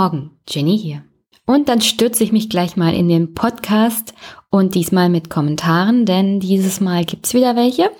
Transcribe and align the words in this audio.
Morgen, 0.00 0.30
Jenny 0.48 0.78
hier. 0.78 1.04
Und 1.44 1.68
dann 1.68 1.82
stürze 1.82 2.24
ich 2.24 2.32
mich 2.32 2.48
gleich 2.48 2.74
mal 2.74 2.94
in 2.94 3.10
den 3.10 3.34
Podcast 3.34 4.14
und 4.48 4.74
diesmal 4.74 5.10
mit 5.10 5.28
Kommentaren, 5.28 6.06
denn 6.06 6.40
dieses 6.40 6.80
Mal 6.80 7.04
gibt's 7.04 7.34
wieder 7.34 7.54
welche. 7.54 7.90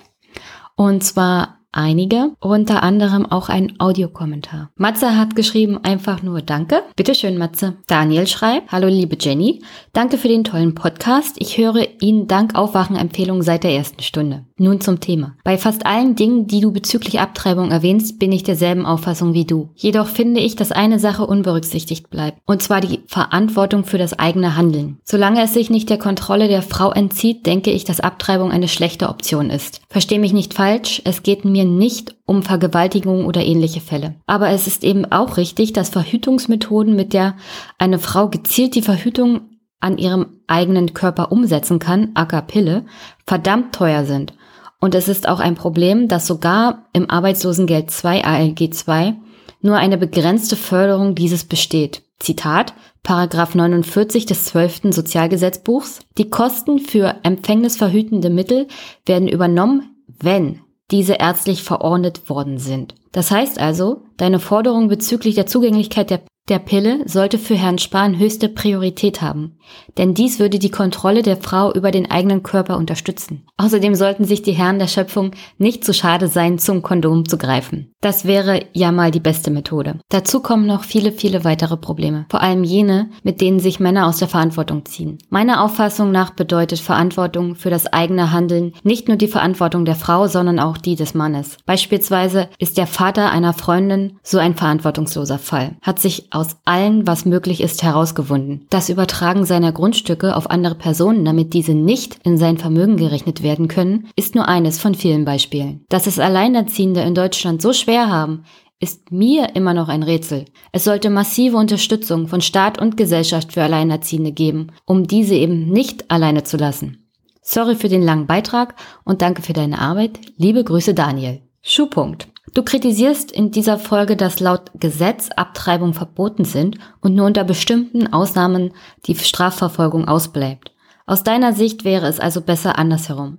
Und 0.75 1.03
zwar 1.03 1.59
einige, 1.71 2.31
unter 2.39 2.83
anderem 2.83 3.25
auch 3.25 3.49
ein 3.49 3.79
Audiokommentar. 3.79 4.69
Matze 4.75 5.17
hat 5.17 5.35
geschrieben 5.35 5.79
einfach 5.83 6.21
nur 6.21 6.41
Danke. 6.41 6.83
Bitteschön, 6.95 7.37
Matze. 7.37 7.75
Daniel 7.87 8.27
schreibt, 8.27 8.71
Hallo 8.71 8.87
liebe 8.87 9.17
Jenny, 9.19 9.61
danke 9.93 10.17
für 10.17 10.27
den 10.27 10.43
tollen 10.43 10.75
Podcast. 10.75 11.35
Ich 11.39 11.57
höre 11.57 11.87
Ihnen 12.01 12.27
dank 12.27 12.55
Aufwachen-Empfehlungen 12.55 13.43
seit 13.43 13.63
der 13.63 13.73
ersten 13.73 14.01
Stunde. 14.01 14.45
Nun 14.57 14.81
zum 14.81 14.99
Thema. 14.99 15.35
Bei 15.43 15.57
fast 15.57 15.85
allen 15.85 16.15
Dingen, 16.15 16.47
die 16.47 16.61
du 16.61 16.71
bezüglich 16.71 17.19
Abtreibung 17.19 17.71
erwähnst, 17.71 18.19
bin 18.19 18.31
ich 18.31 18.43
derselben 18.43 18.85
Auffassung 18.85 19.33
wie 19.33 19.45
du. 19.45 19.69
Jedoch 19.75 20.07
finde 20.07 20.39
ich, 20.39 20.55
dass 20.55 20.71
eine 20.71 20.99
Sache 20.99 21.25
unberücksichtigt 21.25 22.09
bleibt, 22.09 22.39
und 22.45 22.61
zwar 22.61 22.81
die 22.81 22.99
Verantwortung 23.07 23.85
für 23.85 23.97
das 23.97 24.17
eigene 24.19 24.55
Handeln. 24.55 24.99
Solange 25.03 25.41
es 25.41 25.53
sich 25.53 25.69
nicht 25.69 25.89
der 25.89 25.97
Kontrolle 25.97 26.47
der 26.47 26.61
Frau 26.61 26.91
entzieht, 26.91 27.45
denke 27.45 27.71
ich, 27.71 27.85
dass 27.85 27.99
Abtreibung 27.99 28.51
eine 28.51 28.67
schlechte 28.67 29.09
Option 29.09 29.49
ist. 29.49 29.80
Versteh 29.91 30.19
mich 30.19 30.31
nicht 30.31 30.53
falsch, 30.53 31.01
es 31.03 31.21
geht 31.21 31.43
mir 31.43 31.65
nicht 31.65 32.15
um 32.25 32.43
Vergewaltigung 32.43 33.25
oder 33.25 33.43
ähnliche 33.43 33.81
Fälle. 33.81 34.15
Aber 34.25 34.47
es 34.47 34.65
ist 34.65 34.85
eben 34.85 35.11
auch 35.11 35.35
richtig, 35.35 35.73
dass 35.73 35.89
Verhütungsmethoden, 35.89 36.95
mit 36.95 37.11
der 37.11 37.35
eine 37.77 37.99
Frau 37.99 38.29
gezielt 38.29 38.75
die 38.75 38.83
Verhütung 38.83 39.41
an 39.81 39.97
ihrem 39.97 40.39
eigenen 40.47 40.93
Körper 40.93 41.33
umsetzen 41.33 41.79
kann, 41.79 42.11
aka 42.13 42.39
Pille, 42.39 42.85
verdammt 43.27 43.75
teuer 43.75 44.05
sind. 44.05 44.33
Und 44.79 44.95
es 44.95 45.09
ist 45.09 45.27
auch 45.27 45.41
ein 45.41 45.55
Problem, 45.55 46.07
dass 46.07 46.25
sogar 46.25 46.85
im 46.93 47.09
Arbeitslosengeld 47.09 47.91
2 47.91 48.23
ALG 48.23 48.73
2 48.73 49.15
nur 49.59 49.75
eine 49.75 49.97
begrenzte 49.97 50.55
Förderung 50.55 51.15
dieses 51.15 51.43
besteht. 51.43 52.01
Zitat, 52.17 52.73
Paragraph 53.03 53.55
49 53.55 54.25
des 54.25 54.45
12. 54.45 54.93
Sozialgesetzbuchs. 54.93 56.01
Die 56.17 56.29
Kosten 56.29 56.79
für 56.79 57.15
empfängnisverhütende 57.23 58.29
Mittel 58.29 58.67
werden 59.05 59.27
übernommen, 59.27 59.95
wenn 60.07 60.61
diese 60.91 61.13
ärztlich 61.13 61.63
verordnet 61.63 62.29
worden 62.29 62.57
sind. 62.57 62.95
Das 63.11 63.31
heißt 63.31 63.59
also, 63.59 64.03
deine 64.17 64.39
Forderung 64.39 64.87
bezüglich 64.87 65.35
der 65.35 65.47
Zugänglichkeit 65.47 66.09
der 66.09 66.21
der 66.51 66.59
Pille 66.59 66.99
sollte 67.05 67.39
für 67.39 67.55
Herrn 67.55 67.77
Spahn 67.77 68.19
höchste 68.19 68.49
Priorität 68.49 69.21
haben, 69.21 69.57
denn 69.97 70.13
dies 70.13 70.37
würde 70.37 70.59
die 70.59 70.69
Kontrolle 70.69 71.21
der 71.21 71.37
Frau 71.37 71.73
über 71.73 71.91
den 71.91 72.11
eigenen 72.11 72.43
Körper 72.43 72.77
unterstützen. 72.77 73.47
Außerdem 73.55 73.95
sollten 73.95 74.25
sich 74.25 74.41
die 74.41 74.51
Herren 74.51 74.77
der 74.77 74.87
Schöpfung 74.87 75.31
nicht 75.57 75.85
zu 75.85 75.93
schade 75.93 76.27
sein, 76.27 76.59
zum 76.59 76.81
Kondom 76.81 77.27
zu 77.27 77.37
greifen. 77.37 77.93
Das 78.01 78.25
wäre 78.25 78.65
ja 78.73 78.91
mal 78.91 79.11
die 79.11 79.19
beste 79.19 79.51
Methode. 79.51 79.99
Dazu 80.09 80.41
kommen 80.41 80.65
noch 80.65 80.83
viele, 80.83 81.11
viele 81.11 81.43
weitere 81.45 81.77
Probleme, 81.77 82.25
vor 82.29 82.41
allem 82.41 82.63
jene, 82.63 83.11
mit 83.23 83.39
denen 83.39 83.59
sich 83.59 83.79
Männer 83.79 84.07
aus 84.07 84.17
der 84.17 84.27
Verantwortung 84.27 84.85
ziehen. 84.85 85.19
Meiner 85.29 85.63
Auffassung 85.63 86.11
nach 86.11 86.31
bedeutet 86.31 86.79
Verantwortung 86.79 87.55
für 87.55 87.69
das 87.69 87.85
eigene 87.87 88.31
Handeln 88.31 88.73
nicht 88.83 89.07
nur 89.07 89.17
die 89.17 89.27
Verantwortung 89.27 89.85
der 89.85 89.95
Frau, 89.95 90.27
sondern 90.27 90.59
auch 90.59 90.77
die 90.77 90.95
des 90.95 91.13
Mannes. 91.13 91.57
Beispielsweise 91.65 92.49
ist 92.57 92.77
der 92.77 92.87
Vater 92.87 93.31
einer 93.31 93.53
Freundin 93.53 94.17
so 94.23 94.39
ein 94.39 94.55
verantwortungsloser 94.55 95.37
Fall, 95.37 95.77
hat 95.81 95.99
sich 95.99 96.33
allen, 96.65 97.07
was 97.07 97.25
möglich 97.25 97.61
ist, 97.61 97.83
herausgewunden. 97.83 98.65
Das 98.69 98.89
Übertragen 98.89 99.45
seiner 99.45 99.71
Grundstücke 99.71 100.35
auf 100.35 100.49
andere 100.49 100.75
Personen, 100.75 101.25
damit 101.25 101.53
diese 101.53 101.73
nicht 101.73 102.17
in 102.23 102.37
sein 102.37 102.57
Vermögen 102.57 102.97
gerechnet 102.97 103.43
werden 103.43 103.67
können, 103.67 104.07
ist 104.15 104.35
nur 104.35 104.47
eines 104.47 104.79
von 104.79 104.95
vielen 104.95 105.25
Beispielen. 105.25 105.85
Dass 105.89 106.07
es 106.07 106.19
Alleinerziehende 106.19 107.01
in 107.01 107.15
Deutschland 107.15 107.61
so 107.61 107.73
schwer 107.73 108.09
haben, 108.09 108.43
ist 108.79 109.11
mir 109.11 109.55
immer 109.55 109.73
noch 109.73 109.89
ein 109.89 110.03
Rätsel. 110.03 110.45
Es 110.71 110.83
sollte 110.83 111.09
massive 111.09 111.55
Unterstützung 111.55 112.27
von 112.27 112.41
Staat 112.41 112.81
und 112.81 112.97
Gesellschaft 112.97 113.53
für 113.53 113.61
Alleinerziehende 113.61 114.31
geben, 114.31 114.71
um 114.85 115.07
diese 115.07 115.35
eben 115.35 115.69
nicht 115.69 116.09
alleine 116.09 116.43
zu 116.43 116.57
lassen. 116.57 117.07
Sorry 117.43 117.75
für 117.75 117.89
den 117.89 118.01
langen 118.03 118.27
Beitrag 118.27 118.75
und 119.03 119.21
danke 119.21 119.41
für 119.41 119.53
deine 119.53 119.79
Arbeit. 119.79 120.19
Liebe 120.37 120.63
Grüße 120.63 120.93
Daniel. 120.93 121.41
Schuhpunkt. 121.61 122.30
Du 122.53 122.63
kritisierst 122.63 123.31
in 123.31 123.51
dieser 123.51 123.79
Folge, 123.79 124.17
dass 124.17 124.41
laut 124.41 124.71
Gesetz 124.77 125.29
Abtreibung 125.35 125.93
verboten 125.93 126.43
sind 126.43 126.77
und 126.99 127.15
nur 127.15 127.25
unter 127.25 127.45
bestimmten 127.45 128.11
Ausnahmen 128.11 128.73
die 129.05 129.15
Strafverfolgung 129.15 130.07
ausbleibt. 130.07 130.73
Aus 131.05 131.23
deiner 131.23 131.53
Sicht 131.53 131.85
wäre 131.85 132.07
es 132.07 132.19
also 132.19 132.41
besser 132.41 132.77
andersherum. 132.77 133.37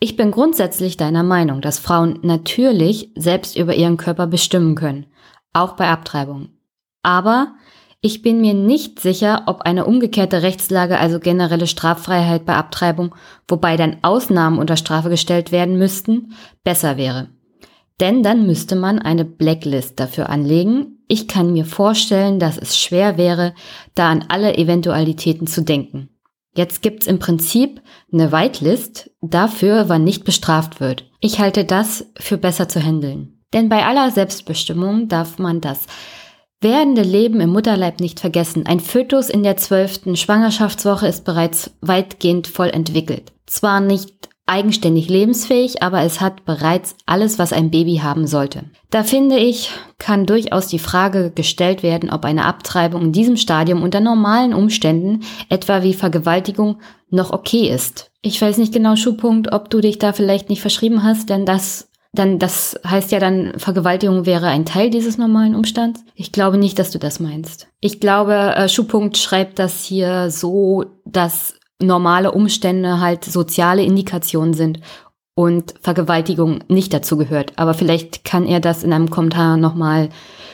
Ich 0.00 0.16
bin 0.16 0.32
grundsätzlich 0.32 0.98
deiner 0.98 1.22
Meinung, 1.22 1.62
dass 1.62 1.78
Frauen 1.78 2.18
natürlich 2.22 3.10
selbst 3.14 3.56
über 3.56 3.74
ihren 3.74 3.96
Körper 3.96 4.26
bestimmen 4.26 4.74
können, 4.74 5.06
auch 5.54 5.74
bei 5.76 5.88
Abtreibung. 5.88 6.50
Aber 7.02 7.54
ich 8.02 8.20
bin 8.20 8.40
mir 8.40 8.52
nicht 8.52 9.00
sicher, 9.00 9.44
ob 9.46 9.62
eine 9.62 9.86
umgekehrte 9.86 10.42
Rechtslage, 10.42 10.98
also 10.98 11.20
generelle 11.20 11.68
Straffreiheit 11.68 12.44
bei 12.44 12.54
Abtreibung, 12.54 13.14
wobei 13.48 13.76
dann 13.76 13.98
Ausnahmen 14.02 14.58
unter 14.58 14.76
Strafe 14.76 15.08
gestellt 15.08 15.52
werden 15.52 15.78
müssten, 15.78 16.34
besser 16.64 16.96
wäre. 16.96 17.28
Denn 18.02 18.24
dann 18.24 18.48
müsste 18.48 18.74
man 18.74 18.98
eine 18.98 19.24
Blacklist 19.24 20.00
dafür 20.00 20.28
anlegen. 20.28 20.98
Ich 21.06 21.28
kann 21.28 21.52
mir 21.52 21.64
vorstellen, 21.64 22.40
dass 22.40 22.58
es 22.58 22.76
schwer 22.76 23.16
wäre, 23.16 23.54
da 23.94 24.10
an 24.10 24.24
alle 24.28 24.58
Eventualitäten 24.58 25.46
zu 25.46 25.62
denken. 25.62 26.08
Jetzt 26.52 26.82
gibt's 26.82 27.06
im 27.06 27.20
Prinzip 27.20 27.80
eine 28.12 28.32
Whitelist 28.32 29.12
dafür, 29.20 29.88
wann 29.88 30.02
nicht 30.02 30.24
bestraft 30.24 30.80
wird. 30.80 31.08
Ich 31.20 31.38
halte 31.38 31.64
das 31.64 32.04
für 32.18 32.38
besser 32.38 32.68
zu 32.68 32.82
handeln. 32.82 33.40
Denn 33.52 33.68
bei 33.68 33.86
aller 33.86 34.10
Selbstbestimmung 34.10 35.06
darf 35.06 35.38
man 35.38 35.60
das 35.60 35.86
werdende 36.60 37.02
Leben 37.02 37.40
im 37.40 37.50
Mutterleib 37.50 38.00
nicht 38.00 38.18
vergessen. 38.18 38.66
Ein 38.66 38.80
Fötus 38.80 39.30
in 39.30 39.44
der 39.44 39.56
zwölften 39.58 40.16
Schwangerschaftswoche 40.16 41.06
ist 41.06 41.24
bereits 41.24 41.70
weitgehend 41.80 42.48
voll 42.48 42.70
entwickelt. 42.70 43.32
Zwar 43.46 43.80
nicht 43.80 44.28
eigenständig 44.52 45.08
lebensfähig, 45.08 45.82
aber 45.82 46.02
es 46.02 46.20
hat 46.20 46.44
bereits 46.44 46.94
alles, 47.06 47.38
was 47.38 47.54
ein 47.54 47.70
Baby 47.70 48.00
haben 48.02 48.26
sollte. 48.26 48.64
Da 48.90 49.02
finde 49.02 49.38
ich, 49.38 49.70
kann 49.98 50.26
durchaus 50.26 50.66
die 50.66 50.78
Frage 50.78 51.32
gestellt 51.34 51.82
werden, 51.82 52.10
ob 52.10 52.26
eine 52.26 52.44
Abtreibung 52.44 53.02
in 53.02 53.12
diesem 53.12 53.38
Stadium 53.38 53.82
unter 53.82 54.00
normalen 54.00 54.52
Umständen, 54.52 55.22
etwa 55.48 55.82
wie 55.82 55.94
Vergewaltigung, 55.94 56.80
noch 57.08 57.32
okay 57.32 57.68
ist. 57.68 58.10
Ich 58.20 58.40
weiß 58.40 58.58
nicht 58.58 58.74
genau, 58.74 58.96
Schuhpunkt, 58.96 59.52
ob 59.52 59.70
du 59.70 59.80
dich 59.80 59.98
da 59.98 60.12
vielleicht 60.12 60.50
nicht 60.50 60.60
verschrieben 60.60 61.02
hast, 61.02 61.30
denn 61.30 61.46
das 61.46 61.88
dann 62.14 62.38
das 62.38 62.78
heißt 62.86 63.10
ja 63.10 63.20
dann, 63.20 63.54
Vergewaltigung 63.56 64.26
wäre 64.26 64.48
ein 64.48 64.66
Teil 64.66 64.90
dieses 64.90 65.16
normalen 65.16 65.54
Umstands. 65.54 66.04
Ich 66.14 66.30
glaube 66.30 66.58
nicht, 66.58 66.78
dass 66.78 66.90
du 66.90 66.98
das 66.98 67.20
meinst. 67.20 67.68
Ich 67.80 68.00
glaube, 68.00 68.34
äh, 68.34 68.68
Schuhpunkt 68.68 69.16
schreibt 69.16 69.58
das 69.58 69.82
hier 69.82 70.30
so, 70.30 70.84
dass 71.06 71.54
normale 71.82 72.32
Umstände 72.32 73.00
halt 73.00 73.24
soziale 73.24 73.82
Indikationen 73.82 74.54
sind 74.54 74.80
und 75.34 75.74
Vergewaltigung 75.80 76.60
nicht 76.68 76.92
dazu 76.92 77.16
gehört. 77.16 77.52
Aber 77.56 77.74
vielleicht 77.74 78.24
kann 78.24 78.46
er 78.46 78.60
das 78.60 78.84
in 78.84 78.92
einem 78.92 79.10
Kommentar 79.10 79.56
nochmal 79.56 80.10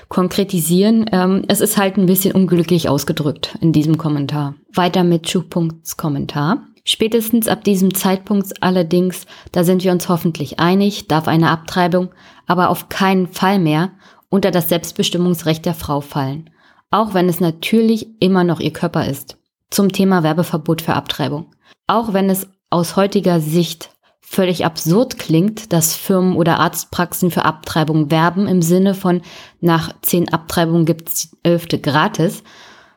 konkretisieren. 0.08 1.06
Ähm, 1.12 1.44
es 1.48 1.60
ist 1.60 1.76
halt 1.76 1.96
ein 1.96 2.06
bisschen 2.06 2.34
unglücklich 2.34 2.88
ausgedrückt 2.88 3.58
in 3.60 3.72
diesem 3.72 3.98
Kommentar. 3.98 4.54
Weiter 4.72 5.04
mit 5.04 5.28
Schuhpunkts 5.28 5.96
Kommentar. 5.96 6.62
Spätestens 6.84 7.48
ab 7.48 7.64
diesem 7.64 7.92
Zeitpunkt 7.92 8.62
allerdings, 8.62 9.26
da 9.52 9.62
sind 9.64 9.84
wir 9.84 9.92
uns 9.92 10.08
hoffentlich 10.08 10.58
einig, 10.58 11.06
darf 11.06 11.28
eine 11.28 11.50
Abtreibung 11.50 12.10
aber 12.48 12.70
auf 12.70 12.88
keinen 12.88 13.28
Fall 13.28 13.60
mehr 13.60 13.92
unter 14.30 14.50
das 14.50 14.68
Selbstbestimmungsrecht 14.68 15.64
der 15.64 15.74
Frau 15.74 16.00
fallen. 16.00 16.50
Auch 16.90 17.14
wenn 17.14 17.28
es 17.28 17.38
natürlich 17.38 18.08
immer 18.20 18.42
noch 18.42 18.58
ihr 18.58 18.72
Körper 18.72 19.06
ist 19.06 19.37
zum 19.70 19.92
Thema 19.92 20.22
Werbeverbot 20.22 20.82
für 20.82 20.94
Abtreibung. 20.94 21.54
Auch 21.86 22.12
wenn 22.12 22.30
es 22.30 22.48
aus 22.70 22.96
heutiger 22.96 23.40
Sicht 23.40 23.90
völlig 24.20 24.64
absurd 24.64 25.18
klingt, 25.18 25.72
dass 25.72 25.96
Firmen 25.96 26.36
oder 26.36 26.60
Arztpraxen 26.60 27.30
für 27.30 27.44
Abtreibung 27.44 28.10
werben 28.10 28.46
im 28.46 28.60
Sinne 28.60 28.94
von 28.94 29.22
nach 29.60 29.94
zehn 30.02 30.28
Abtreibungen 30.28 30.84
gibt's 30.84 31.30
die 31.30 31.36
elfte 31.44 31.78
gratis, 31.78 32.42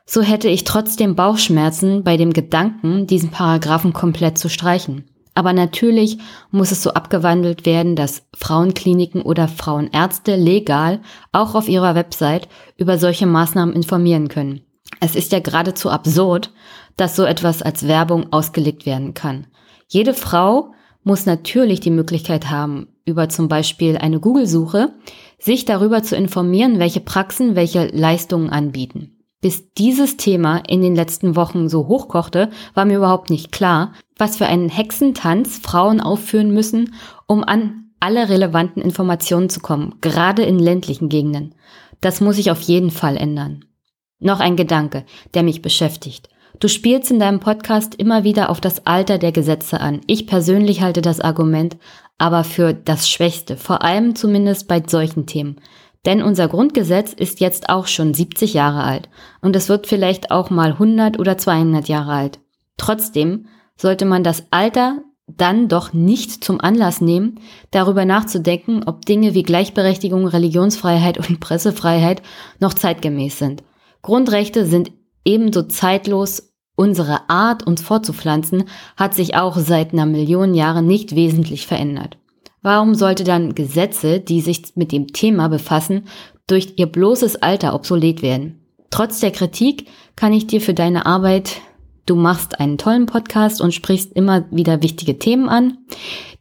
so 0.04 0.20
hätte 0.20 0.48
ich 0.48 0.64
trotzdem 0.64 1.14
Bauchschmerzen 1.14 2.04
bei 2.04 2.18
dem 2.18 2.32
Gedanken, 2.32 3.06
diesen 3.06 3.30
Paragraphen 3.30 3.94
komplett 3.94 4.36
zu 4.36 4.50
streichen. 4.50 5.04
Aber 5.34 5.54
natürlich 5.54 6.18
muss 6.50 6.72
es 6.72 6.82
so 6.82 6.92
abgewandelt 6.92 7.64
werden, 7.64 7.96
dass 7.96 8.26
Frauenkliniken 8.36 9.22
oder 9.22 9.48
Frauenärzte 9.48 10.36
legal 10.36 11.00
auch 11.32 11.54
auf 11.54 11.68
ihrer 11.68 11.94
Website 11.94 12.48
über 12.76 12.98
solche 12.98 13.26
Maßnahmen 13.26 13.74
informieren 13.74 14.28
können. 14.28 14.60
Es 15.00 15.16
ist 15.16 15.32
ja 15.32 15.40
geradezu 15.40 15.88
absurd, 15.88 16.52
dass 16.96 17.16
so 17.16 17.24
etwas 17.24 17.62
als 17.62 17.86
Werbung 17.86 18.32
ausgelegt 18.32 18.86
werden 18.86 19.14
kann. 19.14 19.46
Jede 19.88 20.14
Frau 20.14 20.72
muss 21.04 21.26
natürlich 21.26 21.80
die 21.80 21.90
Möglichkeit 21.90 22.50
haben, 22.50 22.88
über 23.04 23.28
zum 23.28 23.48
Beispiel 23.48 23.96
eine 23.96 24.20
Google-Suche, 24.20 24.92
sich 25.38 25.64
darüber 25.64 26.02
zu 26.02 26.16
informieren, 26.16 26.78
welche 26.78 27.00
Praxen 27.00 27.56
welche 27.56 27.86
Leistungen 27.86 28.50
anbieten. 28.50 29.18
Bis 29.40 29.72
dieses 29.72 30.16
Thema 30.16 30.62
in 30.68 30.82
den 30.82 30.94
letzten 30.94 31.34
Wochen 31.34 31.68
so 31.68 31.88
hochkochte, 31.88 32.50
war 32.74 32.84
mir 32.84 32.98
überhaupt 32.98 33.28
nicht 33.28 33.50
klar, 33.50 33.92
was 34.16 34.36
für 34.36 34.46
einen 34.46 34.68
Hexentanz 34.68 35.58
Frauen 35.58 36.00
aufführen 36.00 36.54
müssen, 36.54 36.94
um 37.26 37.42
an 37.42 37.90
alle 37.98 38.28
relevanten 38.28 38.82
Informationen 38.82 39.48
zu 39.48 39.60
kommen, 39.60 39.96
gerade 40.00 40.42
in 40.42 40.60
ländlichen 40.60 41.08
Gegenden. 41.08 41.54
Das 42.00 42.20
muss 42.20 42.36
sich 42.36 42.52
auf 42.52 42.60
jeden 42.60 42.90
Fall 42.90 43.16
ändern. 43.16 43.64
Noch 44.20 44.38
ein 44.38 44.56
Gedanke, 44.56 45.04
der 45.34 45.42
mich 45.42 45.60
beschäftigt. 45.60 46.28
Du 46.62 46.68
spielst 46.68 47.10
in 47.10 47.18
deinem 47.18 47.40
Podcast 47.40 47.96
immer 47.96 48.22
wieder 48.22 48.48
auf 48.48 48.60
das 48.60 48.86
Alter 48.86 49.18
der 49.18 49.32
Gesetze 49.32 49.80
an. 49.80 50.00
Ich 50.06 50.28
persönlich 50.28 50.80
halte 50.80 51.02
das 51.02 51.18
Argument 51.18 51.76
aber 52.18 52.44
für 52.44 52.72
das 52.72 53.10
Schwächste, 53.10 53.56
vor 53.56 53.82
allem 53.82 54.14
zumindest 54.14 54.68
bei 54.68 54.80
solchen 54.86 55.26
Themen. 55.26 55.56
Denn 56.06 56.22
unser 56.22 56.46
Grundgesetz 56.46 57.14
ist 57.14 57.40
jetzt 57.40 57.68
auch 57.68 57.88
schon 57.88 58.14
70 58.14 58.54
Jahre 58.54 58.84
alt 58.84 59.08
und 59.40 59.56
es 59.56 59.68
wird 59.68 59.88
vielleicht 59.88 60.30
auch 60.30 60.50
mal 60.50 60.70
100 60.74 61.18
oder 61.18 61.36
200 61.36 61.88
Jahre 61.88 62.12
alt. 62.12 62.38
Trotzdem 62.76 63.46
sollte 63.76 64.04
man 64.04 64.22
das 64.22 64.44
Alter 64.52 65.02
dann 65.26 65.66
doch 65.66 65.92
nicht 65.92 66.44
zum 66.44 66.60
Anlass 66.60 67.00
nehmen, 67.00 67.40
darüber 67.72 68.04
nachzudenken, 68.04 68.84
ob 68.86 69.04
Dinge 69.04 69.34
wie 69.34 69.42
Gleichberechtigung, 69.42 70.28
Religionsfreiheit 70.28 71.28
und 71.28 71.40
Pressefreiheit 71.40 72.22
noch 72.60 72.74
zeitgemäß 72.74 73.40
sind. 73.40 73.64
Grundrechte 74.00 74.64
sind 74.64 74.92
ebenso 75.24 75.62
zeitlos. 75.62 76.51
Unsere 76.74 77.28
Art, 77.28 77.66
uns 77.66 77.82
fortzupflanzen, 77.82 78.64
hat 78.96 79.14
sich 79.14 79.36
auch 79.36 79.56
seit 79.56 79.92
einer 79.92 80.06
Million 80.06 80.54
Jahren 80.54 80.86
nicht 80.86 81.14
wesentlich 81.14 81.66
verändert. 81.66 82.16
Warum 82.62 82.94
sollte 82.94 83.24
dann 83.24 83.54
Gesetze, 83.54 84.20
die 84.20 84.40
sich 84.40 84.76
mit 84.76 84.92
dem 84.92 85.08
Thema 85.08 85.48
befassen, 85.48 86.04
durch 86.46 86.74
ihr 86.76 86.86
bloßes 86.86 87.42
Alter 87.42 87.74
obsolet 87.74 88.22
werden? 88.22 88.60
Trotz 88.90 89.20
der 89.20 89.30
Kritik 89.30 89.88
kann 90.16 90.32
ich 90.32 90.46
dir 90.46 90.60
für 90.60 90.74
deine 90.74 91.06
Arbeit 91.06 91.60
Du 92.04 92.16
machst 92.16 92.58
einen 92.58 92.78
tollen 92.78 93.06
Podcast 93.06 93.60
und 93.60 93.72
sprichst 93.72 94.12
immer 94.12 94.44
wieder 94.50 94.82
wichtige 94.82 95.18
Themen 95.18 95.48
an, 95.48 95.78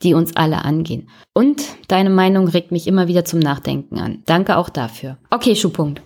die 0.02 0.16
uns 0.16 0.36
alle 0.36 0.66
angehen. 0.66 1.08
Und 1.34 1.62
deine 1.88 2.10
Meinung 2.10 2.48
regt 2.48 2.72
mich 2.72 2.88
immer 2.88 3.08
wieder 3.08 3.26
zum 3.26 3.40
Nachdenken 3.40 4.00
an. 4.00 4.24
Danke 4.26 4.58
auch 4.58 4.70
dafür. 4.70 5.18
Okay, 5.30 5.56
Schuhpunkt. 5.56 6.02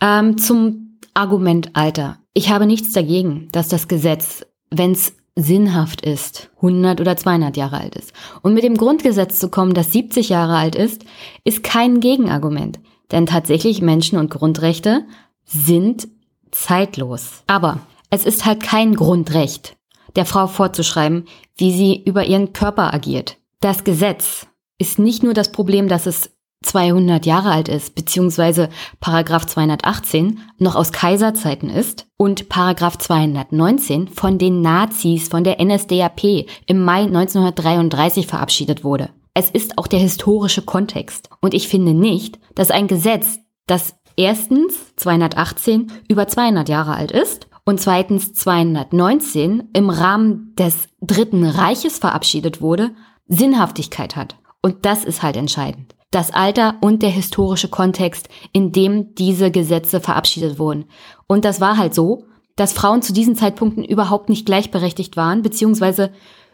Ähm, 0.00 0.36
zum 0.38 0.98
Argument 1.14 1.70
Alter. 1.74 2.18
Ich 2.38 2.50
habe 2.50 2.66
nichts 2.66 2.92
dagegen, 2.92 3.48
dass 3.50 3.66
das 3.66 3.88
Gesetz, 3.88 4.46
wenn 4.70 4.92
es 4.92 5.12
sinnhaft 5.34 6.02
ist, 6.02 6.50
100 6.58 7.00
oder 7.00 7.16
200 7.16 7.56
Jahre 7.56 7.80
alt 7.80 7.96
ist. 7.96 8.12
Und 8.42 8.54
mit 8.54 8.62
dem 8.62 8.76
Grundgesetz 8.76 9.40
zu 9.40 9.48
kommen, 9.48 9.74
das 9.74 9.92
70 9.92 10.28
Jahre 10.28 10.54
alt 10.54 10.76
ist, 10.76 11.04
ist 11.42 11.64
kein 11.64 11.98
Gegenargument. 11.98 12.78
Denn 13.10 13.26
tatsächlich 13.26 13.82
Menschen 13.82 14.20
und 14.20 14.30
Grundrechte 14.30 15.04
sind 15.46 16.06
zeitlos. 16.52 17.42
Aber 17.48 17.80
es 18.08 18.24
ist 18.24 18.46
halt 18.46 18.62
kein 18.62 18.94
Grundrecht, 18.94 19.76
der 20.14 20.24
Frau 20.24 20.46
vorzuschreiben, 20.46 21.24
wie 21.56 21.72
sie 21.72 22.04
über 22.04 22.24
ihren 22.24 22.52
Körper 22.52 22.94
agiert. 22.94 23.38
Das 23.58 23.82
Gesetz 23.82 24.46
ist 24.78 25.00
nicht 25.00 25.24
nur 25.24 25.34
das 25.34 25.50
Problem, 25.50 25.88
dass 25.88 26.06
es 26.06 26.30
200 26.62 27.24
Jahre 27.24 27.50
alt 27.50 27.68
ist, 27.68 27.94
beziehungsweise 27.94 28.68
Paragraph 29.00 29.46
218 29.46 30.40
noch 30.58 30.74
aus 30.74 30.92
Kaiserzeiten 30.92 31.70
ist 31.70 32.06
und 32.16 32.48
Paragraph 32.48 32.98
219 32.98 34.08
von 34.08 34.38
den 34.38 34.60
Nazis 34.60 35.28
von 35.28 35.44
der 35.44 35.64
NSDAP 35.64 36.46
im 36.66 36.84
Mai 36.84 37.02
1933 37.02 38.26
verabschiedet 38.26 38.82
wurde. 38.82 39.10
Es 39.34 39.50
ist 39.50 39.78
auch 39.78 39.86
der 39.86 40.00
historische 40.00 40.62
Kontext. 40.62 41.30
Und 41.40 41.54
ich 41.54 41.68
finde 41.68 41.94
nicht, 41.94 42.40
dass 42.56 42.72
ein 42.72 42.88
Gesetz, 42.88 43.38
das 43.68 43.94
erstens 44.16 44.96
218 44.96 45.92
über 46.08 46.26
200 46.26 46.68
Jahre 46.68 46.96
alt 46.96 47.12
ist 47.12 47.46
und 47.64 47.80
zweitens 47.80 48.32
219 48.34 49.68
im 49.74 49.90
Rahmen 49.90 50.54
des 50.56 50.88
Dritten 51.00 51.44
Reiches 51.44 51.98
verabschiedet 51.98 52.60
wurde, 52.60 52.90
Sinnhaftigkeit 53.28 54.16
hat. 54.16 54.36
Und 54.60 54.84
das 54.84 55.04
ist 55.04 55.22
halt 55.22 55.36
entscheidend. 55.36 55.94
Das 56.10 56.32
Alter 56.32 56.76
und 56.80 57.02
der 57.02 57.10
historische 57.10 57.68
Kontext, 57.68 58.28
in 58.52 58.72
dem 58.72 59.14
diese 59.14 59.50
Gesetze 59.50 60.00
verabschiedet 60.00 60.58
wurden. 60.58 60.86
Und 61.26 61.44
das 61.44 61.60
war 61.60 61.76
halt 61.76 61.94
so, 61.94 62.24
dass 62.56 62.72
Frauen 62.72 63.02
zu 63.02 63.12
diesen 63.12 63.36
Zeitpunkten 63.36 63.84
überhaupt 63.84 64.28
nicht 64.28 64.46
gleichberechtigt 64.46 65.16
waren, 65.16 65.42
beziehungsweise 65.42 66.12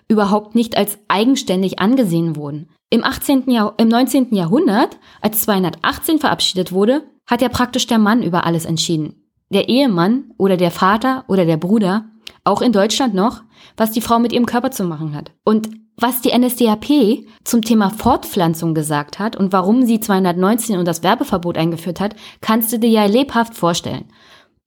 überhaupt 0.09 0.55
nicht 0.55 0.77
als 0.77 0.99
eigenständig 1.09 1.79
angesehen 1.79 2.37
wurden. 2.37 2.69
Im 2.91 3.05
18. 3.05 3.51
Jahr, 3.51 3.75
im 3.79 3.89
19. 3.89 4.35
Jahrhundert, 4.35 4.99
als 5.21 5.43
218 5.43 6.19
verabschiedet 6.19 6.73
wurde, 6.73 7.05
hat 7.27 7.41
ja 7.41 7.49
praktisch 7.49 7.87
der 7.87 7.99
Mann 7.99 8.23
über 8.23 8.45
alles 8.45 8.67
entschieden 8.67 9.25
der 9.55 9.69
Ehemann 9.69 10.33
oder 10.37 10.57
der 10.57 10.71
Vater 10.71 11.25
oder 11.29 11.47
der 11.47 11.57
Bruder, 11.57 12.07
auch 12.43 12.61
in 12.61 12.73
Deutschland 12.73 13.15
noch, 13.15 13.43
was 13.77 13.93
die 13.93 14.01
Frau 14.01 14.19
mit 14.19 14.33
ihrem 14.33 14.47
Körper 14.47 14.71
zu 14.71 14.85
machen 14.85 15.15
hat. 15.15 15.33
Und 15.45 15.71
was 15.97 16.21
die 16.21 16.37
NSDAP 16.37 17.25
zum 17.45 17.63
Thema 17.63 17.91
Fortpflanzung 17.91 18.75
gesagt 18.75 19.19
hat 19.19 19.37
und 19.37 19.53
warum 19.53 19.87
sie 19.87 20.01
219 20.01 20.79
und 20.79 20.87
das 20.87 21.03
Werbeverbot 21.03 21.57
eingeführt 21.57 22.01
hat, 22.01 22.17
kannst 22.41 22.73
du 22.73 22.79
dir 22.79 22.91
ja 22.91 23.05
lebhaft 23.07 23.55
vorstellen. 23.55 24.07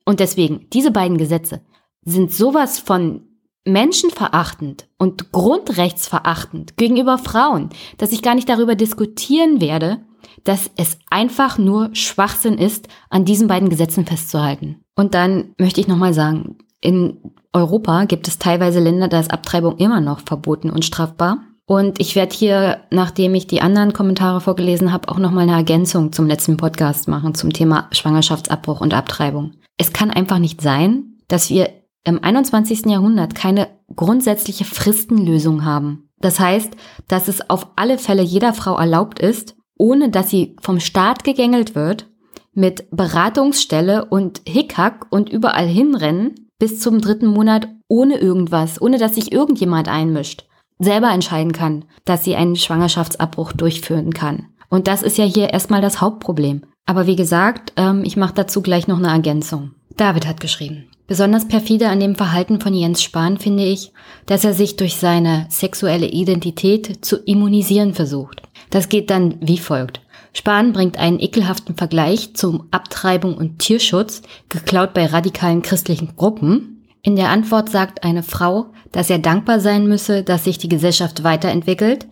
Und 0.06 0.20
deswegen, 0.20 0.68
diese 0.72 0.92
beiden 0.92 1.18
Gesetze 1.18 1.62
sind 2.04 2.32
sowas 2.32 2.80
von 2.80 3.28
menschenverachtend 3.66 4.88
und 4.98 5.34
grundrechtsverachtend 5.34 6.78
gegenüber 6.78 7.18
Frauen, 7.18 7.70
dass 7.98 8.14
ich 8.14 8.22
gar 8.22 8.34
nicht 8.34 8.48
darüber 8.48 8.76
diskutieren 8.76 9.60
werde, 9.60 10.00
dass 10.46 10.72
es 10.78 10.98
einfach 11.10 11.58
nur 11.58 11.94
Schwachsinn 11.94 12.58
ist, 12.58 12.88
an 13.10 13.26
diesen 13.26 13.50
beiden 13.50 13.70
Gesetzen 13.70 14.06
festzuhalten. 14.06 14.82
Und 14.96 15.14
dann 15.14 15.54
möchte 15.58 15.82
ich 15.82 15.90
nochmal 15.90 16.14
sagen, 16.14 16.58
in 16.88 17.20
Europa 17.52 18.06
gibt 18.06 18.30
es 18.30 18.40
teilweise 18.40 18.80
Länder, 18.80 19.10
da 19.10 19.20
ist 19.20 19.34
Abtreibung 19.34 19.76
immer 19.76 20.00
noch 20.00 20.22
verboten 20.22 20.70
und 20.70 20.86
strafbar. 20.86 21.40
Und 21.66 22.00
ich 22.00 22.16
werde 22.16 22.34
hier, 22.34 22.78
nachdem 22.92 23.36
ich 23.36 23.46
die 23.46 23.60
anderen 23.60 23.92
Kommentare 23.92 24.40
vorgelesen 24.40 24.94
habe, 24.94 25.10
auch 25.10 25.18
nochmal 25.18 25.44
eine 25.44 25.58
Ergänzung 25.58 26.14
zum 26.14 26.28
letzten 26.28 26.56
Podcast 26.56 27.10
machen 27.10 27.36
zum 27.36 27.52
Thema 27.52 27.90
Schwangerschaftsabbruch 27.92 28.80
und 28.80 28.94
Abtreibung. 28.94 29.56
Es 29.78 29.92
kann 29.92 30.12
einfach 30.12 30.40
nicht 30.40 30.62
sein, 30.62 31.18
dass 31.28 31.50
wir 31.50 31.72
im 32.06 32.24
21. 32.24 32.86
Jahrhundert 32.86 33.36
keine 33.36 33.68
grundsätzliche 33.94 34.64
Fristenlösung 34.64 35.66
haben. 35.66 36.10
Das 36.22 36.40
heißt, 36.40 36.72
dass 37.10 37.28
es 37.28 37.50
auf 37.50 37.68
alle 37.76 37.98
Fälle 37.98 38.24
jeder 38.24 38.54
Frau 38.54 38.78
erlaubt 38.78 39.20
ist, 39.20 39.58
ohne 39.78 40.10
dass 40.10 40.30
sie 40.30 40.56
vom 40.62 40.80
Staat 40.80 41.26
gegängelt 41.26 41.76
wird, 41.76 42.08
mit 42.54 42.86
Beratungsstelle 42.92 44.06
und 44.06 44.42
Hickhack 44.48 45.08
und 45.10 45.28
überall 45.28 45.68
hinrennen 45.68 46.47
bis 46.60 46.80
zum 46.80 47.02
dritten 47.02 47.28
Monat 47.28 47.68
ohne 47.88 48.18
irgendwas, 48.18 48.82
ohne 48.82 48.98
dass 48.98 49.16
sich 49.16 49.32
irgendjemand 49.32 49.88
einmischt, 49.88 50.46
selber 50.80 51.12
entscheiden 51.12 51.54
kann, 51.54 51.86
dass 52.06 52.24
sie 52.24 52.36
einen 52.36 52.56
Schwangerschaftsabbruch 52.56 53.54
durchführen 53.54 54.14
kann. 54.14 54.48
Und 54.70 54.88
das 54.88 55.02
ist 55.02 55.18
ja 55.18 55.26
hier 55.26 55.52
erstmal 55.52 55.82
das 55.82 56.02
Hauptproblem. 56.02 56.64
Aber 56.86 57.08
wie 57.08 57.16
gesagt, 57.16 57.74
ähm, 57.78 58.04
ich 58.04 58.18
mache 58.18 58.34
dazu 58.34 58.62
gleich 58.62 58.88
noch 58.88 58.98
eine 58.98 59.10
Ergänzung. 59.10 59.72
David 59.96 60.28
hat 60.28 60.40
geschrieben. 60.40 60.90
Besonders 61.08 61.48
perfide 61.48 61.88
an 61.88 62.02
dem 62.02 62.16
Verhalten 62.16 62.60
von 62.60 62.74
Jens 62.74 63.02
Spahn 63.02 63.38
finde 63.38 63.64
ich, 63.64 63.94
dass 64.26 64.44
er 64.44 64.54
sich 64.54 64.76
durch 64.76 64.98
seine 64.98 65.48
sexuelle 65.50 66.08
Identität 66.08 67.06
zu 67.06 67.18
immunisieren 67.18 67.94
versucht. 67.94 68.42
Das 68.70 68.90
geht 68.90 69.10
dann 69.10 69.36
wie 69.40 69.58
folgt. 69.58 70.02
Spahn 70.38 70.72
bringt 70.72 71.00
einen 71.00 71.20
ekelhaften 71.20 71.76
Vergleich 71.76 72.36
zum 72.36 72.68
Abtreibung 72.70 73.36
und 73.36 73.58
Tierschutz, 73.58 74.22
geklaut 74.50 74.94
bei 74.94 75.08
radikalen 75.08 75.64
christlichen 75.64 76.16
Gruppen. 76.16 76.86
In 77.02 77.16
der 77.16 77.30
Antwort 77.30 77.70
sagt 77.72 78.04
eine 78.04 78.22
Frau, 78.22 78.68
dass 78.92 79.10
er 79.10 79.18
dankbar 79.18 79.60
sein 79.60 79.88
müsse, 79.88 80.22
dass 80.22 80.44
sich 80.44 80.60
die 80.60 80.70
Gesellschaft 80.70 81.24
weiterentwickelt, 81.24 82.06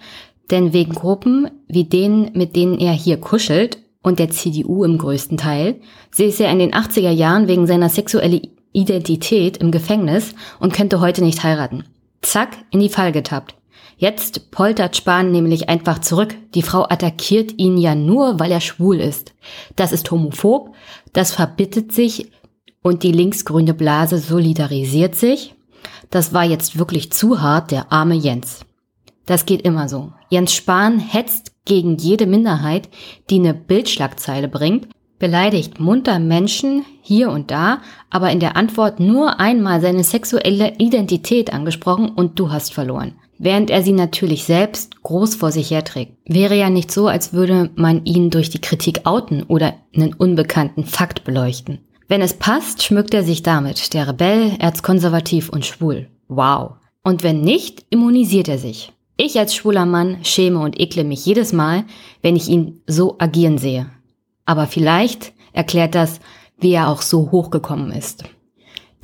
denn 0.50 0.74
wegen 0.74 0.94
Gruppen 0.94 1.52
wie 1.68 1.84
denen, 1.84 2.32
mit 2.34 2.56
denen 2.56 2.80
er 2.80 2.94
hier 2.94 3.18
kuschelt, 3.18 3.78
und 4.02 4.18
der 4.18 4.32
CDU 4.32 4.84
im 4.84 4.98
größten 4.98 5.38
Teil, 5.38 5.80
säße 6.12 6.46
er 6.46 6.52
in 6.52 6.60
den 6.60 6.74
80er 6.74 7.12
Jahren 7.12 7.48
wegen 7.48 7.68
seiner 7.68 7.90
sexuellen 7.90 8.42
Identität 8.72 9.58
im 9.58 9.70
Gefängnis 9.70 10.34
und 10.60 10.74
könnte 10.74 11.00
heute 11.00 11.24
nicht 11.24 11.44
heiraten. 11.44 11.84
Zack, 12.24 12.58
in 12.72 12.80
die 12.80 12.90
Fall 12.90 13.12
getappt. 13.12 13.54
Jetzt 13.98 14.52
poltert 14.52 14.98
Spahn 14.98 15.32
nämlich 15.32 15.70
einfach 15.70 16.00
zurück. 16.00 16.36
Die 16.54 16.64
Frau 16.64 16.84
attackiert 16.84 17.54
ihn 17.58 17.78
ja 17.78 17.96
nur, 17.96 18.40
weil 18.40 18.52
er 18.52 18.60
schwul 18.60 19.00
ist. 19.00 19.34
Das 19.76 19.94
ist 19.94 20.12
homophob, 20.12 20.74
das 21.14 21.32
verbittet 21.32 21.94
sich 21.94 22.32
und 22.82 23.04
die 23.04 23.14
linksgrüne 23.14 23.74
Blase 23.74 24.18
solidarisiert 24.18 25.16
sich. 25.16 25.56
Das 26.10 26.34
war 26.34 26.44
jetzt 26.44 26.78
wirklich 26.78 27.12
zu 27.14 27.42
hart, 27.42 27.72
der 27.72 27.92
arme 27.92 28.16
Jens. 28.16 28.66
Das 29.26 29.46
geht 29.46 29.62
immer 29.62 29.88
so. 29.88 30.12
Jens 30.30 30.54
Spahn 30.54 31.00
hetzt 31.00 31.54
gegen 31.64 31.98
jede 31.98 32.28
Minderheit, 32.28 32.90
die 33.30 33.40
eine 33.40 33.54
Bildschlagzeile 33.54 34.50
bringt, 34.50 34.90
beleidigt 35.20 35.80
munter 35.80 36.20
Menschen 36.20 36.86
hier 37.02 37.32
und 37.32 37.50
da, 37.50 37.82
aber 38.10 38.30
in 38.30 38.42
der 38.42 38.58
Antwort 38.58 39.00
nur 39.00 39.40
einmal 39.40 39.80
seine 39.80 40.04
sexuelle 40.04 40.74
Identität 40.78 41.54
angesprochen 41.54 42.10
und 42.10 42.38
du 42.38 42.52
hast 42.52 42.74
verloren 42.74 43.16
während 43.38 43.70
er 43.70 43.84
sie 43.84 43.92
natürlich 43.92 44.44
selbst 44.44 45.02
groß 45.04 45.36
vor 45.36 45.52
sich 45.52 45.72
herträgt. 45.72 46.14
Wäre 46.26 46.56
ja 46.56 46.70
nicht 46.70 46.92
so, 46.92 47.08
als 47.08 47.34
würde 47.34 47.70
man 47.76 48.06
ihn 48.06 48.30
durch 48.30 48.50
die 48.50 48.62
Kritik 48.62 49.02
outen 49.06 49.44
oder 49.44 49.74
einen 49.96 50.14
unbekannten 50.14 50.86
Fakt 50.86 51.24
beleuchten. 51.24 51.80
Wenn 52.08 52.22
es 52.22 52.34
passt, 52.34 52.84
schmückt 52.84 53.14
er 53.14 53.24
sich 53.24 53.44
damit, 53.44 53.94
der 53.94 54.08
Rebell, 54.08 54.54
erzkonservativ 54.60 55.50
und 55.50 55.66
schwul. 55.66 56.08
Wow. 56.28 56.74
Und 57.04 57.24
wenn 57.24 57.42
nicht, 57.42 57.86
immunisiert 57.90 58.48
er 58.48 58.58
sich. 58.58 58.92
Ich 59.18 59.40
als 59.40 59.56
schwuler 59.56 59.86
Mann 59.86 60.18
schäme 60.24 60.60
und 60.60 60.80
ekle 60.80 61.04
mich 61.04 61.26
jedes 61.26 61.54
Mal, 61.54 61.86
wenn 62.22 62.36
ich 62.36 62.50
ihn 62.50 62.82
so 62.86 63.16
agieren 63.18 63.58
sehe. 63.58 63.88
Aber 64.46 64.68
vielleicht 64.68 65.34
erklärt 65.54 65.96
das, 65.96 66.20
wie 66.60 66.72
er 66.72 66.90
auch 66.90 67.02
so 67.02 67.32
hochgekommen 67.32 67.92
ist. 67.92 68.26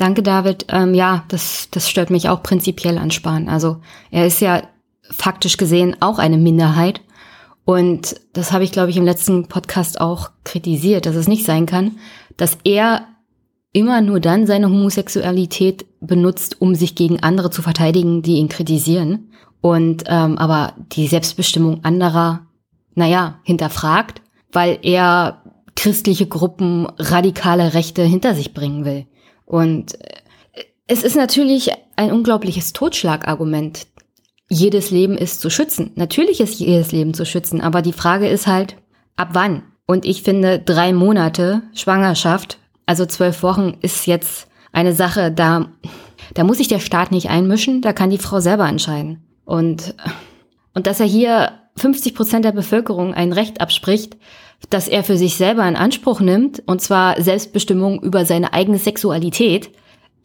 Danke, 0.01 0.24
David. 0.24 0.65
Ähm, 0.70 0.96
ja, 0.96 1.25
das, 1.27 1.67
das 1.70 1.88
stört 1.88 2.10
mich 2.10 2.27
auch 2.27 2.41
prinzipiell 2.41 2.98
an 2.98 3.12
Spahn. 3.12 3.48
Also 3.48 3.81
er 4.10 4.25
ist 4.25 4.41
ja 4.41 4.63
faktisch 5.03 5.58
gesehen 5.58 5.96
auch 6.00 6.17
eine 6.17 6.39
Minderheit. 6.39 7.01
Und 7.65 8.20
das 8.34 8.51
habe 8.51 8.63
ich, 8.63 8.72
glaube 8.72 8.89
ich, 8.89 8.98
im 8.98 9.05
letzten 9.05 9.48
Podcast 9.48 10.01
auch 10.01 10.31
kritisiert, 10.43 11.05
dass 11.05 11.15
es 11.15 11.27
nicht 11.27 11.46
sein 11.46 11.67
kann, 11.67 12.00
dass 12.36 12.58
er 12.63 13.10
immer 13.74 14.01
nur 14.01 14.20
dann 14.20 14.48
seine 14.48 14.72
Homosexualität 14.72 15.86
benutzt, 16.00 16.60
um 16.60 16.74
sich 16.74 16.96
gegen 16.96 17.22
andere 17.22 17.51
zu 17.51 17.62
verteidigen, 17.62 18.24
die 18.24 18.38
ihn 18.38 18.50
kritisieren. 18.50 19.29
Und 19.62 20.05
ähm, 20.08 20.39
aber 20.39 20.74
die 20.93 21.05
Selbstbestimmung 21.05 21.84
anderer, 21.84 22.48
naja, 22.96 23.39
hinterfragt, 23.43 24.24
weil 24.51 24.79
er 24.81 25.43
christliche 25.75 26.25
Gruppen 26.25 26.88
radikale 26.98 27.75
Rechte 27.75 28.01
hinter 28.01 28.34
sich 28.34 28.55
bringen 28.55 28.84
will. 28.84 29.05
Und 29.51 30.00
äh, 30.00 30.63
es 30.88 31.03
ist 31.03 31.17
natürlich 31.17 31.72
ein 31.98 32.13
unglaubliches 32.13 32.72
Totschlagargument. 32.72 33.86
Jedes 34.50 34.91
Leben 34.91 35.17
ist 35.17 35.41
zu 35.41 35.50
schützen. 35.50 35.91
Natürlich 35.96 36.39
ist 36.39 36.60
jedes 36.60 36.93
Leben 36.93 37.13
zu 37.13 37.25
schützen, 37.25 37.60
aber 37.60 37.81
die 37.81 37.91
Frage 37.91 38.29
ist 38.29 38.48
halt, 38.48 38.77
ab 39.17 39.29
wann? 39.34 39.63
Und 39.86 40.05
ich 40.05 40.24
finde, 40.24 40.60
drei 40.60 40.93
Monate 40.93 41.63
Schwangerschaft, 41.74 42.60
also 42.86 43.05
zwölf 43.05 43.43
Wochen, 43.43 43.77
ist 43.81 44.08
jetzt 44.08 44.48
eine 44.72 44.93
Sache, 44.93 45.34
da, 45.34 45.70
da 46.34 46.46
muss 46.46 46.58
sich 46.58 46.70
der 46.70 46.79
Staat 46.79 47.12
nicht 47.12 47.29
einmischen, 47.29 47.81
da 47.81 47.91
kann 47.91 48.10
die 48.10 48.17
Frau 48.17 48.39
selber 48.39 48.70
entscheiden. 48.70 49.22
Und, 49.43 49.96
und 50.74 50.88
dass 50.88 51.01
er 51.01 51.08
hier 51.08 51.51
50 51.75 52.15
Prozent 52.15 52.46
der 52.46 52.53
Bevölkerung 52.53 53.13
ein 53.13 53.34
Recht 53.34 53.60
abspricht, 53.60 54.15
dass 54.70 54.88
er 54.88 55.03
für 55.03 55.18
sich 55.18 55.36
selber 55.36 55.68
in 55.68 55.75
Anspruch 55.75 56.20
nimmt, 56.20 56.63
und 56.65 56.82
zwar 56.82 57.22
Selbstbestimmung 57.22 58.01
über 58.01 58.25
seine 58.25 58.53
eigene 58.53 58.77
Sexualität, 58.77 59.72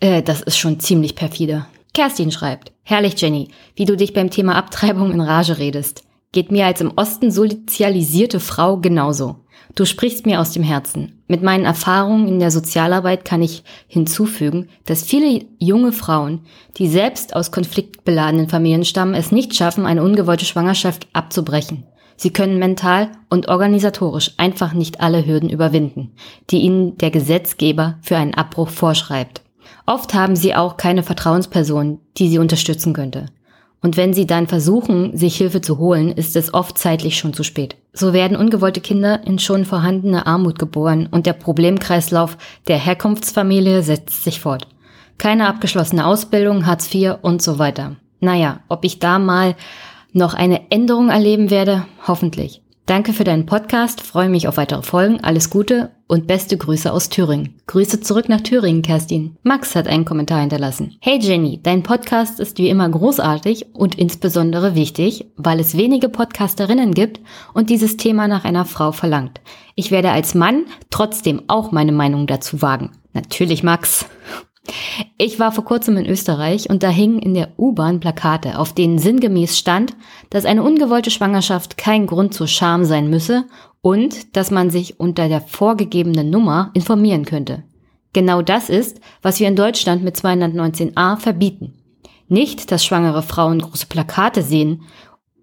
äh, 0.00 0.23
das 0.23 0.43
ist 0.43 0.59
schon 0.59 0.81
ziemlich 0.81 1.14
perfide. 1.14 1.66
Kerstin 1.95 2.31
schreibt, 2.31 2.73
Herrlich, 2.83 3.21
Jenny, 3.21 3.49
wie 3.75 3.85
du 3.85 3.97
dich 3.97 4.12
beim 4.12 4.31
Thema 4.31 4.55
Abtreibung 4.55 5.11
in 5.11 5.21
Rage 5.21 5.59
redest. 5.59 6.05
Geht 6.31 6.52
mir 6.52 6.66
als 6.66 6.81
im 6.81 6.93
Osten 6.95 7.31
sozialisierte 7.31 8.38
Frau 8.38 8.76
genauso. 8.76 9.37
Du 9.75 9.85
sprichst 9.85 10.26
mir 10.26 10.40
aus 10.40 10.52
dem 10.52 10.62
Herzen. 10.62 11.23
Mit 11.26 11.43
meinen 11.43 11.64
Erfahrungen 11.64 12.28
in 12.28 12.38
der 12.38 12.50
Sozialarbeit 12.50 13.25
kann 13.25 13.43
ich 13.43 13.64
hinzufügen, 13.88 14.69
dass 14.85 15.02
viele 15.02 15.45
junge 15.59 15.93
Frauen, 15.93 16.43
die 16.76 16.88
selbst 16.88 17.35
aus 17.35 17.50
konfliktbeladenen 17.50 18.49
Familien 18.49 18.85
stammen, 18.85 19.14
es 19.14 19.33
nicht 19.33 19.55
schaffen, 19.55 19.87
eine 19.87 20.02
ungewollte 20.02 20.45
Schwangerschaft 20.45 21.09
abzubrechen. 21.12 21.85
Sie 22.16 22.30
können 22.30 22.58
mental 22.58 23.11
und 23.28 23.49
organisatorisch 23.49 24.32
einfach 24.38 24.73
nicht 24.73 25.00
alle 25.00 25.26
Hürden 25.26 25.50
überwinden, 25.50 26.12
die 26.50 26.58
ihnen 26.58 26.96
der 26.99 27.11
Gesetzgeber 27.11 27.99
für 28.00 28.16
einen 28.16 28.35
Abbruch 28.35 28.70
vorschreibt. 28.70 29.42
Oft 29.85 30.14
haben 30.14 30.35
sie 30.35 30.54
auch 30.54 30.76
keine 30.76 31.02
Vertrauensperson, 31.02 32.00
die 32.16 32.28
sie 32.28 32.38
unterstützen 32.38 32.92
könnte. 32.92 33.26
Und 33.82 33.96
wenn 33.96 34.14
sie 34.14 34.26
dann 34.26 34.49
versuchen, 34.49 35.16
sich 35.16 35.37
Hilfe 35.37 35.61
zu 35.61 35.78
holen, 35.78 36.11
ist 36.11 36.35
es 36.35 36.52
oft 36.52 36.76
zeitlich 36.78 37.18
schon 37.18 37.35
zu 37.35 37.44
spät. 37.44 37.76
So 37.92 38.12
werden 38.12 38.37
ungewollte 38.37 38.80
Kinder 38.80 39.25
in 39.25 39.38
schon 39.38 39.64
vorhandene 39.64 40.26
Armut 40.26 40.58
geboren 40.58 41.08
und 41.11 41.26
der 41.26 41.35
Problemkreislauf 41.35 42.37
der 42.66 42.78
Herkunftsfamilie 42.78 43.82
setzt 43.82 44.25
sich 44.25 44.40
fort. 44.40 44.66
Keine 45.18 45.46
abgeschlossene 45.46 46.06
Ausbildung, 46.06 46.66
Hartz 46.66 46.92
IV 46.92 47.16
und 47.23 47.42
so 47.42 47.58
weiter. 47.58 47.96
Naja, 48.20 48.61
ob 48.68 48.85
ich 48.85 48.99
da 48.99 49.18
mal 49.18 49.54
noch 50.16 50.35
eine 50.35 50.70
Änderung 50.70 51.11
erleben 51.11 51.50
werde? 51.50 51.87
Hoffentlich. 52.06 52.62
Danke 52.87 53.12
für 53.12 53.25
deinen 53.25 53.46
Podcast, 53.46 54.00
freue 54.00 54.28
mich 54.28 54.46
auf 54.46 54.58
weitere 54.58 54.82
Folgen, 54.82 55.18
alles 55.20 55.50
Gute 55.50 55.90
und 56.06 56.28
beste 56.28 56.56
Grüße 56.56 56.92
aus 56.92 57.08
Thüringen. 57.08 57.61
Grüße 57.66 58.00
zurück 58.00 58.28
nach 58.28 58.42
Thüringen, 58.42 58.82
Kerstin. 58.82 59.37
Max 59.42 59.75
hat 59.75 59.88
einen 59.88 60.04
Kommentar 60.04 60.38
hinterlassen. 60.38 60.96
Hey 61.00 61.18
Jenny, 61.20 61.61
dein 61.61 61.82
Podcast 61.82 62.38
ist 62.38 62.58
wie 62.58 62.68
immer 62.68 62.88
großartig 62.88 63.75
und 63.75 63.96
insbesondere 63.96 64.76
wichtig, 64.76 65.26
weil 65.37 65.58
es 65.58 65.76
wenige 65.76 66.08
Podcasterinnen 66.08 66.94
gibt 66.94 67.20
und 67.54 67.70
dieses 67.70 67.96
Thema 67.96 68.28
nach 68.28 68.44
einer 68.44 68.64
Frau 68.64 68.92
verlangt. 68.92 69.40
Ich 69.75 69.90
werde 69.90 70.12
als 70.12 70.37
Mann 70.37 70.66
trotzdem 70.88 71.42
auch 71.49 71.73
meine 71.73 71.92
Meinung 71.92 72.28
dazu 72.28 72.62
wagen. 72.62 72.92
Natürlich, 73.12 73.64
Max. 73.64 74.06
Ich 75.18 75.38
war 75.38 75.52
vor 75.52 75.64
kurzem 75.64 75.96
in 75.96 76.06
Österreich 76.06 76.68
und 76.70 76.82
da 76.82 76.88
hingen 76.88 77.18
in 77.18 77.35
der 77.35 77.58
U-Bahn 77.58 78.00
Plakate, 78.00 78.58
auf 78.58 78.73
denen 78.73 78.99
sinngemäß 78.99 79.58
stand, 79.58 79.96
dass 80.30 80.44
eine 80.44 80.62
ungewollte 80.62 81.11
Schwangerschaft 81.11 81.76
kein 81.76 82.06
Grund 82.06 82.35
zur 82.35 82.49
Scham 82.49 82.85
sein 82.85 83.08
müsse 83.08 83.44
und 83.80 84.37
dass 84.37 84.50
man 84.50 84.70
sich 84.70 85.00
unter 85.00 85.28
der 85.28 85.40
vorgegebenen 85.40 86.30
Nummer 86.30 86.70
informieren 86.75 87.25
könnte. 87.25 87.64
Genau 88.12 88.42
das 88.42 88.70
ist, 88.70 89.00
was 89.23 89.40
wir 89.40 89.49
in 89.49 89.56
Deutschland 89.56 90.02
mit 90.02 90.16
219a 90.16 91.18
verbieten. 91.18 91.75
Nicht, 92.28 92.73
dass 92.73 92.85
schwangere 92.85 93.23
Frauen 93.23 93.61
große 93.61 93.87
Plakate 93.87 94.42
sehen 94.42 94.82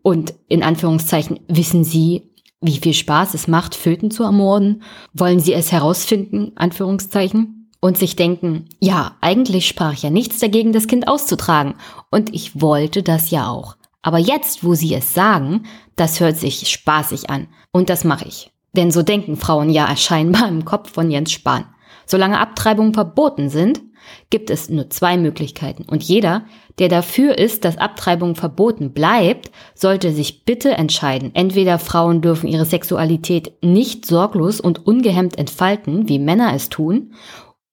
und 0.01 0.33
in 0.49 0.63
Anführungszeichen 0.63 1.39
wissen 1.47 1.83
sie, 1.83 2.33
wie 2.61 2.77
viel 2.77 2.93
Spaß 2.93 3.33
es 3.33 3.47
macht, 3.47 3.75
Föten 3.75 4.11
zu 4.11 4.23
ermorden, 4.23 4.83
wollen 5.13 5.39
sie 5.39 5.53
es 5.53 5.71
herausfinden, 5.71 6.53
Anführungszeichen 6.55 7.62
und 7.83 7.97
sich 7.97 8.15
denken, 8.15 8.69
ja, 8.79 9.17
eigentlich 9.19 9.67
sprach 9.67 9.95
ja 9.95 10.09
nichts 10.09 10.39
dagegen, 10.39 10.71
das 10.71 10.87
Kind 10.87 11.09
auszutragen. 11.09 11.75
Und 12.09 12.33
ich 12.33 12.61
wollte 12.61 13.03
das 13.03 13.29
ja 13.29 13.49
auch. 13.49 13.75
Aber 14.01 14.19
jetzt, 14.19 14.63
wo 14.63 14.73
sie 14.73 14.93
es 14.93 15.13
sagen, 15.13 15.65
das 15.97 16.21
hört 16.21 16.37
sich 16.37 16.65
spaßig 16.69 17.29
an. 17.29 17.49
Und 17.73 17.89
das 17.89 18.05
mache 18.05 18.25
ich. 18.25 18.53
Denn 18.71 18.89
so 18.89 19.03
denken 19.03 19.35
Frauen 19.35 19.69
ja 19.69 19.93
scheinbar 19.97 20.47
im 20.47 20.63
Kopf 20.63 20.93
von 20.93 21.11
Jens 21.11 21.33
Spahn. 21.33 21.65
Solange 22.05 22.39
Abtreibungen 22.39 22.93
verboten 22.93 23.49
sind, 23.49 23.81
gibt 24.29 24.49
es 24.49 24.69
nur 24.69 24.89
zwei 24.89 25.17
Möglichkeiten. 25.17 25.83
Und 25.83 26.03
jeder, 26.03 26.45
der 26.79 26.87
dafür 26.87 27.37
ist, 27.37 27.65
dass 27.65 27.77
Abtreibung 27.77 28.35
verboten 28.35 28.93
bleibt, 28.93 29.51
sollte 29.75 30.11
sich 30.11 30.45
bitte 30.45 30.71
entscheiden. 30.71 31.31
Entweder 31.33 31.79
Frauen 31.79 32.21
dürfen 32.21 32.47
ihre 32.47 32.65
Sexualität 32.65 33.53
nicht 33.61 34.05
sorglos 34.05 34.59
und 34.61 34.87
ungehemmt 34.87 35.37
entfalten, 35.37 36.07
wie 36.07 36.19
Männer 36.19 36.53
es 36.53 36.69
tun, 36.69 37.13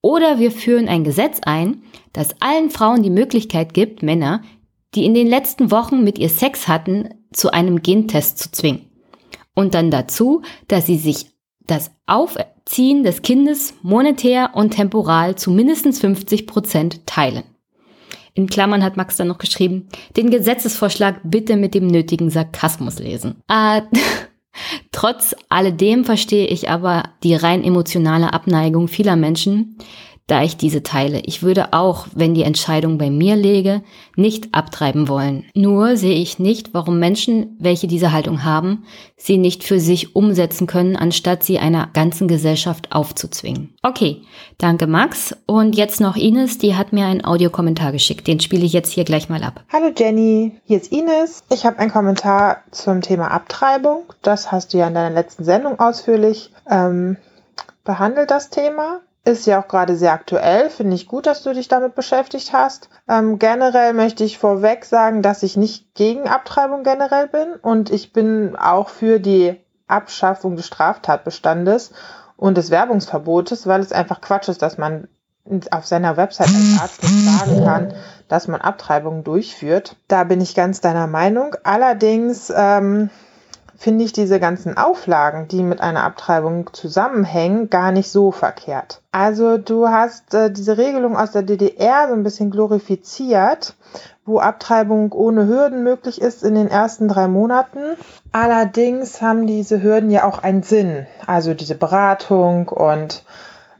oder 0.01 0.39
wir 0.39 0.51
führen 0.51 0.87
ein 0.87 1.03
Gesetz 1.03 1.39
ein, 1.43 1.83
das 2.13 2.41
allen 2.41 2.69
Frauen 2.69 3.03
die 3.03 3.09
Möglichkeit 3.09 3.73
gibt, 3.73 4.03
Männer, 4.03 4.41
die 4.95 5.05
in 5.05 5.13
den 5.13 5.27
letzten 5.27 5.71
Wochen 5.71 6.03
mit 6.03 6.19
ihr 6.19 6.29
Sex 6.29 6.67
hatten, 6.67 7.09
zu 7.31 7.53
einem 7.53 7.81
Gentest 7.81 8.39
zu 8.39 8.51
zwingen. 8.51 8.89
Und 9.55 9.73
dann 9.73 9.91
dazu, 9.91 10.41
dass 10.67 10.85
sie 10.85 10.97
sich 10.97 11.27
das 11.65 11.91
Aufziehen 12.07 13.03
des 13.03 13.21
Kindes 13.21 13.73
monetär 13.81 14.51
und 14.53 14.71
temporal 14.71 15.35
zu 15.35 15.51
mindestens 15.51 15.99
50 15.99 16.47
Prozent 16.47 17.05
teilen. 17.05 17.43
In 18.33 18.47
Klammern 18.47 18.83
hat 18.83 18.97
Max 18.97 19.17
dann 19.17 19.27
noch 19.27 19.37
geschrieben, 19.37 19.87
den 20.15 20.29
Gesetzesvorschlag 20.29 21.19
bitte 21.23 21.57
mit 21.57 21.73
dem 21.73 21.87
nötigen 21.87 22.29
Sarkasmus 22.29 22.99
lesen. 22.99 23.41
Äh, 23.49 23.81
Trotz 24.91 25.35
alledem 25.47 26.03
verstehe 26.03 26.47
ich 26.47 26.69
aber 26.69 27.03
die 27.23 27.33
rein 27.33 27.63
emotionale 27.63 28.33
Abneigung 28.33 28.89
vieler 28.89 29.15
Menschen, 29.15 29.77
da 30.31 30.41
ich 30.43 30.55
diese 30.55 30.81
teile. 30.81 31.19
Ich 31.25 31.43
würde 31.43 31.73
auch, 31.73 32.07
wenn 32.15 32.33
die 32.33 32.43
Entscheidung 32.43 32.97
bei 32.97 33.09
mir 33.09 33.35
läge, 33.35 33.81
nicht 34.15 34.53
abtreiben 34.53 35.09
wollen. 35.09 35.43
Nur 35.53 35.97
sehe 35.97 36.15
ich 36.15 36.39
nicht, 36.39 36.73
warum 36.73 36.99
Menschen, 36.99 37.57
welche 37.59 37.87
diese 37.87 38.13
Haltung 38.13 38.45
haben, 38.45 38.85
sie 39.17 39.37
nicht 39.37 39.65
für 39.65 39.81
sich 39.81 40.15
umsetzen 40.15 40.67
können, 40.67 40.95
anstatt 40.95 41.43
sie 41.43 41.59
einer 41.59 41.89
ganzen 41.91 42.29
Gesellschaft 42.29 42.93
aufzuzwingen. 42.93 43.75
Okay, 43.83 44.21
danke 44.57 44.87
Max. 44.87 45.35
Und 45.47 45.75
jetzt 45.75 45.99
noch 45.99 46.15
Ines, 46.15 46.57
die 46.57 46.75
hat 46.75 46.93
mir 46.93 47.07
einen 47.07 47.25
Audiokommentar 47.25 47.91
geschickt. 47.91 48.25
Den 48.25 48.39
spiele 48.39 48.63
ich 48.65 48.71
jetzt 48.71 48.93
hier 48.93 49.03
gleich 49.03 49.27
mal 49.27 49.43
ab. 49.43 49.65
Hallo 49.73 49.91
Jenny, 49.93 50.53
hier 50.63 50.77
ist 50.77 50.93
Ines. 50.93 51.43
Ich 51.51 51.65
habe 51.65 51.77
einen 51.79 51.91
Kommentar 51.91 52.61
zum 52.71 53.01
Thema 53.01 53.31
Abtreibung. 53.31 54.03
Das 54.21 54.49
hast 54.49 54.73
du 54.73 54.77
ja 54.77 54.87
in 54.87 54.93
deiner 54.93 55.13
letzten 55.13 55.43
Sendung 55.43 55.77
ausführlich 55.77 56.51
ähm, 56.69 57.17
behandelt, 57.83 58.31
das 58.31 58.49
Thema. 58.49 59.01
Ist 59.23 59.45
ja 59.45 59.61
auch 59.61 59.67
gerade 59.67 59.95
sehr 59.95 60.13
aktuell. 60.13 60.69
Finde 60.71 60.95
ich 60.95 61.07
gut, 61.07 61.27
dass 61.27 61.43
du 61.43 61.53
dich 61.53 61.67
damit 61.67 61.93
beschäftigt 61.93 62.53
hast. 62.53 62.89
Ähm, 63.07 63.37
generell 63.37 63.93
möchte 63.93 64.23
ich 64.23 64.39
vorweg 64.39 64.83
sagen, 64.85 65.21
dass 65.21 65.43
ich 65.43 65.57
nicht 65.57 65.93
gegen 65.93 66.27
Abtreibung 66.27 66.83
generell 66.83 67.27
bin 67.27 67.53
und 67.61 67.91
ich 67.91 68.13
bin 68.13 68.55
auch 68.55 68.89
für 68.89 69.19
die 69.19 69.59
Abschaffung 69.87 70.55
des 70.55 70.65
Straftatbestandes 70.65 71.91
und 72.35 72.57
des 72.57 72.71
Werbungsverbotes, 72.71 73.67
weil 73.67 73.81
es 73.81 73.91
einfach 73.91 74.21
Quatsch 74.21 74.49
ist, 74.49 74.63
dass 74.63 74.79
man 74.79 75.07
auf 75.69 75.85
seiner 75.85 76.17
Website 76.17 76.47
als 76.47 76.81
Arzt 76.81 77.03
nicht 77.03 77.25
sagen 77.25 77.63
kann, 77.63 77.93
dass 78.27 78.47
man 78.47 78.61
Abtreibungen 78.61 79.23
durchführt. 79.23 79.97
Da 80.07 80.23
bin 80.23 80.41
ich 80.41 80.55
ganz 80.55 80.81
deiner 80.81 81.07
Meinung. 81.07 81.55
Allerdings 81.63 82.51
ähm, 82.55 83.09
finde 83.81 84.05
ich 84.05 84.13
diese 84.13 84.39
ganzen 84.39 84.77
Auflagen, 84.77 85.47
die 85.47 85.63
mit 85.63 85.81
einer 85.81 86.03
Abtreibung 86.03 86.71
zusammenhängen, 86.71 87.71
gar 87.71 87.91
nicht 87.91 88.11
so 88.11 88.31
verkehrt. 88.31 89.01
Also 89.11 89.57
du 89.57 89.87
hast 89.87 90.35
äh, 90.35 90.51
diese 90.51 90.77
Regelung 90.77 91.17
aus 91.17 91.31
der 91.31 91.41
DDR 91.41 92.07
so 92.07 92.13
ein 92.13 92.21
bisschen 92.21 92.51
glorifiziert, 92.51 93.73
wo 94.23 94.37
Abtreibung 94.37 95.11
ohne 95.13 95.47
Hürden 95.47 95.81
möglich 95.81 96.21
ist 96.21 96.43
in 96.43 96.53
den 96.53 96.67
ersten 96.67 97.07
drei 97.07 97.27
Monaten. 97.27 97.97
Allerdings 98.31 99.19
haben 99.19 99.47
diese 99.47 99.81
Hürden 99.81 100.11
ja 100.11 100.25
auch 100.25 100.43
einen 100.43 100.61
Sinn, 100.61 101.07
also 101.25 101.55
diese 101.55 101.73
Beratung 101.73 102.69
und 102.69 103.25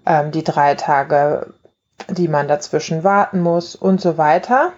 ähm, 0.07 0.31
die 0.31 0.43
drei 0.43 0.73
Tage, 0.73 1.53
die 2.09 2.27
man 2.27 2.47
dazwischen 2.47 3.03
warten 3.03 3.39
muss 3.39 3.75
und 3.75 4.01
so 4.01 4.17
weiter. 4.17 4.71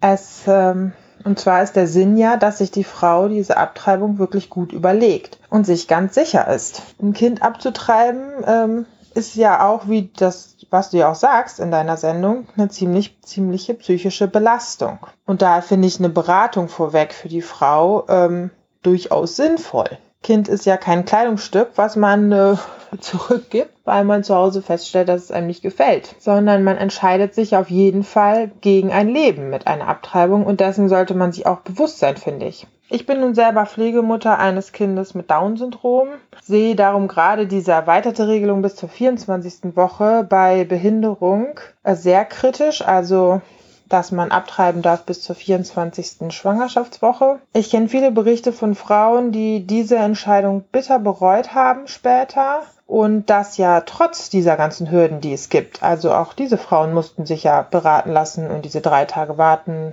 Es, 0.00 0.42
ähm, 0.48 0.94
und 1.24 1.38
zwar 1.38 1.62
ist 1.62 1.76
der 1.76 1.86
Sinn 1.86 2.16
ja, 2.16 2.36
dass 2.36 2.58
sich 2.58 2.70
die 2.70 2.84
Frau 2.84 3.28
diese 3.28 3.56
Abtreibung 3.56 4.18
wirklich 4.18 4.50
gut 4.50 4.72
überlegt 4.72 5.38
und 5.50 5.66
sich 5.66 5.88
ganz 5.88 6.14
sicher 6.14 6.48
ist. 6.48 6.82
Ein 7.00 7.12
Kind 7.12 7.42
abzutreiben 7.42 8.30
ähm, 8.46 8.86
ist 9.14 9.34
ja 9.34 9.66
auch, 9.66 9.88
wie 9.88 10.10
das, 10.16 10.56
was 10.70 10.90
du 10.90 10.98
ja 10.98 11.10
auch 11.10 11.16
sagst 11.16 11.60
in 11.60 11.70
deiner 11.70 11.96
Sendung, 11.96 12.46
eine 12.56 12.68
ziemlich, 12.68 13.20
ziemliche 13.22 13.74
psychische 13.74 14.28
Belastung. 14.28 14.98
Und 15.26 15.42
da 15.42 15.60
finde 15.60 15.88
ich 15.88 15.98
eine 15.98 16.08
Beratung 16.08 16.68
vorweg 16.68 17.12
für 17.12 17.28
die 17.28 17.42
Frau 17.42 18.06
ähm, 18.08 18.50
durchaus 18.82 19.36
sinnvoll. 19.36 19.98
Kind 20.22 20.48
ist 20.48 20.66
ja 20.66 20.76
kein 20.76 21.04
Kleidungsstück, 21.04 21.70
was 21.76 21.96
man 21.96 22.32
äh, 22.32 22.56
zurückgibt, 23.00 23.72
weil 23.84 24.04
man 24.04 24.24
zu 24.24 24.34
Hause 24.34 24.62
feststellt, 24.62 25.08
dass 25.08 25.24
es 25.24 25.30
einem 25.30 25.46
nicht 25.46 25.62
gefällt, 25.62 26.14
sondern 26.18 26.64
man 26.64 26.76
entscheidet 26.76 27.34
sich 27.34 27.56
auf 27.56 27.70
jeden 27.70 28.02
Fall 28.02 28.50
gegen 28.60 28.92
ein 28.92 29.08
Leben 29.08 29.50
mit 29.50 29.66
einer 29.66 29.88
Abtreibung 29.88 30.44
und 30.44 30.60
dessen 30.60 30.88
sollte 30.88 31.14
man 31.14 31.32
sich 31.32 31.46
auch 31.46 31.60
bewusst 31.60 31.98
sein, 31.98 32.16
finde 32.16 32.46
ich. 32.46 32.66
Ich 32.90 33.04
bin 33.04 33.20
nun 33.20 33.34
selber 33.34 33.66
Pflegemutter 33.66 34.38
eines 34.38 34.72
Kindes 34.72 35.14
mit 35.14 35.30
Down-Syndrom, 35.30 36.08
sehe 36.42 36.74
darum 36.74 37.06
gerade 37.06 37.46
diese 37.46 37.72
erweiterte 37.72 38.28
Regelung 38.28 38.62
bis 38.62 38.76
zur 38.76 38.88
24. 38.88 39.76
Woche 39.76 40.26
bei 40.26 40.64
Behinderung 40.64 41.60
äh, 41.82 41.94
sehr 41.94 42.24
kritisch. 42.24 42.80
Also 42.80 43.42
dass 43.88 44.12
man 44.12 44.30
abtreiben 44.30 44.82
darf 44.82 45.04
bis 45.04 45.22
zur 45.22 45.34
24. 45.36 46.32
Schwangerschaftswoche. 46.32 47.38
Ich 47.52 47.70
kenne 47.70 47.88
viele 47.88 48.10
Berichte 48.10 48.52
von 48.52 48.74
Frauen, 48.74 49.32
die 49.32 49.66
diese 49.66 49.96
Entscheidung 49.96 50.62
bitter 50.72 50.98
bereut 50.98 51.54
haben 51.54 51.88
später. 51.88 52.62
Und 52.86 53.28
das 53.28 53.58
ja 53.58 53.82
trotz 53.82 54.30
dieser 54.30 54.56
ganzen 54.56 54.90
Hürden, 54.90 55.20
die 55.20 55.34
es 55.34 55.50
gibt. 55.50 55.82
Also 55.82 56.14
auch 56.14 56.32
diese 56.32 56.56
Frauen 56.56 56.94
mussten 56.94 57.26
sich 57.26 57.44
ja 57.44 57.60
beraten 57.60 58.10
lassen 58.12 58.50
und 58.50 58.64
diese 58.64 58.80
drei 58.80 59.04
Tage 59.04 59.36
warten 59.36 59.92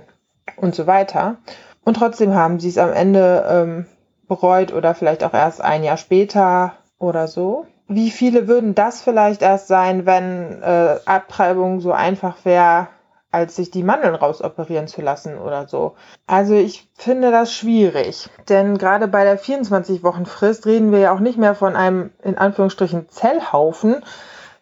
und 0.56 0.74
so 0.74 0.86
weiter. 0.86 1.36
Und 1.84 1.98
trotzdem 1.98 2.34
haben 2.34 2.58
sie 2.58 2.70
es 2.70 2.78
am 2.78 2.92
Ende 2.92 3.44
ähm, 3.48 3.86
bereut 4.28 4.72
oder 4.72 4.94
vielleicht 4.94 5.24
auch 5.24 5.34
erst 5.34 5.60
ein 5.60 5.84
Jahr 5.84 5.98
später 5.98 6.72
oder 6.98 7.28
so. 7.28 7.66
Wie 7.88 8.10
viele 8.10 8.48
würden 8.48 8.74
das 8.74 9.02
vielleicht 9.02 9.42
erst 9.42 9.68
sein, 9.68 10.06
wenn 10.06 10.62
äh, 10.62 10.96
Abtreibung 11.04 11.80
so 11.80 11.92
einfach 11.92 12.44
wäre, 12.44 12.88
als 13.36 13.54
sich 13.54 13.70
die 13.70 13.82
Mandeln 13.82 14.14
rausoperieren 14.14 14.88
zu 14.88 15.02
lassen 15.02 15.36
oder 15.36 15.68
so. 15.68 15.94
Also 16.26 16.54
ich 16.54 16.88
finde 16.94 17.30
das 17.30 17.52
schwierig, 17.52 18.30
denn 18.48 18.78
gerade 18.78 19.08
bei 19.08 19.24
der 19.24 19.38
24-Wochen-Frist 19.38 20.64
reden 20.64 20.90
wir 20.90 21.00
ja 21.00 21.14
auch 21.14 21.20
nicht 21.20 21.36
mehr 21.36 21.54
von 21.54 21.76
einem 21.76 22.10
in 22.22 22.38
Anführungsstrichen 22.38 23.10
Zellhaufen, 23.10 24.02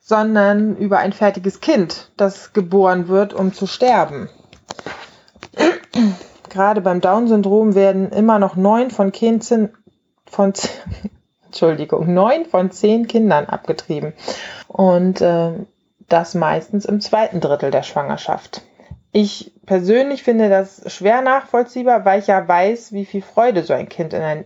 sondern 0.01 0.77
über 0.77 0.99
ein 0.99 1.13
fertiges 1.13 1.61
Kind, 1.61 2.11
das 2.17 2.53
geboren 2.53 3.07
wird, 3.07 3.33
um 3.33 3.53
zu 3.53 3.69
sterben. 3.69 4.29
gerade 6.51 6.81
beim 6.81 7.01
Down-Syndrom 7.01 7.75
werden 7.77 8.11
immer 8.11 8.41
noch 8.41 8.57
neun 8.57 8.91
von 8.91 9.13
von 10.27 10.53
Entschuldigung, 11.47 12.13
neun 12.13 12.47
von 12.47 12.73
zehn 12.73 13.07
Kindern 13.07 13.47
abgetrieben. 13.47 14.15
Und 14.67 15.21
äh, 15.21 15.53
das 16.09 16.35
meistens 16.35 16.85
im 16.85 17.01
zweiten 17.01 17.41
Drittel 17.41 17.71
der 17.71 17.83
Schwangerschaft. 17.83 18.63
Ich 19.13 19.53
persönlich 19.65 20.23
finde 20.23 20.49
das 20.49 20.93
schwer 20.93 21.23
nachvollziehbar, 21.23 22.05
weil 22.05 22.19
ich 22.19 22.27
ja 22.27 22.47
weiß, 22.47 22.93
wie 22.93 23.05
viel 23.05 23.23
Freude 23.23 23.63
so 23.63 23.73
ein 23.73 23.89
Kind 23.89 24.13
in 24.13 24.23
ein 24.23 24.45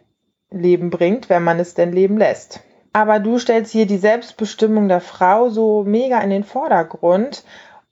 Leben 0.50 0.90
bringt, 0.90 1.28
wenn 1.28 1.42
man 1.42 1.58
es 1.58 1.74
denn 1.74 1.92
leben 1.92 2.18
lässt. 2.18 2.60
Aber 2.92 3.18
du 3.18 3.38
stellst 3.38 3.72
hier 3.72 3.86
die 3.86 3.98
Selbstbestimmung 3.98 4.88
der 4.88 5.00
Frau 5.00 5.50
so 5.50 5.84
mega 5.84 6.20
in 6.20 6.30
den 6.30 6.44
Vordergrund 6.44 7.44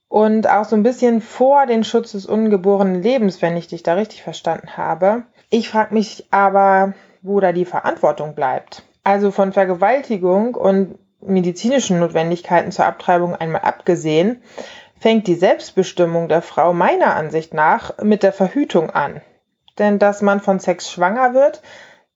und 0.08 0.48
auch 0.48 0.64
so 0.64 0.76
ein 0.76 0.82
bisschen 0.82 1.20
vor 1.20 1.66
den 1.66 1.84
Schutz 1.84 2.12
des 2.12 2.26
ungeborenen 2.26 3.02
Lebens, 3.02 3.42
wenn 3.42 3.56
ich 3.56 3.68
dich 3.68 3.82
da 3.82 3.94
richtig 3.94 4.22
verstanden 4.22 4.76
habe. 4.76 5.24
Ich 5.50 5.68
frage 5.68 5.94
mich 5.94 6.26
aber, 6.30 6.94
wo 7.22 7.40
da 7.40 7.52
die 7.52 7.64
Verantwortung 7.64 8.34
bleibt. 8.34 8.82
Also 9.04 9.30
von 9.30 9.52
Vergewaltigung 9.52 10.54
und 10.54 10.98
medizinischen 11.26 12.00
Notwendigkeiten 12.00 12.72
zur 12.72 12.86
Abtreibung 12.86 13.34
einmal 13.34 13.62
abgesehen, 13.62 14.42
fängt 14.98 15.26
die 15.26 15.34
Selbstbestimmung 15.34 16.28
der 16.28 16.42
Frau 16.42 16.72
meiner 16.72 17.14
Ansicht 17.14 17.54
nach 17.54 17.98
mit 18.02 18.22
der 18.22 18.32
Verhütung 18.32 18.90
an. 18.90 19.20
Denn 19.78 19.98
dass 19.98 20.22
man 20.22 20.40
von 20.40 20.58
Sex 20.58 20.90
schwanger 20.90 21.34
wird, 21.34 21.62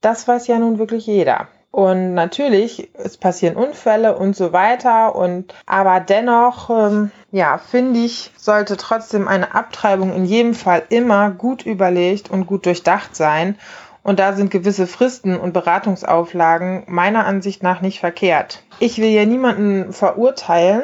das 0.00 0.26
weiß 0.26 0.46
ja 0.46 0.58
nun 0.58 0.78
wirklich 0.78 1.06
jeder. 1.06 1.48
Und 1.72 2.14
natürlich, 2.14 2.90
es 2.94 3.16
passieren 3.16 3.54
Unfälle 3.54 4.16
und 4.16 4.34
so 4.34 4.52
weiter. 4.52 5.14
Und 5.14 5.54
aber 5.66 6.00
dennoch, 6.00 6.68
ähm, 6.70 7.12
ja, 7.30 7.58
finde 7.58 8.00
ich, 8.00 8.32
sollte 8.36 8.76
trotzdem 8.76 9.28
eine 9.28 9.54
Abtreibung 9.54 10.12
in 10.12 10.24
jedem 10.24 10.54
Fall 10.54 10.82
immer 10.88 11.30
gut 11.30 11.64
überlegt 11.64 12.28
und 12.28 12.46
gut 12.46 12.66
durchdacht 12.66 13.14
sein. 13.14 13.56
Und 14.02 14.18
da 14.18 14.32
sind 14.32 14.50
gewisse 14.50 14.86
Fristen 14.86 15.38
und 15.38 15.52
Beratungsauflagen 15.52 16.84
meiner 16.86 17.26
Ansicht 17.26 17.62
nach 17.62 17.80
nicht 17.80 18.00
verkehrt. 18.00 18.62
Ich 18.78 18.98
will 18.98 19.10
ja 19.10 19.26
niemanden 19.26 19.92
verurteilen, 19.92 20.82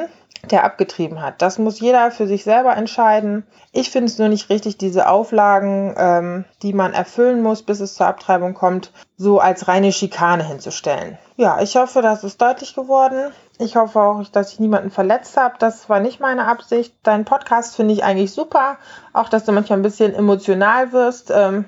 der 0.50 0.64
abgetrieben 0.64 1.22
hat. 1.22 1.42
Das 1.42 1.58
muss 1.58 1.80
jeder 1.80 2.10
für 2.10 2.26
sich 2.26 2.44
selber 2.44 2.76
entscheiden. 2.76 3.46
Ich 3.72 3.90
finde 3.90 4.10
es 4.10 4.18
nur 4.18 4.28
nicht 4.28 4.48
richtig, 4.50 4.78
diese 4.78 5.08
Auflagen, 5.08 5.94
ähm, 5.96 6.44
die 6.62 6.72
man 6.72 6.92
erfüllen 6.92 7.42
muss, 7.42 7.62
bis 7.62 7.80
es 7.80 7.94
zur 7.94 8.06
Abtreibung 8.06 8.54
kommt, 8.54 8.92
so 9.16 9.40
als 9.40 9.68
reine 9.68 9.92
Schikane 9.92 10.44
hinzustellen. 10.46 11.18
Ja, 11.36 11.60
ich 11.60 11.76
hoffe, 11.76 12.02
das 12.02 12.24
ist 12.24 12.40
deutlich 12.40 12.74
geworden. 12.74 13.32
Ich 13.58 13.76
hoffe 13.76 14.00
auch, 14.00 14.22
dass 14.28 14.52
ich 14.52 14.60
niemanden 14.60 14.90
verletzt 14.90 15.36
habe. 15.36 15.54
Das 15.58 15.88
war 15.88 16.00
nicht 16.00 16.20
meine 16.20 16.46
Absicht. 16.46 16.94
Dein 17.02 17.24
Podcast 17.24 17.76
finde 17.76 17.94
ich 17.94 18.04
eigentlich 18.04 18.32
super. 18.32 18.76
Auch, 19.12 19.28
dass 19.28 19.44
du 19.44 19.52
manchmal 19.52 19.78
ein 19.78 19.82
bisschen 19.82 20.14
emotional 20.14 20.92
wirst. 20.92 21.32
Ähm, 21.34 21.64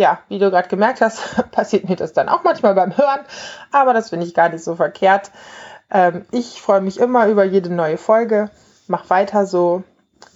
ja, 0.00 0.18
wie 0.28 0.38
du 0.38 0.50
gerade 0.50 0.68
gemerkt 0.68 1.02
hast, 1.02 1.50
passiert 1.52 1.88
mir 1.88 1.94
das 1.94 2.14
dann 2.14 2.28
auch 2.28 2.42
manchmal 2.42 2.74
beim 2.74 2.96
Hören, 2.96 3.20
aber 3.70 3.92
das 3.92 4.08
finde 4.08 4.26
ich 4.26 4.34
gar 4.34 4.48
nicht 4.48 4.64
so 4.64 4.74
verkehrt. 4.74 5.30
Ähm, 5.90 6.24
ich 6.32 6.60
freue 6.60 6.80
mich 6.80 6.98
immer 6.98 7.28
über 7.28 7.44
jede 7.44 7.72
neue 7.72 7.98
Folge. 7.98 8.50
Mach 8.88 9.10
weiter 9.10 9.46
so. 9.46 9.84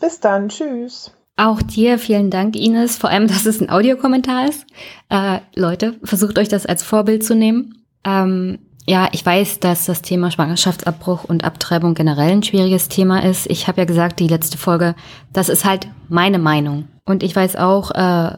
Bis 0.00 0.20
dann. 0.20 0.50
Tschüss. 0.50 1.12
Auch 1.36 1.62
dir 1.62 1.98
vielen 1.98 2.30
Dank, 2.30 2.54
Ines, 2.54 2.96
vor 2.96 3.10
allem, 3.10 3.26
dass 3.28 3.46
es 3.46 3.60
ein 3.60 3.70
Audiokommentar 3.70 4.48
ist. 4.48 4.66
Äh, 5.08 5.38
Leute, 5.56 5.94
versucht 6.04 6.38
euch 6.38 6.48
das 6.48 6.66
als 6.66 6.82
Vorbild 6.82 7.24
zu 7.24 7.34
nehmen. 7.34 7.84
Ähm, 8.04 8.58
ja, 8.86 9.08
ich 9.12 9.24
weiß, 9.24 9.60
dass 9.60 9.86
das 9.86 10.02
Thema 10.02 10.30
Schwangerschaftsabbruch 10.30 11.24
und 11.24 11.42
Abtreibung 11.42 11.94
generell 11.94 12.32
ein 12.32 12.42
schwieriges 12.42 12.88
Thema 12.88 13.24
ist. 13.24 13.46
Ich 13.46 13.66
habe 13.66 13.80
ja 13.80 13.86
gesagt, 13.86 14.20
die 14.20 14.28
letzte 14.28 14.58
Folge, 14.58 14.94
das 15.32 15.48
ist 15.48 15.64
halt 15.64 15.88
meine 16.10 16.38
Meinung. 16.38 16.88
Und 17.06 17.22
ich 17.22 17.34
weiß 17.34 17.56
auch, 17.56 17.92
äh, 17.92 18.36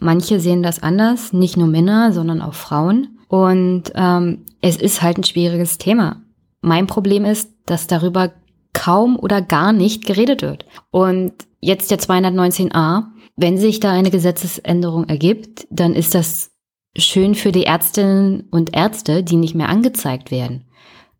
Manche 0.00 0.40
sehen 0.40 0.62
das 0.62 0.82
anders, 0.82 1.32
nicht 1.32 1.56
nur 1.56 1.66
Männer, 1.66 2.12
sondern 2.12 2.40
auch 2.40 2.54
Frauen. 2.54 3.18
Und 3.28 3.84
ähm, 3.94 4.44
es 4.60 4.76
ist 4.76 5.02
halt 5.02 5.18
ein 5.18 5.24
schwieriges 5.24 5.78
Thema. 5.78 6.22
Mein 6.60 6.86
Problem 6.86 7.24
ist, 7.24 7.50
dass 7.66 7.86
darüber 7.86 8.32
kaum 8.72 9.18
oder 9.18 9.42
gar 9.42 9.72
nicht 9.72 10.06
geredet 10.06 10.42
wird. 10.42 10.64
Und 10.90 11.32
jetzt 11.60 11.90
der 11.90 11.98
219a, 11.98 13.04
wenn 13.36 13.58
sich 13.58 13.80
da 13.80 13.92
eine 13.92 14.10
Gesetzesänderung 14.10 15.08
ergibt, 15.08 15.66
dann 15.70 15.94
ist 15.94 16.14
das 16.14 16.50
schön 16.96 17.34
für 17.34 17.52
die 17.52 17.64
Ärztinnen 17.64 18.48
und 18.50 18.74
Ärzte, 18.74 19.22
die 19.22 19.36
nicht 19.36 19.54
mehr 19.54 19.68
angezeigt 19.68 20.30
werden. 20.30 20.64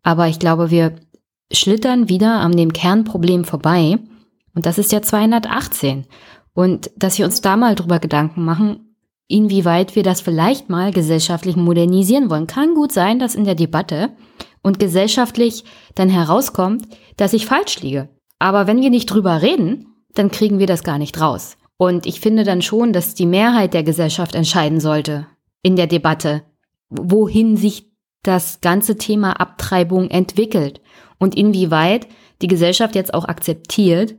Aber 0.03 0.29
ich 0.29 0.39
glaube, 0.39 0.71
wir 0.71 0.97
schlittern 1.53 2.09
wieder 2.09 2.41
an 2.41 2.57
dem 2.57 2.73
Kernproblem 2.73 3.45
vorbei. 3.45 3.99
Und 4.55 4.67
das 4.67 4.79
ist 4.79 4.93
der 4.93 5.03
218. 5.03 6.07
Und 6.59 6.91
dass 6.97 7.17
wir 7.19 7.25
uns 7.25 7.41
da 7.41 7.57
mal 7.57 7.77
drüber 7.77 8.01
Gedanken 8.01 8.45
machen, 8.45 8.97
inwieweit 9.29 9.95
wir 9.95 10.03
das 10.03 10.21
vielleicht 10.21 10.69
mal 10.69 10.91
gesellschaftlich 10.91 11.55
modernisieren 11.55 12.31
wollen. 12.31 12.49
Kann 12.49 12.75
gut 12.75 12.91
sein, 12.91 13.21
dass 13.21 13.37
in 13.37 13.45
der 13.45 13.55
Debatte 13.55 14.11
und 14.61 14.81
gesellschaftlich 14.81 15.63
dann 15.95 16.09
herauskommt, 16.09 16.89
dass 17.17 17.33
ich 17.33 17.47
falsch 17.47 17.81
liege. 17.81 18.09
Aber 18.41 18.67
wenn 18.67 18.81
wir 18.81 18.91
nicht 18.91 19.07
drüber 19.07 19.41
reden, 19.41 19.87
dann 20.15 20.33
kriegen 20.33 20.59
wir 20.59 20.67
das 20.67 20.83
gar 20.83 20.99
nicht 20.99 21.21
raus. 21.21 21.57
Und 21.77 22.07
ich 22.07 22.19
finde 22.19 22.43
dann 22.43 22.61
schon, 22.61 22.93
dass 22.93 23.15
die 23.15 23.27
Mehrheit 23.27 23.73
der 23.73 23.85
Gesellschaft 23.85 24.35
entscheiden 24.35 24.81
sollte 24.81 25.29
in 25.63 25.77
der 25.77 25.87
Debatte, 25.87 26.43
wohin 26.91 27.57
sich 27.57 27.89
das 28.25 28.61
ganze 28.61 28.99
Thema 28.99 29.35
Abtreibung 29.41 30.11
entwickelt 30.11 30.81
und 31.21 31.37
inwieweit 31.37 32.09
die 32.43 32.49
Gesellschaft 32.49 32.97
jetzt 32.97 33.15
auch 33.15 33.27
akzeptiert, 33.27 34.17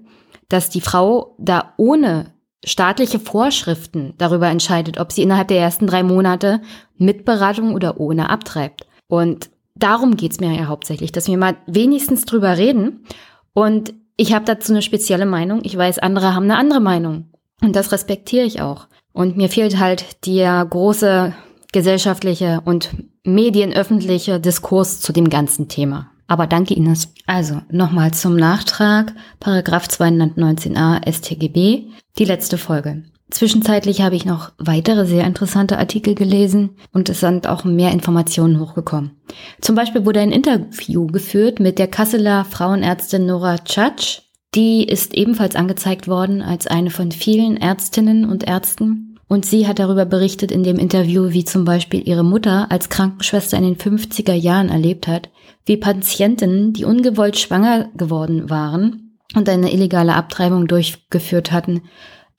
dass 0.50 0.70
die 0.70 0.82
Frau 0.82 1.36
da 1.38 1.74
ohne 1.78 2.34
staatliche 2.66 3.20
Vorschriften 3.20 4.14
darüber 4.18 4.48
entscheidet, 4.48 5.00
ob 5.00 5.12
sie 5.12 5.24
innerhalb 5.24 5.48
der 5.48 5.60
ersten 5.60 5.88
drei 5.88 6.04
Monate 6.04 6.62
mit 6.98 7.24
Beratung 7.24 7.74
oder 7.74 8.00
ohne 8.00 8.30
abtreibt. 8.30 8.86
Und 9.08 9.50
darum 9.76 10.18
geht's 10.18 10.40
mir 10.40 10.54
ja 10.54 10.68
hauptsächlich, 10.68 11.12
dass 11.12 11.28
wir 11.28 11.38
mal 11.38 11.56
wenigstens 11.66 12.26
drüber 12.26 12.58
reden. 12.58 13.06
Und 13.54 13.94
ich 14.18 14.34
habe 14.34 14.46
dazu 14.46 14.74
eine 14.74 14.82
spezielle 14.82 15.26
Meinung. 15.26 15.62
Ich 15.64 15.78
weiß, 15.78 16.00
andere 16.00 16.36
haben 16.36 16.44
eine 16.44 16.58
andere 16.58 16.82
Meinung. 16.82 17.30
Und 17.62 17.76
das 17.76 17.92
respektiere 17.92 18.46
ich 18.46 18.62
auch. 18.62 18.88
Und 19.14 19.38
mir 19.38 19.50
fehlt 19.50 19.80
halt 19.80 20.26
der 20.26 20.66
große 20.66 21.34
gesellschaftliche 21.72 22.62
und 22.66 22.90
medienöffentliche 23.24 24.40
Diskurs 24.40 25.00
zu 25.00 25.14
dem 25.14 25.30
ganzen 25.30 25.68
Thema. 25.68 26.12
Aber 26.30 26.46
danke 26.46 26.76
Ines. 26.76 27.12
Also 27.26 27.60
nochmal 27.72 28.14
zum 28.14 28.36
Nachtrag, 28.36 29.14
Paragraph 29.40 29.88
219a 29.88 31.12
StGB, 31.12 31.88
die 32.20 32.26
letzte 32.26 32.60
Folge. 32.60 33.04
Zwischenzeitlich 33.32 34.02
habe 34.02 34.16
ich 34.16 34.26
noch 34.26 34.52
weitere 34.60 35.06
sehr 35.06 35.26
interessante 35.26 35.80
Artikel 35.80 36.14
gelesen 36.14 36.72
und 36.94 37.10
es 37.10 37.20
sind 37.20 37.48
auch 37.48 37.64
mehr 37.64 37.92
Informationen 37.92 38.60
hochgekommen. 38.60 39.12
Zum 39.60 39.76
Beispiel 39.76 40.06
wurde 40.06 40.20
ein 40.20 40.32
Interview 40.32 41.08
geführt 41.08 41.60
mit 41.60 41.80
der 41.80 41.88
Kasseler 41.88 42.46
Frauenärztin 42.46 43.26
Nora 43.26 43.58
Tschatsch. 43.58 44.22
Die 44.54 44.84
ist 44.84 45.16
ebenfalls 45.16 45.56
angezeigt 45.56 46.08
worden 46.08 46.44
als 46.44 46.68
eine 46.68 46.92
von 46.92 47.12
vielen 47.12 47.58
Ärztinnen 47.58 48.26
und 48.26 48.48
Ärzten. 48.48 49.09
Und 49.30 49.46
sie 49.46 49.68
hat 49.68 49.78
darüber 49.78 50.06
berichtet 50.06 50.52
in 50.52 50.64
dem 50.64 50.80
Interview, 50.80 51.30
wie 51.30 51.46
zum 51.46 51.64
Beispiel 51.64 52.06
ihre 52.06 52.24
Mutter 52.24 52.72
als 52.72 52.90
Krankenschwester 52.90 53.58
in 53.58 53.64
den 53.64 53.78
50er 53.78 54.34
Jahren 54.34 54.70
erlebt 54.70 55.08
hat, 55.08 55.30
wie 55.66 55.78
Patientinnen, 55.78 56.74
die 56.74 56.84
ungewollt 56.84 57.38
schwanger 57.38 57.90
geworden 57.96 58.50
waren 58.50 59.20
und 59.36 59.48
eine 59.48 59.72
illegale 59.72 60.16
Abtreibung 60.16 60.68
durchgeführt 60.68 61.52
hatten, 61.52 61.84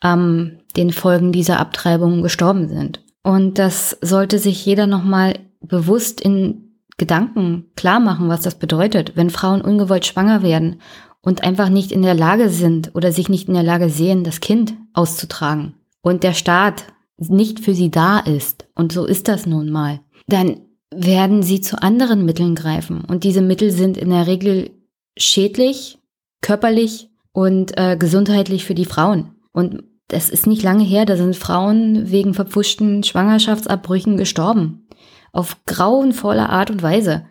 ähm, 0.02 0.58
den 0.76 0.90
Folgen 0.90 1.30
dieser 1.30 1.60
Abtreibung 1.60 2.22
gestorben 2.22 2.68
sind. 2.68 3.04
Und 3.22 3.60
das 3.60 3.96
sollte 4.00 4.40
sich 4.40 4.66
jeder 4.66 4.88
nochmal 4.88 5.38
bewusst 5.60 6.20
in 6.20 6.72
Gedanken 6.96 7.66
klar 7.76 8.00
machen, 8.00 8.28
was 8.28 8.40
das 8.40 8.56
bedeutet, 8.56 9.12
wenn 9.14 9.30
Frauen 9.30 9.60
ungewollt 9.60 10.06
schwanger 10.06 10.42
werden 10.42 10.80
und 11.22 11.44
einfach 11.44 11.68
nicht 11.68 11.92
in 11.92 12.02
der 12.02 12.14
Lage 12.14 12.48
sind 12.48 12.96
oder 12.96 13.12
sich 13.12 13.28
nicht 13.28 13.46
in 13.46 13.54
der 13.54 13.62
Lage 13.62 13.90
sehen, 13.90 14.24
das 14.24 14.40
Kind 14.40 14.74
auszutragen 14.92 15.74
und 16.02 16.22
der 16.22 16.34
Staat 16.34 16.84
nicht 17.18 17.60
für 17.60 17.74
sie 17.74 17.90
da 17.90 18.18
ist, 18.18 18.66
und 18.74 18.92
so 18.92 19.04
ist 19.04 19.28
das 19.28 19.46
nun 19.46 19.70
mal, 19.70 20.00
dann 20.26 20.62
werden 20.92 21.42
sie 21.42 21.60
zu 21.60 21.80
anderen 21.82 22.24
Mitteln 22.24 22.54
greifen. 22.54 23.04
Und 23.04 23.24
diese 23.24 23.42
Mittel 23.42 23.70
sind 23.70 23.96
in 23.96 24.10
der 24.10 24.26
Regel 24.26 24.70
schädlich, 25.16 25.98
körperlich 26.40 27.10
und 27.32 27.76
äh, 27.78 27.96
gesundheitlich 27.96 28.64
für 28.64 28.74
die 28.74 28.86
Frauen. 28.86 29.32
Und 29.52 29.84
das 30.08 30.28
ist 30.28 30.46
nicht 30.46 30.62
lange 30.62 30.82
her, 30.82 31.04
da 31.04 31.16
sind 31.16 31.36
Frauen 31.36 32.10
wegen 32.10 32.34
verpfuschten 32.34 33.04
Schwangerschaftsabbrüchen 33.04 34.16
gestorben. 34.16 34.88
Auf 35.32 35.64
grauenvolle 35.66 36.48
Art 36.48 36.70
und 36.70 36.82
Weise. 36.82 37.24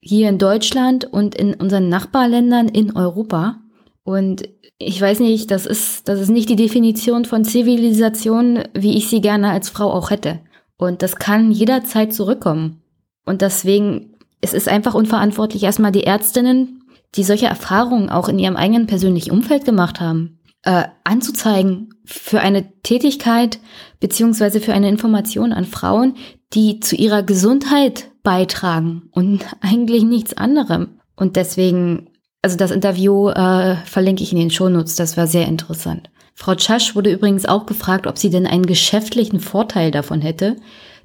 Hier 0.00 0.28
in 0.28 0.38
Deutschland 0.38 1.04
und 1.04 1.34
in 1.36 1.54
unseren 1.54 1.88
Nachbarländern 1.88 2.68
in 2.68 2.96
Europa. 2.96 3.60
Und 4.04 4.48
ich 4.78 5.00
weiß 5.00 5.20
nicht, 5.20 5.50
das 5.50 5.66
ist, 5.66 6.08
das 6.08 6.20
ist 6.20 6.28
nicht 6.28 6.48
die 6.48 6.56
Definition 6.56 7.24
von 7.24 7.44
Zivilisation, 7.44 8.62
wie 8.74 8.96
ich 8.96 9.08
sie 9.08 9.20
gerne 9.20 9.50
als 9.50 9.70
Frau 9.70 9.90
auch 9.90 10.10
hätte. 10.10 10.40
Und 10.76 11.02
das 11.02 11.16
kann 11.16 11.50
jederzeit 11.50 12.12
zurückkommen. 12.12 12.82
Und 13.24 13.40
deswegen, 13.40 14.16
es 14.40 14.52
ist 14.52 14.68
einfach 14.68 14.94
unverantwortlich, 14.94 15.62
erstmal 15.62 15.92
die 15.92 16.04
Ärztinnen, 16.04 16.84
die 17.14 17.24
solche 17.24 17.46
Erfahrungen 17.46 18.10
auch 18.10 18.28
in 18.28 18.38
ihrem 18.38 18.56
eigenen 18.56 18.86
persönlichen 18.86 19.30
Umfeld 19.30 19.64
gemacht 19.64 20.00
haben, 20.00 20.38
äh, 20.62 20.84
anzuzeigen 21.04 21.94
für 22.04 22.40
eine 22.40 22.70
Tätigkeit 22.82 23.58
beziehungsweise 24.00 24.60
für 24.60 24.74
eine 24.74 24.88
Information 24.88 25.52
an 25.52 25.64
Frauen, 25.64 26.16
die 26.52 26.80
zu 26.80 26.96
ihrer 26.96 27.22
Gesundheit 27.22 28.10
beitragen 28.22 29.08
und 29.12 29.44
eigentlich 29.60 30.04
nichts 30.04 30.36
anderem. 30.36 31.00
Und 31.16 31.36
deswegen, 31.36 32.10
also 32.44 32.58
das 32.58 32.70
Interview 32.70 33.30
äh, 33.30 33.76
verlinke 33.86 34.22
ich 34.22 34.30
in 34.30 34.38
den 34.38 34.50
Shownotes, 34.50 34.96
das 34.96 35.16
war 35.16 35.26
sehr 35.26 35.48
interessant. 35.48 36.10
Frau 36.34 36.54
Tschasch 36.54 36.94
wurde 36.94 37.10
übrigens 37.10 37.46
auch 37.46 37.64
gefragt, 37.64 38.06
ob 38.06 38.18
sie 38.18 38.28
denn 38.28 38.46
einen 38.46 38.66
geschäftlichen 38.66 39.40
Vorteil 39.40 39.90
davon 39.90 40.20
hätte, 40.20 40.56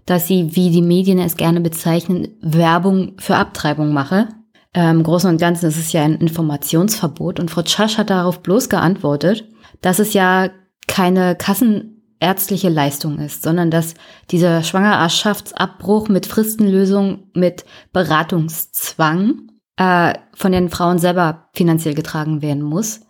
dass 0.06 0.28
sie, 0.28 0.58
wie 0.58 0.70
die 0.70 0.82
Medien 0.82 1.18
es 1.18 1.38
gerne 1.38 1.62
bezeichnen, 1.62 2.28
Werbung 2.42 3.14
für 3.20 3.38
Abtreibung 3.38 3.94
mache. 3.94 4.28
Ähm, 4.74 5.02
Großen 5.02 5.30
und 5.30 5.40
Ganzen 5.40 5.68
ist 5.68 5.78
es 5.78 5.94
ja 5.94 6.04
ein 6.04 6.16
Informationsverbot 6.16 7.40
und 7.40 7.50
Frau 7.50 7.62
Tschasch 7.62 7.98
hat 7.98 8.10
darauf 8.10 8.42
bloß 8.42 8.68
geantwortet, 8.68 9.46
dass 9.80 10.00
es 10.00 10.12
ja 10.12 10.50
keine 10.88 11.38
kassenärztliche 11.38 12.68
Leistung 12.68 13.18
ist, 13.20 13.44
sondern 13.44 13.72
dass 13.72 13.94
dieser 14.30 14.62
Schwangerschaftsabbruch 14.64 16.10
mit 16.10 16.26
Fristenlösung, 16.26 17.30
mit 17.34 17.64
Beratungszwang 17.94 19.49
äh, 19.80 20.14
von 20.36 20.52
den 20.52 20.70
Frauen 20.70 21.00
selber 21.00 21.48
finanziell 21.54 21.96
getragen 21.96 22.44
werden 22.44 22.62
muss. 22.62 23.02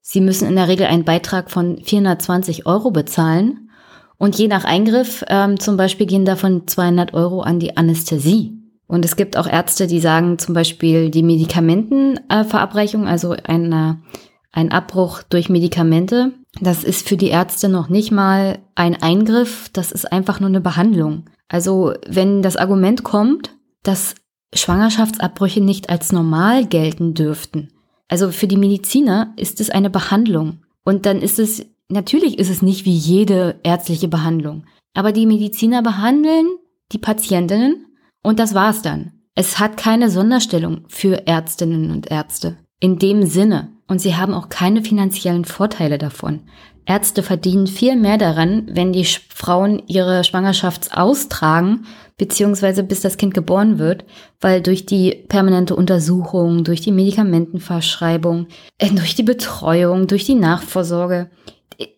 Sie 0.00 0.20
müssen 0.20 0.46
in 0.46 0.56
der 0.56 0.68
Regel 0.68 0.86
einen 0.86 1.04
Beitrag 1.04 1.50
von 1.50 1.78
420 1.82 2.66
Euro 2.66 2.90
bezahlen 2.90 3.70
und 4.18 4.38
je 4.38 4.46
nach 4.46 4.64
Eingriff 4.64 5.24
ähm, 5.28 5.58
zum 5.58 5.76
Beispiel 5.76 6.06
gehen 6.06 6.24
davon 6.24 6.66
200 6.66 7.14
Euro 7.14 7.40
an 7.40 7.58
die 7.58 7.76
Anästhesie. 7.76 8.54
Und 8.86 9.04
es 9.04 9.16
gibt 9.16 9.36
auch 9.36 9.46
Ärzte, 9.46 9.86
die 9.86 10.00
sagen 10.00 10.38
zum 10.38 10.54
Beispiel 10.54 11.10
die 11.10 11.22
Medikamentenverabreichung, 11.22 13.06
äh, 13.06 13.10
also 13.10 13.34
eine, 13.44 14.02
ein 14.52 14.70
Abbruch 14.70 15.22
durch 15.22 15.48
Medikamente, 15.48 16.32
das 16.60 16.84
ist 16.84 17.08
für 17.08 17.16
die 17.16 17.28
Ärzte 17.28 17.68
noch 17.68 17.88
nicht 17.88 18.10
mal 18.10 18.58
ein 18.74 19.00
Eingriff, 19.00 19.70
das 19.72 19.92
ist 19.92 20.10
einfach 20.10 20.40
nur 20.40 20.48
eine 20.48 20.60
Behandlung. 20.60 21.24
Also 21.48 21.94
wenn 22.06 22.42
das 22.42 22.56
Argument 22.56 23.02
kommt, 23.04 23.56
dass 23.82 24.14
Schwangerschaftsabbrüche 24.54 25.60
nicht 25.60 25.90
als 25.90 26.12
normal 26.12 26.66
gelten 26.66 27.14
dürften, 27.14 27.70
also 28.08 28.30
für 28.30 28.48
die 28.48 28.56
Mediziner 28.56 29.34
ist 29.36 29.60
es 29.60 29.70
eine 29.70 29.90
Behandlung. 29.90 30.64
Und 30.82 31.04
dann 31.04 31.20
ist 31.20 31.38
es, 31.38 31.66
natürlich 31.88 32.38
ist 32.38 32.48
es 32.48 32.62
nicht 32.62 32.86
wie 32.86 32.96
jede 32.96 33.60
ärztliche 33.62 34.08
Behandlung, 34.08 34.64
aber 34.94 35.12
die 35.12 35.26
Mediziner 35.26 35.82
behandeln 35.82 36.46
die 36.92 36.98
Patientinnen 36.98 37.86
und 38.22 38.38
das 38.38 38.54
war's 38.54 38.80
dann. 38.80 39.12
Es 39.34 39.58
hat 39.58 39.76
keine 39.76 40.10
Sonderstellung 40.10 40.84
für 40.88 41.26
Ärztinnen 41.26 41.90
und 41.90 42.10
Ärzte. 42.10 42.56
In 42.80 42.98
dem 42.98 43.26
Sinne. 43.26 43.68
Und 43.86 44.00
sie 44.00 44.16
haben 44.16 44.34
auch 44.34 44.48
keine 44.48 44.82
finanziellen 44.82 45.44
Vorteile 45.44 45.98
davon. 45.98 46.40
Ärzte 46.84 47.22
verdienen 47.22 47.66
viel 47.66 47.96
mehr 47.96 48.18
daran, 48.18 48.68
wenn 48.70 48.92
die 48.92 49.04
Frauen 49.04 49.82
ihre 49.86 50.24
Schwangerschaft 50.24 50.96
austragen, 50.96 51.86
beziehungsweise 52.18 52.82
bis 52.82 53.00
das 53.00 53.16
Kind 53.16 53.32
geboren 53.32 53.78
wird, 53.78 54.04
weil 54.40 54.60
durch 54.60 54.84
die 54.84 55.24
permanente 55.28 55.74
Untersuchung, 55.74 56.64
durch 56.64 56.80
die 56.80 56.92
Medikamentenverschreibung, 56.92 58.48
äh, 58.78 58.90
durch 58.90 59.14
die 59.14 59.22
Betreuung, 59.22 60.08
durch 60.08 60.24
die 60.24 60.34
Nachvorsorge, 60.34 61.30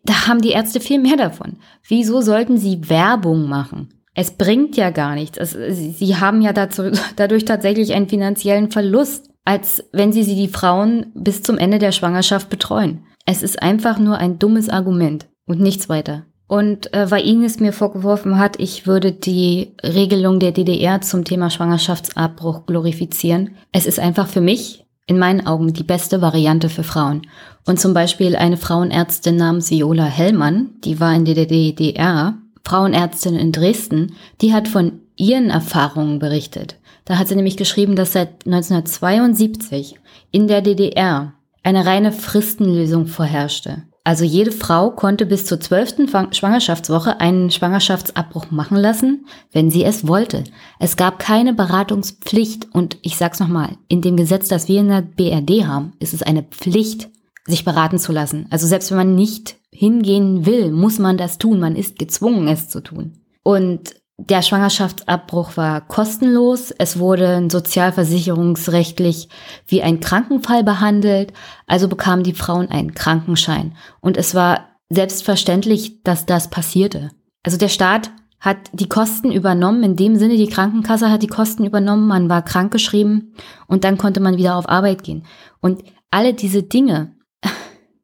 da 0.05 0.27
haben 0.27 0.43
die 0.43 0.51
Ärzte 0.51 0.79
viel 0.79 1.01
mehr 1.01 1.17
davon. 1.17 1.57
Wieso 1.89 2.21
sollten 2.21 2.59
sie 2.59 2.89
Werbung 2.91 3.49
machen? 3.49 3.89
Es 4.15 4.33
bringt 4.33 4.77
ja 4.77 4.91
gar 4.91 5.15
nichts. 5.15 5.39
Es, 5.39 5.53
sie 5.99 6.17
haben 6.17 6.43
ja 6.43 6.53
dazu, 6.53 6.91
dadurch 7.17 7.45
tatsächlich 7.45 7.95
einen 7.95 8.09
finanziellen 8.09 8.71
Verlust, 8.71 9.31
als 9.45 9.85
wenn 9.93 10.13
sie 10.13 10.23
sie 10.23 10.35
die 10.35 10.49
Frauen 10.49 11.07
bis 11.15 11.43
zum 11.43 11.57
Ende 11.57 11.79
der 11.79 11.93
Schwangerschaft 11.93 12.51
betreuen. 12.51 13.07
Es 13.25 13.43
ist 13.43 13.63
einfach 13.63 13.99
nur 13.99 14.19
ein 14.19 14.39
dummes 14.39 14.69
Argument 14.69 15.29
und 15.47 15.61
nichts 15.61 15.89
weiter. 15.89 16.27
Und 16.51 16.93
äh, 16.95 17.09
weil 17.13 17.25
Ines 17.25 17.61
mir 17.61 17.73
vorgeworfen 17.73 18.37
hat, 18.37 18.59
ich 18.59 18.85
würde 18.85 19.13
die 19.13 19.71
Regelung 19.85 20.41
der 20.41 20.51
DDR 20.51 21.01
zum 21.01 21.25
Thema 21.25 21.49
Schwangerschaftsabbruch 21.49 22.67
glorifizieren. 22.67 23.51
Es 23.71 23.87
ist 23.87 24.01
einfach 24.01 24.27
für 24.27 24.41
mich 24.41 24.85
in 25.07 25.17
meinen 25.17 25.47
Augen 25.47 25.73
die 25.73 25.85
beste 25.85 26.21
Variante 26.21 26.69
für 26.69 26.83
Frauen. 26.83 27.23
Und 27.67 27.79
zum 27.79 27.95
Beispiel 27.95 28.35
eine 28.35 28.57
Frauenärztin 28.57 29.37
namens 29.37 29.71
Viola 29.71 30.07
Hellmann, 30.07 30.71
die 30.83 30.99
war 30.99 31.15
in 31.15 31.25
der 31.25 31.47
DDR 31.47 32.35
Frauenärztin 32.65 33.37
in 33.37 33.53
Dresden, 33.53 34.17
die 34.41 34.53
hat 34.53 34.67
von 34.67 35.03
ihren 35.15 35.51
Erfahrungen 35.51 36.19
berichtet. 36.19 36.81
Da 37.05 37.17
hat 37.19 37.29
sie 37.29 37.37
nämlich 37.37 37.59
geschrieben, 37.59 37.95
dass 37.95 38.15
seit 38.15 38.45
1972 38.45 40.01
in 40.33 40.49
der 40.49 40.63
DDR 40.63 41.33
eine 41.63 41.87
reine 41.87 42.11
Fristenlösung 42.11 43.07
vorherrschte. 43.07 43.85
Also 44.03 44.25
jede 44.25 44.51
Frau 44.51 44.91
konnte 44.91 45.27
bis 45.27 45.45
zur 45.45 45.61
zwölften 45.61 46.09
Schwangerschaftswoche 46.09 47.21
einen 47.21 47.51
Schwangerschaftsabbruch 47.51 48.51
machen 48.51 48.79
lassen, 48.79 49.27
wenn 49.53 49.71
sie 49.71 49.85
es 49.85 50.07
wollte. 50.07 50.45
Es 50.79 50.97
gab 50.97 51.19
keine 51.19 51.53
Beratungspflicht 51.53 52.69
und 52.73 52.97
ich 53.03 53.17
sag's 53.17 53.41
nochmal, 53.41 53.77
in 53.89 54.01
dem 54.01 54.17
Gesetz, 54.17 54.49
das 54.49 54.69
wir 54.69 54.81
in 54.81 54.89
der 54.89 55.03
BRD 55.03 55.67
haben, 55.67 55.93
ist 55.99 56.15
es 56.15 56.23
eine 56.23 56.43
Pflicht, 56.43 57.11
sich 57.47 57.65
beraten 57.65 57.99
zu 57.99 58.13
lassen. 58.13 58.47
Also 58.49 58.67
selbst 58.67 58.91
wenn 58.91 58.99
man 58.99 59.15
nicht 59.15 59.57
hingehen 59.71 60.47
will, 60.47 60.73
muss 60.73 60.99
man 60.99 61.19
das 61.19 61.39
tun. 61.39 61.61
Man 61.61 61.77
ist 61.77 61.99
gezwungen, 61.99 62.49
es 62.49 62.69
zu 62.69 62.83
tun. 62.83 63.19
Und 63.43 63.95
der 64.29 64.43
Schwangerschaftsabbruch 64.43 65.57
war 65.57 65.81
kostenlos. 65.81 66.73
Es 66.77 66.99
wurde 66.99 67.49
sozialversicherungsrechtlich 67.51 69.29
wie 69.67 69.83
ein 69.83 70.01
Krankenfall 70.01 70.63
behandelt. 70.63 71.33
Also 71.67 71.89
bekamen 71.89 72.23
die 72.23 72.35
Frauen 72.35 72.71
einen 72.71 72.95
Krankenschein. 72.95 73.75
Und 74.01 74.19
es 74.19 74.35
war 74.35 74.67
selbstverständlich, 74.91 76.03
dass 76.03 76.27
das 76.27 76.51
passierte. 76.51 77.11
Also 77.43 77.57
der 77.57 77.69
Staat 77.69 78.11
hat 78.41 78.59
die 78.73 78.89
Kosten 78.89 79.33
übernommen. 79.33 79.83
In 79.83 79.97
dem 79.97 80.17
Sinne, 80.17 80.37
die 80.37 80.49
Krankenkasse 80.49 81.11
hat 81.11 81.23
die 81.23 81.27
Kosten 81.27 81.65
übernommen. 81.65 82.07
Man 82.07 82.29
war 82.29 82.43
krankgeschrieben 82.43 83.35
und 83.69 83.85
dann 83.85 83.97
konnte 83.97 84.21
man 84.21 84.37
wieder 84.37 84.57
auf 84.57 84.69
Arbeit 84.69 85.03
gehen. 85.03 85.25
Und 85.61 85.83
alle 86.11 86.35
diese 86.35 86.63
Dinge 86.63 87.15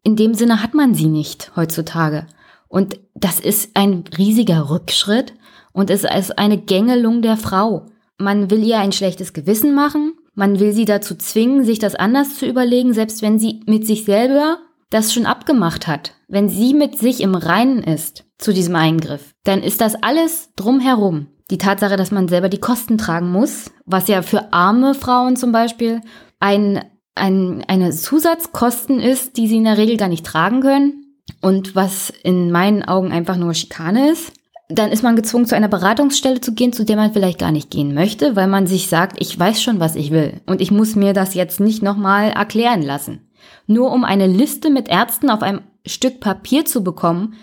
in 0.02 0.16
dem 0.16 0.34
Sinne 0.34 0.62
hat 0.62 0.72
man 0.72 0.94
sie 0.94 1.08
nicht 1.08 1.52
heutzutage. 1.56 2.26
Und 2.68 3.00
das 3.14 3.40
ist 3.40 3.70
ein 3.74 4.04
riesiger 4.16 4.70
Rückschritt 4.70 5.34
und 5.76 5.90
es 5.90 6.04
ist 6.04 6.38
eine 6.38 6.56
Gängelung 6.56 7.20
der 7.20 7.36
Frau. 7.36 7.84
Man 8.16 8.50
will 8.50 8.64
ihr 8.64 8.78
ein 8.78 8.92
schlechtes 8.92 9.34
Gewissen 9.34 9.74
machen, 9.74 10.14
man 10.34 10.58
will 10.58 10.72
sie 10.72 10.86
dazu 10.86 11.14
zwingen, 11.14 11.64
sich 11.64 11.78
das 11.78 11.94
anders 11.94 12.38
zu 12.38 12.46
überlegen, 12.46 12.94
selbst 12.94 13.20
wenn 13.20 13.38
sie 13.38 13.60
mit 13.66 13.86
sich 13.86 14.06
selber 14.06 14.58
das 14.88 15.12
schon 15.12 15.26
abgemacht 15.26 15.86
hat. 15.86 16.14
Wenn 16.28 16.48
sie 16.48 16.72
mit 16.72 16.98
sich 16.98 17.20
im 17.20 17.34
Reinen 17.34 17.82
ist 17.82 18.24
zu 18.38 18.54
diesem 18.54 18.74
Eingriff, 18.74 19.34
dann 19.44 19.62
ist 19.62 19.82
das 19.82 20.02
alles 20.02 20.50
drumherum. 20.56 21.26
Die 21.50 21.58
Tatsache, 21.58 21.96
dass 21.96 22.10
man 22.10 22.28
selber 22.28 22.48
die 22.48 22.60
Kosten 22.60 22.96
tragen 22.96 23.30
muss, 23.30 23.70
was 23.84 24.08
ja 24.08 24.22
für 24.22 24.54
arme 24.54 24.94
Frauen 24.94 25.36
zum 25.36 25.52
Beispiel 25.52 26.00
ein, 26.40 26.82
ein, 27.14 27.62
eine 27.68 27.90
Zusatzkosten 27.90 28.98
ist, 28.98 29.36
die 29.36 29.46
sie 29.46 29.58
in 29.58 29.64
der 29.64 29.76
Regel 29.76 29.98
gar 29.98 30.08
nicht 30.08 30.24
tragen 30.24 30.62
können 30.62 31.18
und 31.42 31.76
was 31.76 32.10
in 32.22 32.50
meinen 32.50 32.82
Augen 32.82 33.12
einfach 33.12 33.36
nur 33.36 33.52
Schikane 33.52 34.10
ist 34.10 34.32
dann 34.68 34.90
ist 34.90 35.02
man 35.02 35.14
gezwungen, 35.14 35.46
zu 35.46 35.54
einer 35.54 35.68
Beratungsstelle 35.68 36.40
zu 36.40 36.52
gehen, 36.52 36.72
zu 36.72 36.84
der 36.84 36.96
man 36.96 37.12
vielleicht 37.12 37.38
gar 37.38 37.52
nicht 37.52 37.70
gehen 37.70 37.94
möchte, 37.94 38.34
weil 38.34 38.48
man 38.48 38.66
sich 38.66 38.88
sagt, 38.88 39.16
ich 39.20 39.38
weiß 39.38 39.62
schon, 39.62 39.78
was 39.78 39.94
ich 39.94 40.10
will 40.10 40.40
und 40.46 40.60
ich 40.60 40.70
muss 40.70 40.96
mir 40.96 41.12
das 41.12 41.34
jetzt 41.34 41.60
nicht 41.60 41.82
nochmal 41.82 42.30
erklären 42.30 42.82
lassen. 42.82 43.20
Nur 43.66 43.92
um 43.92 44.04
eine 44.04 44.26
Liste 44.26 44.70
mit 44.70 44.88
Ärzten 44.88 45.30
auf 45.30 45.42
einem 45.42 45.60
Stück 45.86 46.18
Papier 46.20 46.64
zu 46.64 46.82
bekommen, 46.82 47.34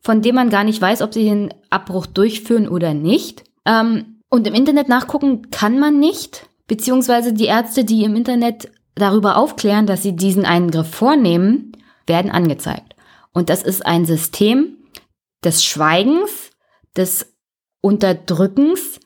von 0.00 0.22
dem 0.22 0.34
man 0.34 0.50
gar 0.50 0.64
nicht 0.64 0.82
weiß, 0.82 1.02
ob 1.02 1.14
sie 1.14 1.24
den 1.24 1.54
Abbruch 1.70 2.06
durchführen 2.06 2.68
oder 2.68 2.94
nicht. 2.94 3.44
Ähm, 3.64 4.16
und 4.28 4.46
im 4.46 4.54
Internet 4.54 4.88
nachgucken 4.88 5.50
kann 5.50 5.78
man 5.78 6.00
nicht, 6.00 6.48
beziehungsweise 6.66 7.32
die 7.32 7.44
Ärzte, 7.44 7.84
die 7.84 8.02
im 8.02 8.16
Internet 8.16 8.70
darüber 8.96 9.36
aufklären, 9.36 9.86
dass 9.86 10.02
sie 10.02 10.16
diesen 10.16 10.44
Eingriff 10.44 10.88
vornehmen, 10.88 11.72
werden 12.06 12.32
angezeigt. 12.32 12.96
Und 13.32 13.48
das 13.48 13.62
ist 13.62 13.86
ein 13.86 14.04
System 14.04 14.76
des 15.44 15.64
Schweigens, 15.64 16.41
des 16.96 17.34
Unterdrückens, 17.80 19.00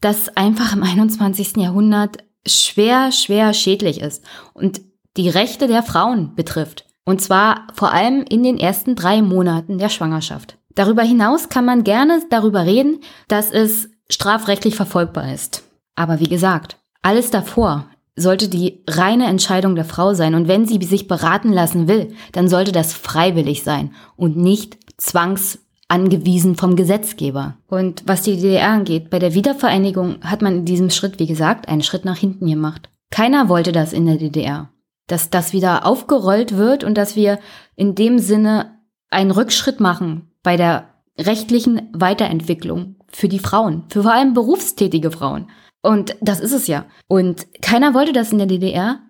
das 0.00 0.34
einfach 0.36 0.74
im 0.74 0.82
21. 0.82 1.56
Jahrhundert 1.56 2.18
schwer, 2.46 3.12
schwer 3.12 3.52
schädlich 3.54 4.00
ist 4.00 4.24
und 4.52 4.80
die 5.16 5.28
Rechte 5.28 5.66
der 5.66 5.82
Frauen 5.82 6.34
betrifft. 6.34 6.86
Und 7.04 7.20
zwar 7.20 7.66
vor 7.74 7.92
allem 7.92 8.24
in 8.28 8.42
den 8.42 8.58
ersten 8.58 8.96
drei 8.96 9.22
Monaten 9.22 9.78
der 9.78 9.88
Schwangerschaft. 9.88 10.58
Darüber 10.74 11.02
hinaus 11.02 11.48
kann 11.48 11.64
man 11.64 11.84
gerne 11.84 12.22
darüber 12.30 12.64
reden, 12.64 13.00
dass 13.28 13.50
es 13.50 13.88
strafrechtlich 14.08 14.74
verfolgbar 14.74 15.32
ist. 15.32 15.62
Aber 15.94 16.18
wie 16.20 16.28
gesagt, 16.28 16.78
alles 17.02 17.30
davor 17.30 17.86
sollte 18.16 18.48
die 18.48 18.82
reine 18.88 19.26
Entscheidung 19.26 19.74
der 19.74 19.84
Frau 19.84 20.14
sein. 20.14 20.34
Und 20.34 20.48
wenn 20.48 20.66
sie 20.66 20.82
sich 20.84 21.08
beraten 21.08 21.52
lassen 21.52 21.88
will, 21.88 22.14
dann 22.32 22.48
sollte 22.48 22.72
das 22.72 22.92
freiwillig 22.92 23.62
sein 23.62 23.92
und 24.16 24.36
nicht 24.36 24.78
zwangs 24.96 25.58
angewiesen 25.88 26.56
vom 26.56 26.76
Gesetzgeber. 26.76 27.56
Und 27.68 28.02
was 28.06 28.22
die 28.22 28.36
DDR 28.36 28.70
angeht, 28.70 29.10
bei 29.10 29.18
der 29.18 29.34
Wiedervereinigung 29.34 30.16
hat 30.22 30.42
man 30.42 30.58
in 30.58 30.64
diesem 30.64 30.90
Schritt, 30.90 31.18
wie 31.18 31.26
gesagt, 31.26 31.68
einen 31.68 31.82
Schritt 31.82 32.04
nach 32.04 32.16
hinten 32.16 32.46
gemacht. 32.46 32.88
Keiner 33.10 33.48
wollte 33.48 33.72
das 33.72 33.92
in 33.92 34.06
der 34.06 34.16
DDR. 34.16 34.70
Dass 35.06 35.30
das 35.30 35.52
wieder 35.52 35.86
aufgerollt 35.86 36.56
wird 36.56 36.82
und 36.82 36.96
dass 36.96 37.14
wir 37.14 37.38
in 37.76 37.94
dem 37.94 38.18
Sinne 38.18 38.78
einen 39.10 39.30
Rückschritt 39.30 39.78
machen 39.78 40.30
bei 40.42 40.56
der 40.56 40.88
rechtlichen 41.18 41.90
Weiterentwicklung 41.92 42.96
für 43.08 43.28
die 43.28 43.38
Frauen, 43.38 43.84
für 43.88 44.02
vor 44.02 44.12
allem 44.12 44.34
berufstätige 44.34 45.10
Frauen. 45.10 45.50
Und 45.82 46.16
das 46.20 46.40
ist 46.40 46.52
es 46.52 46.66
ja. 46.66 46.86
Und 47.06 47.46
keiner 47.60 47.94
wollte 47.94 48.12
das 48.12 48.32
in 48.32 48.38
der 48.38 48.46
DDR, 48.46 49.00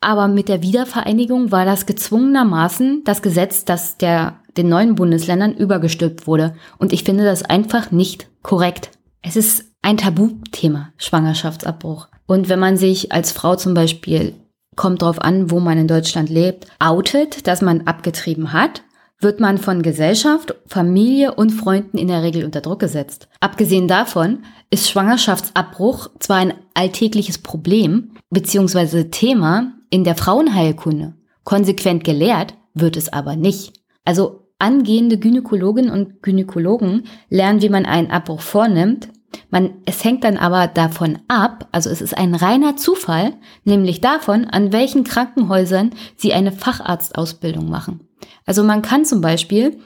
aber 0.00 0.28
mit 0.28 0.48
der 0.48 0.62
Wiedervereinigung 0.62 1.50
war 1.50 1.64
das 1.64 1.86
gezwungenermaßen 1.86 3.04
das 3.04 3.22
Gesetz, 3.22 3.64
das 3.64 3.96
der 3.96 4.40
den 4.56 4.68
neuen 4.68 4.94
Bundesländern 4.94 5.54
übergestülpt 5.54 6.26
wurde. 6.26 6.54
Und 6.78 6.92
ich 6.92 7.04
finde 7.04 7.24
das 7.24 7.42
einfach 7.42 7.90
nicht 7.90 8.28
korrekt. 8.42 8.90
Es 9.22 9.36
ist 9.36 9.66
ein 9.82 9.96
Tabuthema, 9.96 10.92
Schwangerschaftsabbruch. 10.96 12.08
Und 12.26 12.48
wenn 12.48 12.58
man 12.58 12.76
sich 12.76 13.12
als 13.12 13.32
Frau 13.32 13.56
zum 13.56 13.74
Beispiel, 13.74 14.34
kommt 14.76 15.02
drauf 15.02 15.20
an, 15.20 15.50
wo 15.50 15.60
man 15.60 15.78
in 15.78 15.88
Deutschland 15.88 16.30
lebt, 16.30 16.66
outet, 16.78 17.46
dass 17.46 17.62
man 17.62 17.86
abgetrieben 17.86 18.52
hat, 18.52 18.82
wird 19.20 19.40
man 19.40 19.58
von 19.58 19.82
Gesellschaft, 19.82 20.54
Familie 20.66 21.34
und 21.34 21.50
Freunden 21.50 21.98
in 21.98 22.08
der 22.08 22.22
Regel 22.22 22.44
unter 22.44 22.60
Druck 22.60 22.80
gesetzt. 22.80 23.28
Abgesehen 23.40 23.88
davon 23.88 24.40
ist 24.70 24.90
Schwangerschaftsabbruch 24.90 26.10
zwar 26.18 26.38
ein 26.38 26.54
alltägliches 26.74 27.38
Problem 27.38 28.12
bzw. 28.30 29.04
Thema 29.04 29.72
in 29.90 30.04
der 30.04 30.16
Frauenheilkunde. 30.16 31.14
Konsequent 31.44 32.04
gelehrt 32.04 32.54
wird 32.74 32.96
es 32.96 33.12
aber 33.12 33.36
nicht. 33.36 33.80
Also 34.04 34.43
angehende 34.58 35.18
Gynäkologinnen 35.18 35.90
und 35.90 36.22
Gynäkologen 36.22 37.06
lernen, 37.28 37.62
wie 37.62 37.68
man 37.68 37.86
einen 37.86 38.10
Abbruch 38.10 38.40
vornimmt. 38.40 39.08
Man, 39.50 39.74
es 39.84 40.04
hängt 40.04 40.24
dann 40.24 40.36
aber 40.36 40.68
davon 40.68 41.18
ab, 41.28 41.68
also 41.72 41.90
es 41.90 42.00
ist 42.00 42.16
ein 42.16 42.34
reiner 42.34 42.76
Zufall, 42.76 43.34
nämlich 43.64 44.00
davon, 44.00 44.44
an 44.44 44.72
welchen 44.72 45.04
Krankenhäusern 45.04 45.90
sie 46.16 46.32
eine 46.32 46.52
Facharztausbildung 46.52 47.68
machen. 47.68 48.08
Also 48.46 48.62
man 48.62 48.82
kann 48.82 49.04
zum 49.04 49.20
Beispiel 49.20 49.78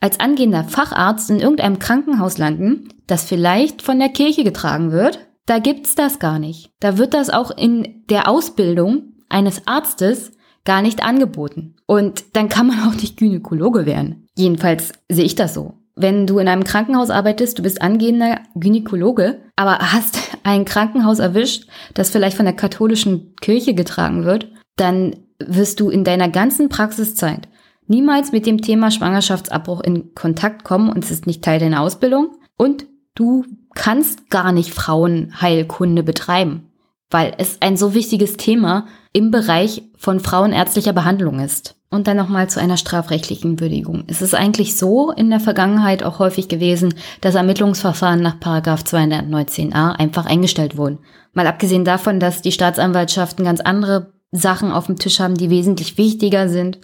als 0.00 0.20
angehender 0.20 0.64
Facharzt 0.64 1.30
in 1.30 1.40
irgendeinem 1.40 1.78
Krankenhaus 1.78 2.38
landen, 2.38 2.88
das 3.06 3.24
vielleicht 3.24 3.82
von 3.82 3.98
der 3.98 4.10
Kirche 4.10 4.44
getragen 4.44 4.92
wird. 4.92 5.18
Da 5.46 5.58
gibt's 5.58 5.94
das 5.94 6.18
gar 6.18 6.38
nicht. 6.38 6.70
Da 6.80 6.98
wird 6.98 7.14
das 7.14 7.30
auch 7.30 7.50
in 7.50 8.04
der 8.08 8.28
Ausbildung 8.28 9.14
eines 9.28 9.66
Arztes 9.66 10.32
gar 10.64 10.82
nicht 10.82 11.02
angeboten. 11.02 11.76
Und 11.86 12.36
dann 12.36 12.48
kann 12.48 12.66
man 12.66 12.80
auch 12.88 12.94
nicht 12.94 13.16
Gynäkologe 13.16 13.86
werden. 13.86 14.26
Jedenfalls 14.36 14.92
sehe 15.10 15.24
ich 15.24 15.34
das 15.34 15.54
so. 15.54 15.74
Wenn 15.96 16.26
du 16.26 16.38
in 16.38 16.48
einem 16.48 16.64
Krankenhaus 16.64 17.10
arbeitest, 17.10 17.58
du 17.58 17.62
bist 17.62 17.80
angehender 17.80 18.40
Gynäkologe, 18.54 19.42
aber 19.56 19.78
hast 19.78 20.18
ein 20.42 20.64
Krankenhaus 20.64 21.18
erwischt, 21.18 21.68
das 21.94 22.10
vielleicht 22.10 22.36
von 22.36 22.46
der 22.46 22.56
katholischen 22.56 23.36
Kirche 23.40 23.74
getragen 23.74 24.24
wird, 24.24 24.48
dann 24.76 25.16
wirst 25.38 25.80
du 25.80 25.90
in 25.90 26.04
deiner 26.04 26.28
ganzen 26.28 26.68
Praxiszeit 26.68 27.48
niemals 27.86 28.32
mit 28.32 28.46
dem 28.46 28.60
Thema 28.60 28.90
Schwangerschaftsabbruch 28.90 29.80
in 29.82 30.14
Kontakt 30.14 30.64
kommen 30.64 30.90
und 30.90 31.04
es 31.04 31.10
ist 31.10 31.26
nicht 31.26 31.44
Teil 31.44 31.60
deiner 31.60 31.80
Ausbildung 31.80 32.36
und 32.56 32.86
du 33.14 33.44
kannst 33.74 34.30
gar 34.30 34.52
nicht 34.52 34.72
Frauenheilkunde 34.72 36.02
betreiben, 36.02 36.70
weil 37.10 37.34
es 37.38 37.58
ein 37.60 37.76
so 37.76 37.94
wichtiges 37.94 38.36
Thema 38.36 38.86
im 39.12 39.30
Bereich 39.30 39.82
von 39.96 40.20
frauenärztlicher 40.20 40.92
Behandlung 40.92 41.40
ist. 41.40 41.76
Und 41.90 42.08
dann 42.08 42.16
nochmal 42.16 42.50
zu 42.50 42.60
einer 42.60 42.76
strafrechtlichen 42.76 43.60
Würdigung. 43.60 44.02
Es 44.08 44.20
ist 44.20 44.34
eigentlich 44.34 44.76
so 44.76 45.12
in 45.12 45.30
der 45.30 45.38
Vergangenheit 45.38 46.02
auch 46.02 46.18
häufig 46.18 46.48
gewesen, 46.48 46.94
dass 47.20 47.36
Ermittlungsverfahren 47.36 48.20
nach 48.20 48.40
219a 48.40 49.92
einfach 49.92 50.26
eingestellt 50.26 50.76
wurden. 50.76 50.98
Mal 51.34 51.46
abgesehen 51.46 51.84
davon, 51.84 52.18
dass 52.18 52.42
die 52.42 52.50
Staatsanwaltschaften 52.50 53.44
ganz 53.44 53.60
andere 53.60 54.12
Sachen 54.32 54.72
auf 54.72 54.86
dem 54.86 54.98
Tisch 54.98 55.20
haben, 55.20 55.36
die 55.36 55.50
wesentlich 55.50 55.96
wichtiger 55.96 56.48
sind, 56.48 56.80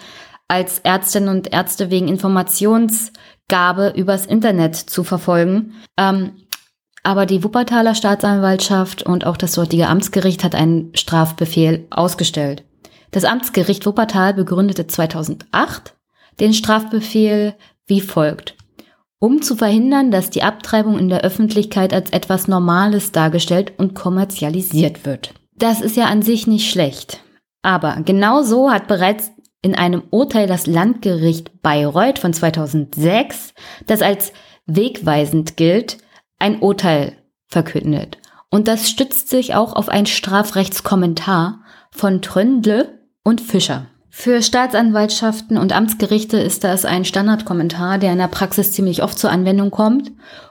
als 0.46 0.78
Ärztinnen 0.80 1.28
und 1.28 1.52
Ärzte 1.52 1.90
wegen 1.90 2.08
Informationsgabe 2.08 3.92
übers 3.96 4.26
Internet 4.26 4.76
zu 4.76 5.04
verfolgen. 5.04 5.74
Ähm, 5.96 6.32
aber 7.02 7.26
die 7.26 7.42
Wuppertaler 7.42 7.94
Staatsanwaltschaft 7.94 9.02
und 9.02 9.26
auch 9.26 9.36
das 9.36 9.52
dortige 9.52 9.88
Amtsgericht 9.88 10.44
hat 10.44 10.54
einen 10.54 10.94
Strafbefehl 10.94 11.86
ausgestellt. 11.90 12.64
Das 13.10 13.24
Amtsgericht 13.24 13.86
Wuppertal 13.86 14.34
begründete 14.34 14.86
2008 14.86 15.94
den 16.38 16.54
Strafbefehl 16.54 17.54
wie 17.86 18.00
folgt. 18.00 18.56
Um 19.18 19.42
zu 19.42 19.56
verhindern, 19.56 20.10
dass 20.10 20.30
die 20.30 20.42
Abtreibung 20.42 20.98
in 20.98 21.10
der 21.10 21.20
Öffentlichkeit 21.20 21.92
als 21.92 22.10
etwas 22.10 22.48
Normales 22.48 23.12
dargestellt 23.12 23.74
und 23.76 23.94
kommerzialisiert 23.94 25.04
wird. 25.04 25.34
Das 25.54 25.82
ist 25.82 25.96
ja 25.96 26.06
an 26.06 26.22
sich 26.22 26.46
nicht 26.46 26.70
schlecht. 26.70 27.20
Aber 27.60 27.98
genau 28.04 28.42
so 28.42 28.70
hat 28.70 28.86
bereits 28.86 29.30
in 29.60 29.74
einem 29.74 30.02
Urteil 30.10 30.46
das 30.46 30.66
Landgericht 30.66 31.60
Bayreuth 31.62 32.18
von 32.18 32.32
2006, 32.32 33.52
das 33.86 34.00
als 34.00 34.32
wegweisend 34.64 35.58
gilt, 35.58 35.98
ein 36.40 36.60
Urteil 36.60 37.12
verkündet. 37.46 38.18
Und 38.50 38.66
das 38.66 38.90
stützt 38.90 39.28
sich 39.28 39.54
auch 39.54 39.74
auf 39.74 39.88
ein 39.88 40.06
Strafrechtskommentar 40.06 41.60
von 41.92 42.20
Tröndle 42.20 42.98
und 43.22 43.40
Fischer. 43.40 43.86
Für 44.08 44.42
Staatsanwaltschaften 44.42 45.56
und 45.56 45.72
Amtsgerichte 45.72 46.38
ist 46.38 46.64
das 46.64 46.84
ein 46.84 47.04
Standardkommentar, 47.04 47.98
der 47.98 48.12
in 48.12 48.18
der 48.18 48.26
Praxis 48.26 48.72
ziemlich 48.72 49.04
oft 49.04 49.18
zur 49.18 49.30
Anwendung 49.30 49.70
kommt. 49.70 50.10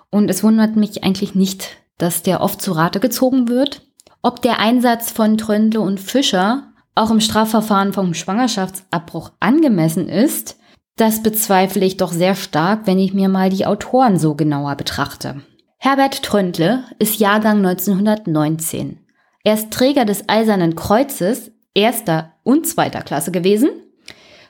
Und 0.10 0.30
es 0.30 0.44
wundert 0.44 0.78
mich 0.78 1.04
eigentlich 1.04 1.36
nicht, 1.36 1.78
dass 1.98 2.24
der 2.24 2.42
oft 2.42 2.62
zu 2.62 2.72
Rate 2.72 3.02
gezogen 3.02 3.50
wird. 3.50 3.82
Ob 4.22 4.42
der 4.42 4.60
Einsatz 4.60 5.12
von 5.12 5.38
Tröndle 5.38 5.82
und 5.82 6.00
Fischer 6.00 6.64
auch 6.96 7.12
im 7.12 7.20
Strafverfahren 7.20 7.94
vom 7.94 8.14
Schwangerschaftsabbruch 8.14 9.32
angemessen 9.40 10.08
ist, 10.10 10.58
das 10.96 11.22
bezweifle 11.22 11.86
ich 11.86 11.98
doch 11.98 12.12
sehr 12.12 12.36
stark, 12.36 12.86
wenn 12.86 13.00
ich 13.00 13.14
mir 13.14 13.30
mal 13.30 13.50
die 13.50 13.66
Autoren 13.66 14.20
so 14.20 14.36
genauer 14.36 14.76
betrachte. 14.76 15.42
Herbert 15.82 16.24
Tröndle 16.24 16.84
ist 17.00 17.22
Jahrgang 17.22 17.66
1919. 17.66 19.00
Er 19.46 19.54
ist 19.54 19.72
Träger 19.72 20.04
des 20.04 20.28
Eisernen 20.28 20.76
Kreuzes 20.76 21.54
erster 21.74 22.34
und 22.44 22.68
zweiter 22.68 23.02
Klasse 23.02 23.32
gewesen, 23.32 23.70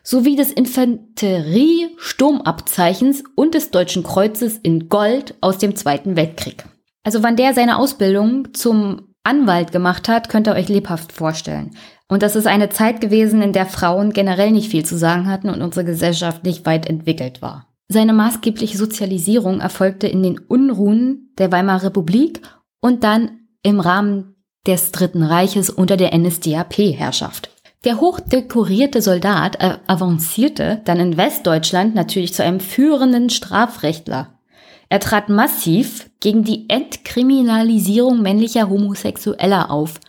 sowie 0.02 0.36
des 0.36 0.52
Infanterie-Sturmabzeichens 0.52 3.24
und 3.36 3.54
des 3.54 3.70
Deutschen 3.70 4.02
Kreuzes 4.02 4.58
in 4.58 4.90
Gold 4.90 5.36
aus 5.40 5.60
dem 5.60 5.76
Zweiten 5.76 6.16
Weltkrieg. 6.16 6.66
Also 7.04 7.22
wann 7.22 7.36
der 7.36 7.54
seine 7.54 7.78
Ausbildung 7.78 8.56
zum 8.56 9.14
Anwalt 9.24 9.72
gemacht 9.72 10.10
hat, 10.10 10.30
könnt 10.30 10.48
ihr 10.48 10.56
euch 10.56 10.68
lebhaft 10.68 11.12
vorstellen. 11.12 11.78
Und 12.08 12.24
das 12.24 12.36
ist 12.36 12.48
eine 12.48 12.70
Zeit 12.70 13.02
gewesen, 13.02 13.44
in 13.44 13.54
der 13.54 13.68
Frauen 13.68 14.14
generell 14.14 14.50
nicht 14.50 14.72
viel 14.72 14.84
zu 14.84 14.98
sagen 14.98 15.28
hatten 15.28 15.52
und 15.52 15.62
unsere 15.62 15.86
Gesellschaft 15.86 16.44
nicht 16.44 16.66
weit 16.66 16.90
entwickelt 16.90 17.44
war. 17.44 17.69
Seine 17.92 18.14
maßgebliche 18.14 18.78
Sozialisierung 18.78 19.62
erfolgte 19.62 20.08
in 20.08 20.22
den 20.22 20.38
Unruhen 20.38 21.34
der 21.40 21.52
Weimarer 21.52 21.86
Republik 21.86 22.42
und 22.82 23.04
dann 23.04 23.40
im 23.64 23.80
Rahmen 23.80 24.36
des 24.68 24.92
Dritten 24.92 25.24
Reiches 25.24 25.72
unter 25.72 25.98
der 25.98 26.16
NSDAP-Herrschaft. 26.16 27.50
Der 27.86 28.00
hochdekorierte 28.00 29.02
Soldat 29.02 29.58
avancierte 29.88 30.82
dann 30.86 31.00
in 31.00 31.18
Westdeutschland 31.18 31.96
natürlich 31.96 32.34
zu 32.34 32.44
einem 32.44 32.60
führenden 32.60 33.32
Strafrechtler. 33.32 34.40
Er 34.90 35.00
trat 35.00 35.30
massiv 35.30 36.12
gegen 36.20 36.44
die 36.44 36.70
Entkriminalisierung 36.70 38.22
männlicher 38.22 38.70
Homosexueller 38.70 39.72
auf. 39.72 40.00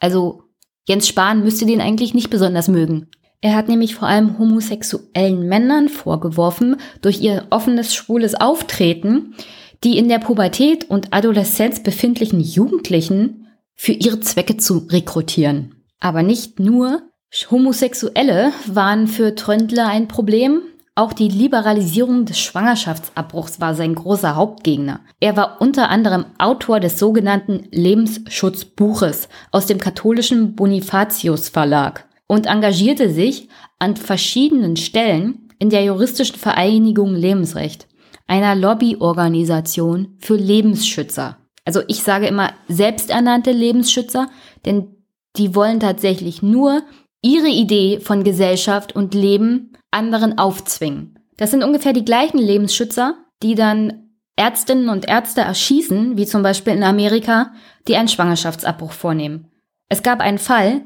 Also 0.00 0.42
Jens 0.86 1.08
Spahn 1.08 1.44
müsste 1.44 1.64
den 1.64 1.80
eigentlich 1.80 2.12
nicht 2.12 2.28
besonders 2.28 2.68
mögen. 2.68 3.08
Er 3.42 3.56
hat 3.56 3.68
nämlich 3.68 3.96
vor 3.96 4.06
allem 4.06 4.38
homosexuellen 4.38 5.48
Männern 5.48 5.88
vorgeworfen, 5.88 6.76
durch 7.02 7.20
ihr 7.20 7.44
offenes 7.50 7.92
schwules 7.92 8.36
Auftreten, 8.36 9.34
die 9.82 9.98
in 9.98 10.08
der 10.08 10.20
Pubertät 10.20 10.88
und 10.88 11.12
Adoleszenz 11.12 11.82
befindlichen 11.82 12.40
Jugendlichen 12.40 13.48
für 13.74 13.92
ihre 13.92 14.20
Zwecke 14.20 14.58
zu 14.58 14.86
rekrutieren. 14.88 15.74
Aber 15.98 16.22
nicht 16.22 16.60
nur 16.60 17.02
Homosexuelle 17.50 18.52
waren 18.66 19.08
für 19.08 19.34
Tröndler 19.34 19.88
ein 19.88 20.06
Problem, 20.06 20.60
auch 20.94 21.12
die 21.12 21.28
Liberalisierung 21.28 22.26
des 22.26 22.38
Schwangerschaftsabbruchs 22.38 23.60
war 23.60 23.74
sein 23.74 23.94
großer 23.94 24.36
Hauptgegner. 24.36 25.00
Er 25.18 25.36
war 25.36 25.60
unter 25.60 25.88
anderem 25.88 26.26
Autor 26.38 26.78
des 26.78 26.98
sogenannten 26.98 27.66
Lebensschutzbuches 27.72 29.28
aus 29.50 29.66
dem 29.66 29.78
katholischen 29.78 30.54
Bonifatius 30.54 31.48
Verlag 31.48 32.06
und 32.32 32.46
engagierte 32.46 33.10
sich 33.10 33.50
an 33.78 33.94
verschiedenen 33.94 34.76
Stellen 34.76 35.50
in 35.58 35.68
der 35.68 35.84
juristischen 35.84 36.36
Vereinigung 36.36 37.14
Lebensrecht, 37.14 37.86
einer 38.26 38.54
Lobbyorganisation 38.54 40.16
für 40.18 40.36
Lebensschützer. 40.36 41.36
Also 41.66 41.82
ich 41.88 42.02
sage 42.02 42.26
immer 42.26 42.54
selbsternannte 42.68 43.52
Lebensschützer, 43.52 44.30
denn 44.64 44.96
die 45.36 45.54
wollen 45.54 45.78
tatsächlich 45.78 46.40
nur 46.40 46.82
ihre 47.20 47.50
Idee 47.50 48.00
von 48.00 48.24
Gesellschaft 48.24 48.96
und 48.96 49.12
Leben 49.12 49.74
anderen 49.90 50.38
aufzwingen. 50.38 51.18
Das 51.36 51.50
sind 51.50 51.62
ungefähr 51.62 51.92
die 51.92 52.06
gleichen 52.06 52.38
Lebensschützer, 52.38 53.16
die 53.42 53.56
dann 53.56 54.08
Ärztinnen 54.36 54.88
und 54.88 55.06
Ärzte 55.06 55.42
erschießen, 55.42 56.16
wie 56.16 56.24
zum 56.24 56.42
Beispiel 56.42 56.72
in 56.72 56.82
Amerika, 56.82 57.52
die 57.88 57.96
einen 57.96 58.08
Schwangerschaftsabbruch 58.08 58.92
vornehmen. 58.92 59.48
Es 59.90 60.02
gab 60.02 60.20
einen 60.20 60.38
Fall, 60.38 60.80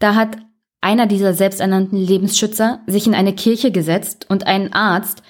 da 0.00 0.16
hat 0.16 0.38
einer 0.80 1.06
dieser 1.06 1.34
selbsternannten 1.34 1.98
Lebensschützer 1.98 2.80
sich 2.86 3.06
in 3.06 3.14
eine 3.14 3.34
Kirche 3.34 3.70
gesetzt 3.72 4.26
und 4.28 4.46
einen 4.46 4.72
Arzt, 4.72 5.22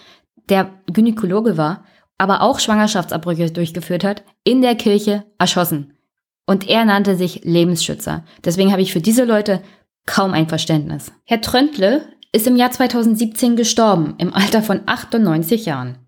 der 0.49 0.71
Gynäkologe 0.93 1.57
war, 1.57 1.85
aber 2.19 2.43
auch 2.43 2.59
Schwangerschaftsabbrüche 2.59 3.51
durchgeführt 3.51 4.05
hat, 4.05 4.25
in 4.45 4.63
der 4.63 4.75
Kirche 4.75 5.25
erschossen. 5.39 5.95
Und 6.47 6.69
er 6.69 6.85
nannte 6.85 7.17
sich 7.17 7.45
Lebensschützer. 7.45 8.25
Deswegen 8.45 8.73
habe 8.73 8.83
ich 8.83 8.93
für 8.93 9.01
diese 9.01 9.25
Leute 9.25 9.63
kaum 10.07 10.33
ein 10.33 10.49
Verständnis. 10.49 11.13
Herr 11.25 11.41
Tröntle 11.41 12.03
ist 12.33 12.47
im 12.47 12.57
Jahr 12.57 12.71
2017 12.71 13.57
gestorben, 13.57 14.15
im 14.19 14.33
Alter 14.35 14.63
von 14.63 14.81
98 14.87 15.67
Jahren. 15.67 15.99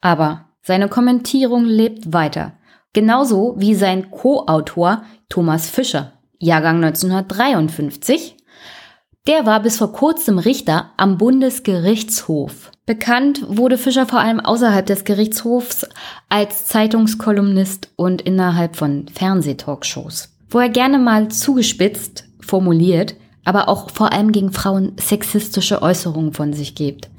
Aber 0.00 0.46
seine 0.62 0.88
Kommentierung 0.88 1.64
lebt 1.64 2.12
weiter. 2.12 2.54
Genauso 2.94 3.54
wie 3.58 3.74
sein 3.74 4.10
Co-Autor 4.10 5.02
Thomas 5.28 5.68
Fischer, 5.68 6.12
Jahrgang 6.38 6.76
1953. 6.82 8.33
Der 9.26 9.46
war 9.46 9.60
bis 9.60 9.78
vor 9.78 9.92
kurzem 9.92 10.38
Richter 10.38 10.90
am 10.96 11.16
Bundesgerichtshof. 11.16 12.70
Bekannt 12.84 13.44
wurde 13.48 13.78
Fischer 13.78 14.06
vor 14.06 14.20
allem 14.20 14.40
außerhalb 14.40 14.84
des 14.84 15.04
Gerichtshofs 15.04 15.86
als 16.28 16.66
Zeitungskolumnist 16.66 17.90
und 17.96 18.20
innerhalb 18.22 18.76
von 18.76 19.08
Fernsehtalkshows, 19.08 20.28
wo 20.50 20.58
er 20.58 20.68
gerne 20.68 20.98
mal 20.98 21.28
zugespitzt 21.28 22.24
formuliert 22.40 23.14
aber 23.44 23.68
auch 23.68 23.90
vor 23.90 24.12
allem 24.12 24.32
gegen 24.32 24.52
Frauen 24.52 24.92
sexistische 24.98 25.82
Äußerungen 25.82 26.32
von 26.32 26.52
sich 26.52 26.74
gibt. 26.74 27.10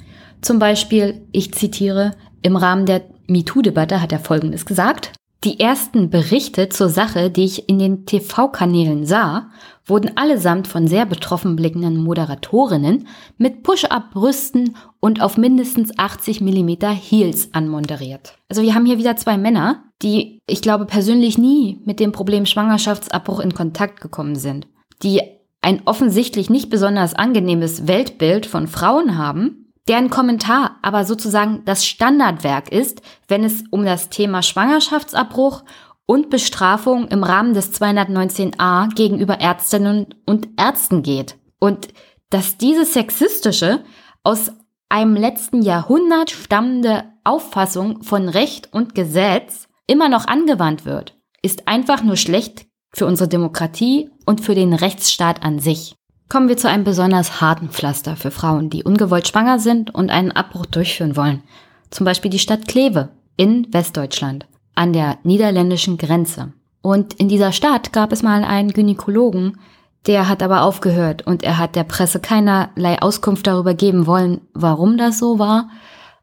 Zum 0.41 0.60
Beispiel, 0.60 1.22
ich 1.32 1.54
zitiere, 1.54 2.12
im 2.41 2.56
Rahmen 2.56 2.86
der 2.86 3.04
MeToo-Debatte 3.28 4.02
hat 4.02 4.12
er 4.12 4.20
Folgendes 4.20 4.65
gesagt. 4.65 5.12
Die 5.43 5.60
ersten 5.60 6.10
Berichte 6.10 6.69
zur 6.69 6.89
Sache, 6.89 7.30
die 7.30 7.45
ich 7.45 7.69
in 7.69 7.78
den 7.78 8.06
TV-Kanälen 8.06 9.06
sah, 9.06 9.52
wurden 9.86 10.17
allesamt 10.17 10.67
von 10.67 10.88
sehr 10.88 11.06
betroffen 11.06 11.56
blickenden 11.56 11.98
Moderatorinnen 11.98 13.08
mit 13.38 13.62
Push-Up-Brüsten 13.62 14.76
und 15.00 15.21
auf 15.21 15.38
mindestens 15.38 15.98
80 16.00 16.41
Millimeter 16.41 16.89
Heels 16.89 17.54
anmoderiert. 17.54 18.36
Also 18.50 18.63
wir 18.63 18.74
haben 18.74 18.88
hier 18.88 18.98
wieder 18.98 19.17
zwei 19.17 19.38
Männer, 19.38 19.84
die, 20.02 20.39
ich 20.48 20.62
glaube, 20.62 20.86
persönlich 20.86 21.38
nie 21.38 21.80
mit 21.86 22.00
dem 22.00 22.12
Problem 22.12 22.48
Schwangerschaftsabbruch 22.48 23.39
in 23.39 23.54
Kontakt 23.54 24.02
gekommen 24.02 24.36
sind, 24.36 24.67
die 25.04 25.21
ein 25.62 25.82
offensichtlich 25.86 26.50
nicht 26.50 26.69
besonders 26.69 27.13
angenehmes 27.13 27.88
Weltbild 27.88 28.45
von 28.45 28.67
Frauen 28.67 29.17
haben, 29.17 29.64
deren 29.88 30.10
Kommentar 30.10 30.78
aber 30.82 31.06
sozusagen 31.06 31.63
das 31.65 31.86
Standardwerk 31.86 32.71
ist, 32.71 33.02
wenn 33.28 33.43
es 33.43 33.63
um 33.69 33.86
das 33.86 34.10
Thema 34.10 34.41
Schwangerschaftsabbruch 34.41 35.63
und 36.06 36.30
Bestrafung 36.30 37.08
im 37.08 37.24
Rahmen 37.24 37.54
des 37.54 37.74
219a 37.80 38.93
gegenüber 38.93 39.39
Ärztinnen 39.39 40.13
und 40.26 40.50
Ärzten 40.58 41.04
geht. 41.04 41.38
Und 41.60 41.88
dass 42.30 42.58
diese 42.58 42.86
sexistische, 42.86 43.84
aus 44.24 44.52
einem 44.89 45.15
letzten 45.15 45.62
Jahrhundert 45.62 46.32
stammende 46.32 47.06
Auffassung 47.24 48.04
von 48.04 48.30
Recht 48.30 48.71
und 48.71 48.95
Gesetz 48.95 49.67
immer 49.88 50.10
noch 50.10 50.28
angewandt 50.28 50.86
wird, 50.86 51.17
ist 51.41 51.67
einfach 51.67 52.04
nur 52.04 52.17
schlecht 52.17 52.65
für 52.91 53.06
unsere 53.06 53.28
Demokratie 53.28 54.10
und 54.26 54.41
für 54.41 54.56
den 54.56 54.74
Rechtsstaat 54.74 55.43
an 55.43 55.60
sich. 55.60 55.95
Kommen 56.28 56.50
wir 56.50 56.58
zu 56.58 56.68
einem 56.68 56.84
besonders 56.84 57.40
harten 57.40 57.70
Pflaster 57.70 58.16
für 58.16 58.32
Frauen, 58.32 58.70
die 58.70 58.84
ungewollt 58.84 59.28
schwanger 59.28 59.60
sind 59.60 59.94
und 59.94 60.10
einen 60.10 60.32
Abbruch 60.32 60.66
durchführen 60.66 61.16
wollen. 61.16 61.44
Zum 61.92 62.06
Beispiel 62.06 62.32
die 62.32 62.40
Stadt 62.40 62.68
Kleve 62.68 63.10
in 63.38 63.68
Westdeutschland 63.72 64.48
an 64.74 64.92
der 64.92 65.18
niederländischen 65.24 65.98
Grenze. 65.98 66.54
Und 66.82 67.14
in 67.14 67.30
dieser 67.30 67.52
Stadt 67.52 67.94
gab 67.94 68.12
es 68.12 68.22
mal 68.22 68.44
einen 68.44 68.72
Gynäkologen, 68.72 69.60
der 70.08 70.28
hat 70.28 70.44
aber 70.44 70.62
aufgehört 70.62 71.26
und 71.26 71.44
er 71.44 71.58
hat 71.58 71.76
der 71.76 71.84
Presse 71.84 72.20
keinerlei 72.20 73.02
Auskunft 73.02 73.48
darüber 73.48 73.74
geben 73.74 74.06
wollen, 74.06 74.42
warum 74.54 74.98
das 74.98 75.18
so 75.18 75.40
war. 75.40 75.70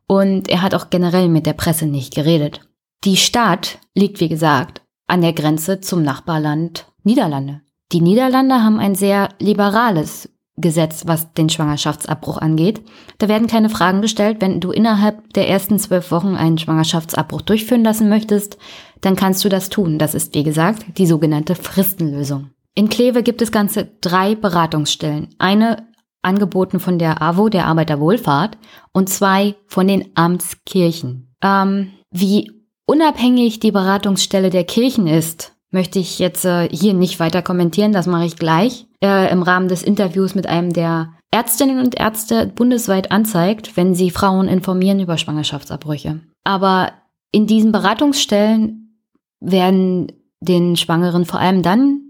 Und 0.07 0.49
er 0.49 0.63
hat 0.63 0.75
auch 0.75 0.91
generell 0.91 1.29
mit 1.29 1.47
der 1.47 1.55
Presse 1.55 1.87
nicht 1.87 2.15
geredet. 2.15 2.61
Die 3.05 3.17
Stadt 3.17 3.79
liegt, 3.95 4.21
wie 4.21 4.29
gesagt, 4.29 4.83
an 5.09 5.23
der 5.23 5.33
Grenze 5.33 5.81
zum 5.81 6.03
Nachbarland 6.03 6.87
Niederlande. 7.03 7.63
Die 7.93 8.01
Niederlande 8.01 8.63
haben 8.63 8.79
ein 8.79 8.95
sehr 8.95 9.29
liberales 9.39 10.31
Gesetz, 10.57 11.05
was 11.07 11.33
den 11.33 11.49
Schwangerschaftsabbruch 11.49 12.39
angeht. 12.39 12.83
Da 13.19 13.29
werden 13.29 13.49
keine 13.49 13.71
Fragen 13.71 14.03
gestellt. 14.03 14.39
Wenn 14.41 14.61
du 14.61 14.71
innerhalb 14.71 15.33
der 15.33 15.49
ersten 15.49 15.79
zwölf 15.79 16.11
Wochen 16.11 16.35
einen 16.35 16.59
Schwangerschaftsabbruch 16.59 17.43
durchführen 17.43 17.85
lassen 17.85 18.09
möchtest, 18.09 18.59
dann 19.01 19.17
kannst 19.17 19.45
du 19.45 19.49
das 19.49 19.69
tun. 19.69 19.99
Das 19.99 20.15
ist, 20.15 20.35
wie 20.35 20.43
gesagt, 20.43 20.99
die 20.99 21.07
sogenannte 21.07 21.55
Fristenlösung. 21.55 22.51
In 22.75 22.89
Kleve 22.89 23.23
gibt 23.23 23.43
es 23.43 23.53
ganze 23.53 23.89
drei 24.01 24.35
Beratungsstellen. 24.35 25.29
Eine 25.39 25.89
angeboten 26.23 26.81
von 26.81 26.99
der 26.99 27.21
AWO, 27.21 27.49
der 27.49 27.67
Arbeiterwohlfahrt, 27.67 28.57
und 28.93 29.09
zwei 29.09 29.57
von 29.67 29.89
den 29.89 30.11
Amtskirchen. 30.15 31.35
Ähm, 31.43 31.93
wie 32.11 32.51
unabhängig 32.87 33.61
die 33.61 33.73
Beratungsstelle 33.73 34.51
der 34.51 34.65
Kirchen 34.65 35.07
ist, 35.07 35.52
möchte 35.73 35.99
ich 35.99 36.19
jetzt 36.19 36.45
äh, 36.45 36.69
hier 36.71 36.95
nicht 36.95 37.19
weiter 37.19 37.43
kommentieren, 37.43 37.93
das 37.93 38.07
mache 38.07 38.27
ich 38.27 38.37
gleich 38.37 38.87
äh, 39.03 39.31
im 39.33 39.43
Rahmen 39.43 39.69
des 39.69 39.83
Interviews 39.83 40.35
mit 40.35 40.47
einem 40.47 40.73
der 40.73 41.15
Ärztinnen 41.31 41.81
und 41.81 41.99
Ärzte 41.99 42.47
bundesweit 42.47 43.11
anzeigt, 43.11 43.77
wenn 43.77 43.95
sie 43.95 44.11
Frauen 44.11 44.49
informieren 44.49 45.01
über 45.01 45.17
Schwangerschaftsabbrüche. 45.17 46.21
Aber 46.45 46.93
in 47.33 47.47
diesen 47.47 47.73
Beratungsstellen 47.73 48.99
werden 49.41 50.13
den 50.41 50.77
Schwangeren 50.77 51.25
vor 51.25 51.41
allem 51.41 51.63
dann 51.63 52.01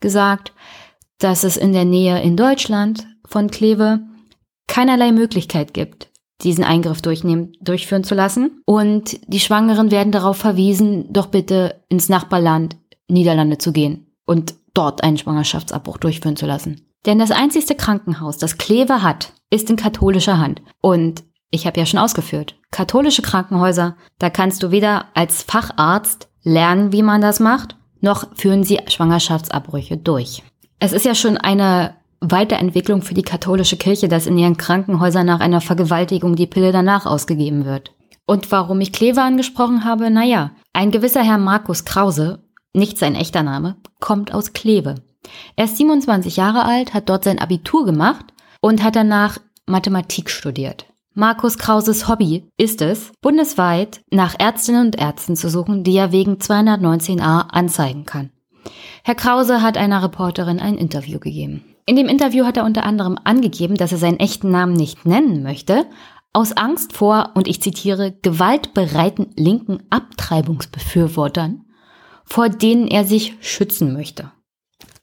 gesagt, 0.00 0.52
dass 1.18 1.42
es 1.42 1.56
in 1.56 1.72
der 1.72 1.84
Nähe 1.84 2.22
in 2.22 2.36
Deutschland 2.36 3.06
von 3.26 3.50
Kleve 3.50 4.00
keinerlei 4.68 5.10
Möglichkeit 5.10 5.74
gibt, 5.74 6.10
diesen 6.44 6.62
Eingriff 6.62 7.02
durchnehmen, 7.02 7.52
durchführen 7.60 8.04
zu 8.04 8.14
lassen. 8.14 8.62
Und 8.64 9.18
die 9.26 9.40
Schwangeren 9.40 9.90
werden 9.90 10.12
darauf 10.12 10.36
verwiesen, 10.36 11.12
doch 11.12 11.26
bitte 11.26 11.82
ins 11.88 12.08
Nachbarland 12.08 12.76
Niederlande 13.08 13.58
zu 13.58 13.72
gehen 13.72 14.06
und 14.24 14.54
dort 14.74 15.02
einen 15.02 15.18
Schwangerschaftsabbruch 15.18 15.98
durchführen 15.98 16.36
zu 16.36 16.46
lassen. 16.46 16.82
Denn 17.06 17.18
das 17.18 17.30
einzigste 17.30 17.74
Krankenhaus, 17.74 18.38
das 18.38 18.58
Kleve 18.58 19.02
hat, 19.02 19.32
ist 19.50 19.70
in 19.70 19.76
katholischer 19.76 20.38
Hand. 20.38 20.62
Und 20.80 21.24
ich 21.50 21.66
habe 21.66 21.80
ja 21.80 21.86
schon 21.86 22.00
ausgeführt, 22.00 22.56
katholische 22.70 23.22
Krankenhäuser, 23.22 23.96
da 24.18 24.30
kannst 24.30 24.62
du 24.62 24.70
weder 24.70 25.06
als 25.14 25.42
Facharzt 25.42 26.28
lernen, 26.42 26.92
wie 26.92 27.02
man 27.02 27.20
das 27.20 27.40
macht, 27.40 27.76
noch 28.00 28.26
führen 28.36 28.64
sie 28.64 28.78
Schwangerschaftsabbrüche 28.86 29.96
durch. 29.96 30.42
Es 30.78 30.92
ist 30.92 31.04
ja 31.04 31.14
schon 31.14 31.36
eine 31.36 31.94
Weiterentwicklung 32.20 33.02
für 33.02 33.14
die 33.14 33.22
katholische 33.22 33.76
Kirche, 33.76 34.08
dass 34.08 34.26
in 34.26 34.38
ihren 34.38 34.56
Krankenhäusern 34.56 35.26
nach 35.26 35.40
einer 35.40 35.60
Vergewaltigung 35.60 36.36
die 36.36 36.46
Pille 36.46 36.72
danach 36.72 37.06
ausgegeben 37.06 37.64
wird. 37.64 37.92
Und 38.26 38.52
warum 38.52 38.80
ich 38.80 38.92
Kleve 38.92 39.22
angesprochen 39.22 39.84
habe, 39.84 40.10
naja, 40.10 40.50
ein 40.72 40.90
gewisser 40.90 41.22
Herr 41.22 41.38
Markus 41.38 41.84
Krause, 41.84 42.44
nicht 42.78 42.98
sein 42.98 43.14
echter 43.14 43.42
Name, 43.42 43.76
kommt 44.00 44.32
aus 44.32 44.52
Kleve. 44.52 44.96
Er 45.56 45.66
ist 45.66 45.76
27 45.76 46.36
Jahre 46.36 46.64
alt, 46.64 46.94
hat 46.94 47.08
dort 47.08 47.24
sein 47.24 47.38
Abitur 47.38 47.84
gemacht 47.84 48.26
und 48.60 48.82
hat 48.82 48.96
danach 48.96 49.38
Mathematik 49.66 50.30
studiert. 50.30 50.86
Markus 51.14 51.58
Krauses 51.58 52.08
Hobby 52.08 52.48
ist 52.56 52.80
es, 52.80 53.10
bundesweit 53.20 54.02
nach 54.10 54.36
Ärztinnen 54.38 54.86
und 54.86 55.00
Ärzten 55.00 55.34
zu 55.34 55.50
suchen, 55.50 55.82
die 55.82 55.96
er 55.96 56.12
wegen 56.12 56.36
219a 56.36 57.48
anzeigen 57.48 58.04
kann. 58.04 58.30
Herr 59.02 59.16
Krause 59.16 59.62
hat 59.62 59.76
einer 59.76 60.02
Reporterin 60.02 60.60
ein 60.60 60.76
Interview 60.76 61.18
gegeben. 61.18 61.64
In 61.86 61.96
dem 61.96 62.06
Interview 62.06 62.44
hat 62.44 62.56
er 62.56 62.64
unter 62.64 62.84
anderem 62.84 63.18
angegeben, 63.24 63.74
dass 63.76 63.92
er 63.92 63.98
seinen 63.98 64.20
echten 64.20 64.50
Namen 64.50 64.74
nicht 64.74 65.06
nennen 65.06 65.42
möchte, 65.42 65.86
aus 66.32 66.52
Angst 66.52 66.92
vor, 66.92 67.30
und 67.34 67.48
ich 67.48 67.62
zitiere, 67.62 68.12
gewaltbereiten 68.22 69.28
linken 69.34 69.82
Abtreibungsbefürwortern, 69.90 71.64
vor 72.28 72.48
denen 72.48 72.88
er 72.88 73.04
sich 73.04 73.34
schützen 73.40 73.92
möchte. 73.92 74.30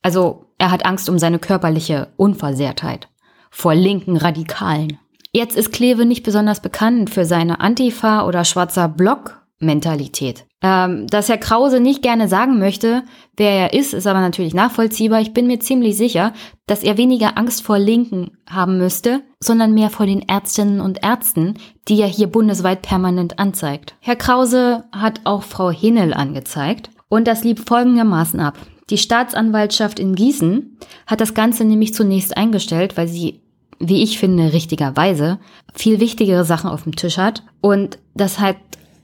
Also 0.01 0.45
er 0.57 0.71
hat 0.71 0.85
Angst 0.85 1.09
um 1.09 1.17
seine 1.19 1.39
körperliche 1.39 2.09
Unversehrtheit 2.17 3.09
vor 3.49 3.73
linken 3.73 4.17
Radikalen. 4.17 4.99
Jetzt 5.31 5.57
ist 5.57 5.73
Kleve 5.73 6.05
nicht 6.05 6.23
besonders 6.23 6.61
bekannt 6.61 7.09
für 7.09 7.25
seine 7.25 7.59
Antifa- 7.59 8.25
oder 8.25 8.45
schwarzer 8.45 8.87
Block-Mentalität. 8.87 10.45
Ähm, 10.61 11.07
dass 11.07 11.27
Herr 11.27 11.37
Krause 11.37 11.79
nicht 11.79 12.01
gerne 12.01 12.27
sagen 12.27 12.57
möchte, 12.57 13.03
wer 13.35 13.51
er 13.51 13.73
ist, 13.73 13.93
ist 13.93 14.07
aber 14.07 14.21
natürlich 14.21 14.53
nachvollziehbar. 14.53 15.21
Ich 15.21 15.33
bin 15.33 15.47
mir 15.47 15.59
ziemlich 15.59 15.97
sicher, 15.97 16.33
dass 16.67 16.83
er 16.83 16.97
weniger 16.97 17.37
Angst 17.37 17.63
vor 17.63 17.77
Linken 17.77 18.37
haben 18.49 18.77
müsste, 18.77 19.23
sondern 19.39 19.73
mehr 19.73 19.89
vor 19.89 20.05
den 20.05 20.27
Ärztinnen 20.27 20.79
und 20.79 21.03
Ärzten, 21.03 21.55
die 21.87 21.99
er 21.99 22.07
hier 22.07 22.27
bundesweit 22.27 22.81
permanent 22.81 23.37
anzeigt. 23.37 23.95
Herr 23.99 24.15
Krause 24.15 24.85
hat 24.91 25.21
auch 25.25 25.43
Frau 25.43 25.69
Hinnel 25.69 26.13
angezeigt 26.13 26.89
und 27.09 27.27
das 27.27 27.43
lief 27.43 27.63
folgendermaßen 27.65 28.39
ab. 28.39 28.57
Die 28.89 28.97
Staatsanwaltschaft 28.97 29.99
in 29.99 30.15
Gießen 30.15 30.77
hat 31.07 31.21
das 31.21 31.33
Ganze 31.33 31.65
nämlich 31.65 31.93
zunächst 31.93 32.37
eingestellt, 32.37 32.97
weil 32.97 33.07
sie 33.07 33.41
wie 33.79 34.03
ich 34.03 34.19
finde, 34.19 34.53
richtigerweise 34.53 35.39
viel 35.73 35.99
wichtigere 35.99 36.45
Sachen 36.45 36.69
auf 36.69 36.83
dem 36.83 36.95
Tisch 36.95 37.17
hat 37.17 37.43
und 37.61 37.99
das 38.13 38.39
halt 38.39 38.57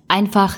einfach 0.08 0.58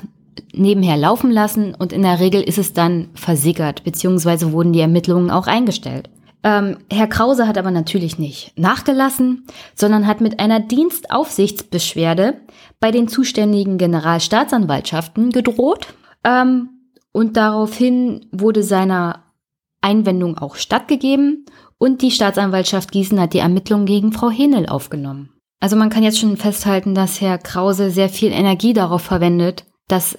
nebenher 0.53 0.97
laufen 0.97 1.31
lassen 1.31 1.75
und 1.75 1.93
in 1.93 2.03
der 2.03 2.19
Regel 2.19 2.41
ist 2.41 2.57
es 2.57 2.73
dann 2.73 3.09
versickert, 3.13 3.83
beziehungsweise 3.83 4.51
wurden 4.51 4.73
die 4.73 4.81
Ermittlungen 4.81 5.31
auch 5.31 5.47
eingestellt. 5.47 6.09
Ähm, 6.43 6.77
Herr 6.91 7.07
Krause 7.07 7.47
hat 7.47 7.57
aber 7.57 7.71
natürlich 7.71 8.19
nicht 8.19 8.57
nachgelassen, 8.57 9.45
sondern 9.75 10.07
hat 10.07 10.21
mit 10.21 10.39
einer 10.39 10.59
Dienstaufsichtsbeschwerde 10.59 12.35
bei 12.79 12.91
den 12.91 13.07
zuständigen 13.07 13.77
Generalstaatsanwaltschaften 13.77 15.31
gedroht 15.31 15.87
ähm, 16.25 16.69
und 17.13 17.37
daraufhin 17.37 18.25
wurde 18.31 18.63
seiner 18.63 19.23
Einwendung 19.81 20.37
auch 20.37 20.55
stattgegeben 20.55 21.45
und 21.77 22.01
die 22.01 22.11
Staatsanwaltschaft 22.11 22.91
Gießen 22.91 23.19
hat 23.19 23.33
die 23.33 23.39
Ermittlungen 23.39 23.85
gegen 23.85 24.11
Frau 24.11 24.29
Henel 24.29 24.67
aufgenommen. 24.67 25.29
Also 25.61 25.77
man 25.77 25.89
kann 25.89 26.03
jetzt 26.03 26.19
schon 26.19 26.35
festhalten, 26.35 26.93
dass 26.93 27.21
Herr 27.21 27.37
Krause 27.37 27.89
sehr 27.89 28.09
viel 28.09 28.31
Energie 28.31 28.73
darauf 28.73 29.01
verwendet, 29.01 29.65
dass 29.87 30.17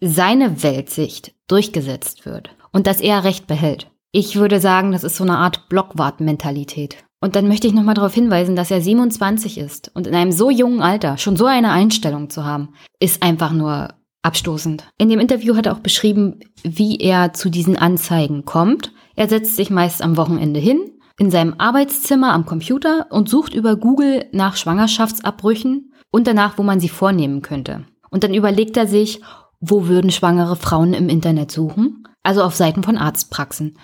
seine 0.00 0.62
Weltsicht 0.62 1.34
durchgesetzt 1.48 2.24
wird 2.24 2.50
und 2.72 2.86
dass 2.86 3.00
er 3.00 3.24
Recht 3.24 3.46
behält. 3.46 3.90
Ich 4.12 4.36
würde 4.36 4.60
sagen, 4.60 4.92
das 4.92 5.04
ist 5.04 5.16
so 5.16 5.24
eine 5.24 5.36
Art 5.36 5.68
Blockwart-Mentalität. 5.68 6.96
Und 7.20 7.34
dann 7.34 7.48
möchte 7.48 7.66
ich 7.66 7.74
nochmal 7.74 7.94
darauf 7.94 8.14
hinweisen, 8.14 8.56
dass 8.56 8.70
er 8.70 8.80
27 8.80 9.58
ist 9.58 9.90
und 9.94 10.06
in 10.06 10.14
einem 10.14 10.32
so 10.32 10.50
jungen 10.50 10.80
Alter 10.80 11.18
schon 11.18 11.36
so 11.36 11.46
eine 11.46 11.70
Einstellung 11.72 12.30
zu 12.30 12.44
haben, 12.44 12.74
ist 13.00 13.22
einfach 13.22 13.52
nur 13.52 13.94
abstoßend. 14.22 14.88
In 14.98 15.08
dem 15.08 15.20
Interview 15.20 15.56
hat 15.56 15.66
er 15.66 15.74
auch 15.74 15.80
beschrieben, 15.80 16.40
wie 16.62 16.98
er 16.98 17.32
zu 17.32 17.50
diesen 17.50 17.76
Anzeigen 17.76 18.44
kommt. 18.44 18.92
Er 19.14 19.28
setzt 19.28 19.56
sich 19.56 19.70
meist 19.70 20.02
am 20.02 20.16
Wochenende 20.16 20.60
hin, 20.60 20.92
in 21.18 21.30
seinem 21.30 21.54
Arbeitszimmer 21.58 22.32
am 22.32 22.44
Computer 22.44 23.06
und 23.10 23.28
sucht 23.28 23.54
über 23.54 23.76
Google 23.76 24.26
nach 24.32 24.56
Schwangerschaftsabbrüchen 24.56 25.92
und 26.10 26.26
danach, 26.26 26.58
wo 26.58 26.62
man 26.62 26.80
sie 26.80 26.88
vornehmen 26.88 27.42
könnte. 27.42 27.84
Und 28.10 28.24
dann 28.24 28.34
überlegt 28.34 28.76
er 28.76 28.86
sich, 28.86 29.20
wo 29.60 29.88
würden 29.88 30.10
schwangere 30.10 30.56
Frauen 30.56 30.92
im 30.94 31.08
Internet 31.08 31.50
suchen? 31.50 32.06
Also 32.22 32.42
auf 32.42 32.54
Seiten 32.54 32.82
von 32.82 32.98
Arztpraxen. 32.98 33.78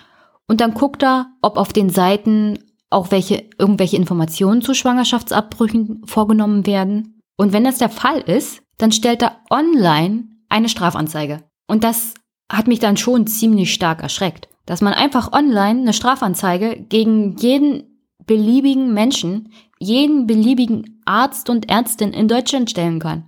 Und 0.47 0.61
dann 0.61 0.73
guckt 0.73 1.03
er, 1.03 1.27
ob 1.41 1.57
auf 1.57 1.73
den 1.73 1.89
Seiten 1.89 2.59
auch 2.89 3.11
welche, 3.11 3.45
irgendwelche 3.57 3.97
Informationen 3.97 4.61
zu 4.61 4.73
Schwangerschaftsabbrüchen 4.73 6.03
vorgenommen 6.05 6.65
werden. 6.65 7.19
Und 7.37 7.53
wenn 7.53 7.63
das 7.63 7.79
der 7.79 7.89
Fall 7.89 8.19
ist, 8.19 8.62
dann 8.77 8.91
stellt 8.91 9.21
er 9.21 9.37
online 9.49 10.25
eine 10.49 10.69
Strafanzeige. 10.69 11.43
Und 11.67 11.83
das 11.83 12.13
hat 12.51 12.67
mich 12.67 12.79
dann 12.79 12.97
schon 12.97 13.27
ziemlich 13.27 13.73
stark 13.73 14.03
erschreckt 14.03 14.47
dass 14.65 14.81
man 14.81 14.93
einfach 14.93 15.33
online 15.33 15.81
eine 15.81 15.93
Strafanzeige 15.93 16.77
gegen 16.77 17.35
jeden 17.37 17.99
beliebigen 18.25 18.93
Menschen, 18.93 19.51
jeden 19.79 20.27
beliebigen 20.27 21.01
Arzt 21.05 21.49
und 21.49 21.69
Ärztin 21.69 22.13
in 22.13 22.27
Deutschland 22.27 22.69
stellen 22.69 22.99
kann. 22.99 23.25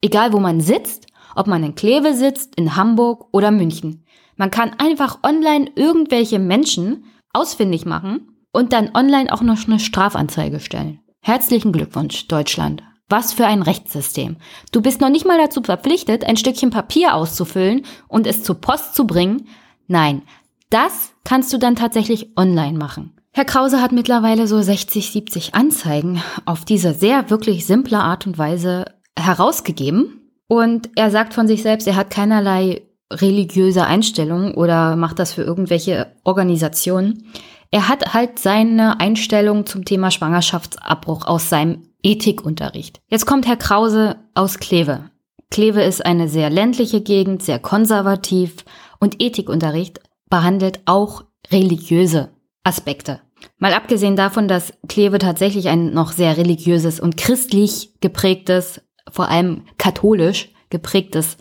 Egal 0.00 0.32
wo 0.32 0.40
man 0.40 0.60
sitzt, 0.60 1.06
ob 1.36 1.46
man 1.46 1.62
in 1.62 1.76
Kleve 1.76 2.14
sitzt, 2.14 2.56
in 2.56 2.74
Hamburg 2.76 3.28
oder 3.32 3.52
München. 3.52 4.04
Man 4.36 4.50
kann 4.50 4.72
einfach 4.78 5.20
online 5.22 5.70
irgendwelche 5.76 6.40
Menschen 6.40 7.04
ausfindig 7.32 7.86
machen 7.86 8.36
und 8.52 8.72
dann 8.72 8.90
online 8.94 9.32
auch 9.32 9.42
noch 9.42 9.66
eine 9.66 9.78
Strafanzeige 9.78 10.58
stellen. 10.58 11.00
Herzlichen 11.20 11.70
Glückwunsch, 11.72 12.26
Deutschland. 12.26 12.82
Was 13.12 13.34
für 13.34 13.46
ein 13.46 13.60
Rechtssystem. 13.60 14.36
Du 14.72 14.80
bist 14.80 15.02
noch 15.02 15.10
nicht 15.10 15.26
mal 15.26 15.36
dazu 15.36 15.60
verpflichtet, 15.62 16.24
ein 16.24 16.38
Stückchen 16.38 16.70
Papier 16.70 17.14
auszufüllen 17.14 17.84
und 18.08 18.26
es 18.26 18.42
zur 18.42 18.58
Post 18.58 18.94
zu 18.94 19.06
bringen. 19.06 19.48
Nein, 19.86 20.22
das 20.70 21.12
kannst 21.22 21.52
du 21.52 21.58
dann 21.58 21.76
tatsächlich 21.76 22.30
online 22.38 22.78
machen. 22.78 23.12
Herr 23.32 23.44
Krause 23.44 23.82
hat 23.82 23.92
mittlerweile 23.92 24.46
so 24.46 24.62
60, 24.62 25.12
70 25.12 25.54
Anzeigen 25.54 26.22
auf 26.46 26.64
diese 26.64 26.94
sehr 26.94 27.28
wirklich 27.28 27.66
simple 27.66 27.98
Art 27.98 28.26
und 28.26 28.38
Weise 28.38 28.86
herausgegeben. 29.18 30.30
Und 30.48 30.88
er 30.96 31.10
sagt 31.10 31.34
von 31.34 31.46
sich 31.46 31.60
selbst, 31.60 31.86
er 31.86 31.96
hat 31.96 32.08
keinerlei 32.08 32.80
religiöse 33.12 33.84
Einstellung 33.84 34.54
oder 34.54 34.96
macht 34.96 35.18
das 35.18 35.34
für 35.34 35.42
irgendwelche 35.42 36.16
Organisationen. 36.24 37.26
Er 37.70 37.88
hat 37.88 38.14
halt 38.14 38.38
seine 38.38 39.00
Einstellung 39.00 39.66
zum 39.66 39.84
Thema 39.84 40.10
Schwangerschaftsabbruch 40.10 41.26
aus 41.26 41.50
seinem 41.50 41.91
Ethikunterricht. 42.02 43.00
Jetzt 43.08 43.26
kommt 43.26 43.46
Herr 43.46 43.56
Krause 43.56 44.16
aus 44.34 44.58
Kleve. 44.58 45.10
Kleve 45.50 45.82
ist 45.82 46.04
eine 46.04 46.28
sehr 46.28 46.50
ländliche 46.50 47.00
Gegend, 47.00 47.42
sehr 47.42 47.58
konservativ 47.58 48.64
und 48.98 49.22
Ethikunterricht 49.22 50.00
behandelt 50.30 50.80
auch 50.86 51.24
religiöse 51.50 52.30
Aspekte. 52.64 53.20
Mal 53.58 53.74
abgesehen 53.74 54.16
davon, 54.16 54.48
dass 54.48 54.72
Kleve 54.88 55.18
tatsächlich 55.18 55.68
ein 55.68 55.92
noch 55.92 56.12
sehr 56.12 56.36
religiöses 56.36 57.00
und 57.00 57.16
christlich 57.16 57.90
geprägtes, 58.00 58.80
vor 59.10 59.28
allem 59.28 59.64
katholisch 59.78 60.50
geprägtes 60.70 61.36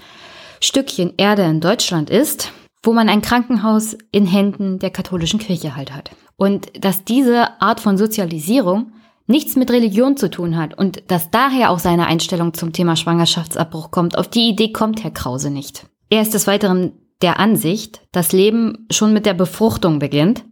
Stückchen 0.60 1.14
Erde 1.18 1.44
in 1.44 1.62
Deutschland 1.62 2.10
ist, 2.10 2.52
wo 2.84 2.94
man 2.94 3.10
ein 3.10 3.22
Krankenhaus 3.22 3.96
in 4.12 4.26
Händen 4.26 4.80
der 4.80 4.90
katholischen 4.90 5.40
Kirche 5.40 5.76
halt 5.76 5.94
hat. 5.94 6.12
Und 6.36 6.84
dass 6.84 7.06
diese 7.06 7.62
Art 7.62 7.80
von 7.80 7.98
Sozialisierung 7.98 8.92
nichts 9.32 9.56
mit 9.56 9.72
Religion 9.72 10.18
zu 10.18 10.30
tun 10.30 10.58
hat 10.58 10.78
und 10.78 11.10
dass 11.10 11.32
daher 11.32 11.72
auch 11.72 11.80
seine 11.80 12.06
Einstellung 12.06 12.54
zum 12.54 12.74
Thema 12.74 12.96
Schwangerschaftsabbruch 12.96 13.90
kommt, 13.90 14.18
auf 14.18 14.28
die 14.28 14.50
Idee 14.50 14.72
kommt 14.72 15.04
Herr 15.04 15.12
Krause 15.12 15.50
nicht. 15.50 15.88
Er 16.10 16.22
ist 16.22 16.34
des 16.34 16.46
Weiteren 16.46 16.94
der 17.22 17.40
Ansicht, 17.40 18.02
dass 18.12 18.32
Leben 18.32 18.88
schon 18.92 19.14
mit 19.14 19.26
der 19.26 19.34
Befruchtung 19.34 20.00
beginnt, 20.00 20.44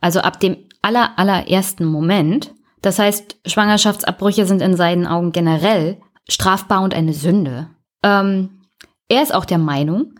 also 0.00 0.20
ab 0.20 0.40
dem 0.40 0.56
aller, 0.80 1.18
allerersten 1.18 1.84
Moment. 1.84 2.54
Das 2.80 2.98
heißt, 2.98 3.36
Schwangerschaftsabbrüche 3.46 4.46
sind 4.46 4.62
in 4.62 4.76
seinen 4.76 5.06
Augen 5.06 5.32
generell 5.32 6.00
strafbar 6.28 6.82
und 6.82 6.94
eine 6.94 7.12
Sünde. 7.12 7.70
Ähm, 8.02 8.62
er 9.08 9.22
ist 9.22 9.34
auch 9.34 9.44
der 9.44 9.58
Meinung, 9.58 10.14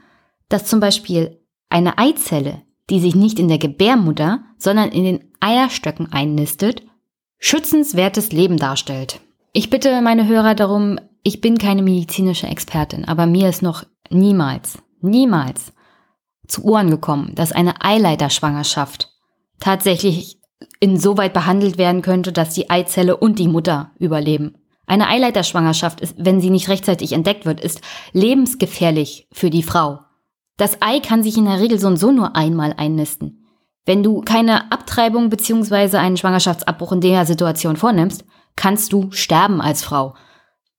dass 0.49 0.67
zum 0.67 0.81
Beispiel 0.81 1.41
eine 1.69 1.99
Eizelle, 1.99 2.63
die 2.91 3.01
sich 3.01 3.15
nicht 3.15 3.39
in 3.39 3.49
der 3.49 3.59
Gebärmutter, 3.59 4.45
sondern 4.59 4.91
in 4.91 5.05
den 5.05 5.25
Eierstöcken 5.41 6.13
einnistet, 6.13 6.83
schützenswertes 7.43 8.31
Leben 8.33 8.57
darstellt. 8.57 9.21
Ich 9.53 9.69
bitte 9.69 10.01
meine 10.01 10.27
Hörer 10.29 10.55
darum, 10.55 10.99
ich 11.25 11.41
bin 11.41 11.59
keine 11.59 11.83
medizinische 11.83 12.47
Expertin, 12.47 13.05
aber 13.05 13.27
mir 13.27 13.49
ist 13.49 13.63
noch 13.63 13.85
niemals, 14.09 14.79
niemals 15.01 15.73
zu 16.47 16.65
Ohren 16.65 16.89
gekommen, 16.89 17.35
dass 17.35 17.53
eine 17.53 17.85
Eileiterschwangerschaft 17.85 19.11
tatsächlich 19.59 20.39
insoweit 20.79 21.33
behandelt 21.33 21.79
werden 21.79 22.01
könnte, 22.01 22.33
dass 22.33 22.55
die 22.55 22.71
Eizelle 22.71 23.17
und 23.17 23.41
die 23.41 23.49
Mutter 23.49 23.91
überleben. 23.99 24.55
Eine 24.87 25.09
Eileiterschwangerschaft 25.09 26.01
ist, 26.01 26.15
wenn 26.19 26.41
sie 26.41 26.51
nicht 26.51 26.69
rechtzeitig 26.69 27.13
entdeckt 27.13 27.45
wird, 27.45 27.61
ist 27.61 27.81
lebensgefährlich 28.13 29.27
für 29.33 29.51
die 29.51 29.63
Frau. 29.65 30.01
Das 30.57 30.81
Ei 30.81 31.01
kann 31.01 31.25
sich 31.25 31.37
in 31.37 31.47
der 31.47 31.61
Regel 31.61 31.81
so 31.81 31.89
und 31.89 31.97
so 31.97 32.13
nur 32.13 32.37
einmal 32.37 32.75
einnisten. 32.77 33.42
Wenn 33.85 34.03
du 34.03 34.21
keine 34.21 34.71
Abtreibung 34.71 35.29
beziehungsweise 35.29 35.99
einen 35.99 36.17
Schwangerschaftsabbruch 36.17 36.93
in 36.93 37.01
der 37.01 37.27
Situation 37.27 37.77
vornimmst, 37.77 38.25
kannst 38.57 38.93
du 38.93 39.11
sterben 39.11 39.61
als 39.61 39.83
Frau. 39.83 40.15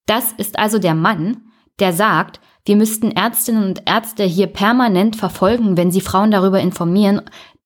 Das 0.06 0.32
ist 0.32 0.58
also 0.58 0.78
der 0.78 0.94
Mann, 0.94 1.42
der 1.80 1.92
sagt, 1.92 2.40
wir 2.64 2.76
müssten 2.76 3.10
Ärztinnen 3.10 3.64
und 3.64 3.82
Ärzte 3.86 4.24
hier 4.24 4.46
permanent 4.46 5.16
verfolgen, 5.16 5.76
wenn 5.76 5.90
sie 5.90 6.00
Frauen 6.00 6.30
darüber 6.30 6.60
informieren, 6.60 7.20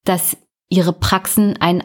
dass 0.04 0.36
ihre 0.68 0.92
Praxen 0.92 1.56
einen 1.60 1.84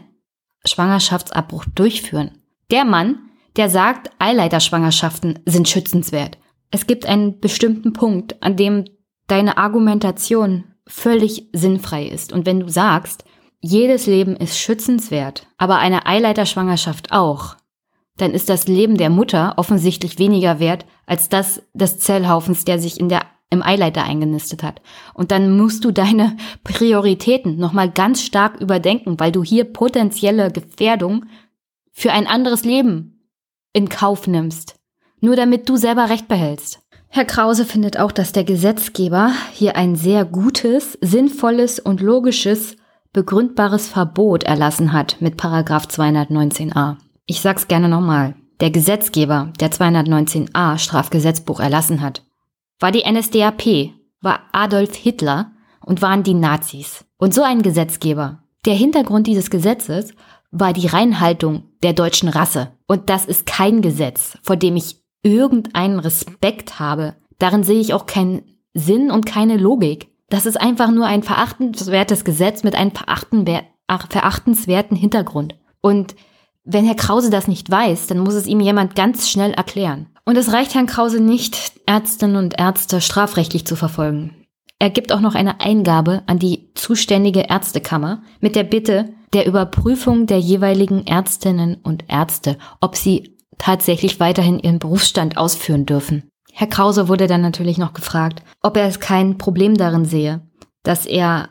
Schwangerschaftsabbruch 0.65 1.65
durchführen. 1.75 2.39
Der 2.71 2.85
Mann, 2.85 3.29
der 3.55 3.69
sagt, 3.69 4.09
Eileiterschwangerschaften 4.17 5.39
sind 5.45 5.69
schützenswert. 5.69 6.37
Es 6.71 6.87
gibt 6.87 7.05
einen 7.05 7.39
bestimmten 7.39 7.93
Punkt, 7.93 8.41
an 8.41 8.55
dem 8.55 8.85
deine 9.27 9.57
Argumentation 9.57 10.63
völlig 10.87 11.49
sinnfrei 11.53 12.05
ist. 12.07 12.33
Und 12.33 12.45
wenn 12.45 12.59
du 12.59 12.67
sagst, 12.67 13.25
jedes 13.63 14.07
Leben 14.07 14.35
ist 14.35 14.59
schützenswert, 14.59 15.47
aber 15.57 15.77
eine 15.77 16.05
Eileiterschwangerschaft 16.05 17.13
auch, 17.13 17.55
dann 18.17 18.31
ist 18.31 18.49
das 18.49 18.67
Leben 18.67 18.97
der 18.97 19.09
Mutter 19.09 19.53
offensichtlich 19.55 20.19
weniger 20.19 20.59
wert 20.59 20.85
als 21.05 21.29
das 21.29 21.63
des 21.73 21.97
Zellhaufens, 21.97 22.65
der 22.65 22.77
sich 22.77 22.99
in 22.99 23.07
der, 23.07 23.21
im 23.49 23.63
Eileiter 23.63 24.03
eingenistet 24.03 24.63
hat. 24.63 24.81
Und 25.13 25.31
dann 25.31 25.57
musst 25.57 25.85
du 25.85 25.91
deine 25.91 26.35
Prioritäten 26.65 27.57
nochmal 27.57 27.89
ganz 27.89 28.21
stark 28.21 28.59
überdenken, 28.59 29.17
weil 29.17 29.31
du 29.31 29.43
hier 29.43 29.63
potenzielle 29.63 30.51
Gefährdung 30.51 31.25
für 31.93 32.11
ein 32.11 32.27
anderes 32.27 32.65
Leben 32.65 33.29
in 33.71 33.87
Kauf 33.87 34.27
nimmst. 34.27 34.75
Nur 35.21 35.37
damit 35.37 35.69
du 35.69 35.77
selber 35.77 36.09
Recht 36.09 36.27
behältst. 36.27 36.81
Herr 37.07 37.25
Krause 37.25 37.63
findet 37.63 37.97
auch, 37.97 38.11
dass 38.11 38.33
der 38.33 38.43
Gesetzgeber 38.43 39.31
hier 39.53 39.77
ein 39.77 39.95
sehr 39.95 40.25
gutes, 40.25 40.97
sinnvolles 40.99 41.79
und 41.79 42.01
logisches, 42.01 42.75
begründbares 43.13 43.87
Verbot 43.87 44.43
erlassen 44.43 44.91
hat 44.91 45.17
mit 45.19 45.37
Paragraph 45.37 45.85
219a. 45.85 46.97
Ich 47.25 47.41
sag's 47.41 47.67
gerne 47.67 47.87
nochmal. 47.87 48.35
Der 48.59 48.71
Gesetzgeber, 48.71 49.53
der 49.59 49.71
219a 49.71 50.77
Strafgesetzbuch 50.77 51.59
erlassen 51.59 52.01
hat, 52.01 52.23
war 52.79 52.91
die 52.91 53.09
NSDAP, 53.09 53.91
war 54.21 54.41
Adolf 54.51 54.95
Hitler 54.95 55.51
und 55.85 56.01
waren 56.01 56.23
die 56.23 56.33
Nazis. 56.33 57.05
Und 57.17 57.33
so 57.33 57.43
ein 57.43 57.61
Gesetzgeber. 57.61 58.43
Der 58.65 58.73
Hintergrund 58.73 59.27
dieses 59.27 59.49
Gesetzes 59.49 60.13
war 60.51 60.73
die 60.73 60.87
Reinhaltung 60.87 61.63
der 61.83 61.93
deutschen 61.93 62.29
Rasse. 62.29 62.71
Und 62.87 63.09
das 63.09 63.25
ist 63.25 63.45
kein 63.45 63.81
Gesetz, 63.81 64.37
vor 64.41 64.55
dem 64.55 64.75
ich 64.75 65.03
irgendeinen 65.23 65.99
Respekt 65.99 66.79
habe. 66.79 67.15
Darin 67.39 67.63
sehe 67.63 67.79
ich 67.79 67.93
auch 67.93 68.05
keinen 68.05 68.43
Sinn 68.73 69.11
und 69.11 69.25
keine 69.25 69.57
Logik. 69.57 70.12
Das 70.33 70.45
ist 70.47 70.59
einfach 70.59 70.89
nur 70.89 71.05
ein 71.05 71.21
verachtenswertes 71.21 72.25
Gesetz 72.25 72.63
mit 72.63 72.73
einem 72.73 72.91
verachtenswerten 72.95 74.97
Hintergrund. 74.97 75.53
Und 75.79 76.15
wenn 76.63 76.85
Herr 76.85 76.95
Krause 76.95 77.29
das 77.29 77.47
nicht 77.47 77.69
weiß, 77.69 78.07
dann 78.07 78.17
muss 78.17 78.33
es 78.33 78.47
ihm 78.47 78.59
jemand 78.59 78.95
ganz 78.95 79.29
schnell 79.29 79.51
erklären. 79.51 80.07
Und 80.25 80.35
es 80.35 80.51
reicht 80.51 80.73
Herrn 80.73 80.87
Krause 80.87 81.19
nicht, 81.19 81.73
Ärztinnen 81.85 82.37
und 82.37 82.59
Ärzte 82.59 82.99
strafrechtlich 82.99 83.67
zu 83.67 83.75
verfolgen. 83.75 84.47
Er 84.79 84.89
gibt 84.89 85.11
auch 85.11 85.19
noch 85.19 85.35
eine 85.35 85.61
Eingabe 85.61 86.23
an 86.25 86.39
die 86.39 86.71
zuständige 86.73 87.41
Ärztekammer 87.41 88.23
mit 88.39 88.55
der 88.55 88.63
Bitte 88.63 89.13
der 89.33 89.45
Überprüfung 89.45 90.25
der 90.25 90.39
jeweiligen 90.39 91.05
Ärztinnen 91.05 91.75
und 91.75 92.05
Ärzte, 92.07 92.57
ob 92.81 92.95
sie 92.95 93.37
tatsächlich 93.59 94.19
weiterhin 94.19 94.57
ihren 94.57 94.79
Berufsstand 94.79 95.37
ausführen 95.37 95.85
dürfen. 95.85 96.23
Herr 96.55 96.67
Krause 96.67 97.07
wurde 97.07 97.25
dann 97.25 97.41
natürlich 97.41 97.79
noch 97.79 97.93
gefragt, 97.93 98.43
ob 98.61 98.77
er 98.77 98.85
es 98.85 98.99
kein 98.99 99.39
Problem 99.39 99.75
darin 99.75 100.05
sehe, 100.05 100.41
dass 100.83 101.07
er 101.07 101.49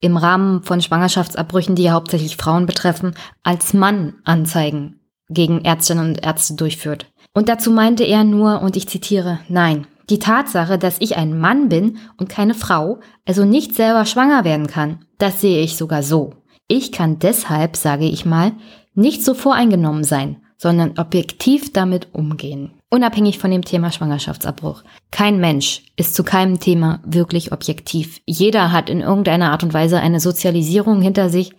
im 0.00 0.16
Rahmen 0.16 0.62
von 0.62 0.80
Schwangerschaftsabbrüchen, 0.80 1.74
die 1.74 1.82
ja 1.82 1.92
hauptsächlich 1.92 2.36
Frauen 2.36 2.64
betreffen, 2.64 3.14
als 3.42 3.74
Mann 3.74 4.14
Anzeigen 4.22 5.00
gegen 5.28 5.64
Ärztinnen 5.64 6.10
und 6.10 6.24
Ärzte 6.24 6.54
durchführt. 6.54 7.06
Und 7.32 7.48
dazu 7.48 7.72
meinte 7.72 8.04
er 8.04 8.22
nur, 8.22 8.62
und 8.62 8.76
ich 8.76 8.88
zitiere, 8.88 9.40
nein, 9.48 9.88
die 10.08 10.20
Tatsache, 10.20 10.78
dass 10.78 11.00
ich 11.00 11.16
ein 11.16 11.36
Mann 11.36 11.68
bin 11.68 11.98
und 12.16 12.28
keine 12.28 12.54
Frau, 12.54 13.00
also 13.26 13.44
nicht 13.44 13.74
selber 13.74 14.04
schwanger 14.04 14.44
werden 14.44 14.68
kann, 14.68 15.04
das 15.18 15.40
sehe 15.40 15.62
ich 15.62 15.76
sogar 15.76 16.04
so. 16.04 16.34
Ich 16.68 16.92
kann 16.92 17.18
deshalb, 17.18 17.76
sage 17.76 18.04
ich 18.04 18.24
mal, 18.24 18.52
nicht 18.94 19.24
so 19.24 19.34
voreingenommen 19.34 20.04
sein, 20.04 20.43
sondern 20.56 20.98
objektiv 20.98 21.72
damit 21.72 22.08
umgehen. 22.12 22.72
Unabhängig 22.90 23.38
von 23.38 23.50
dem 23.50 23.64
Thema 23.64 23.90
Schwangerschaftsabbruch. 23.90 24.84
Kein 25.10 25.38
Mensch 25.40 25.82
ist 25.96 26.14
zu 26.14 26.22
keinem 26.22 26.60
Thema 26.60 27.00
wirklich 27.04 27.52
objektiv. 27.52 28.20
Jeder 28.26 28.72
hat 28.72 28.88
in 28.88 29.00
irgendeiner 29.00 29.50
Art 29.50 29.64
und 29.64 29.74
Weise 29.74 30.00
eine 30.00 30.20
Sozialisierung 30.20 31.02
hinter 31.02 31.28
sich, 31.28 31.52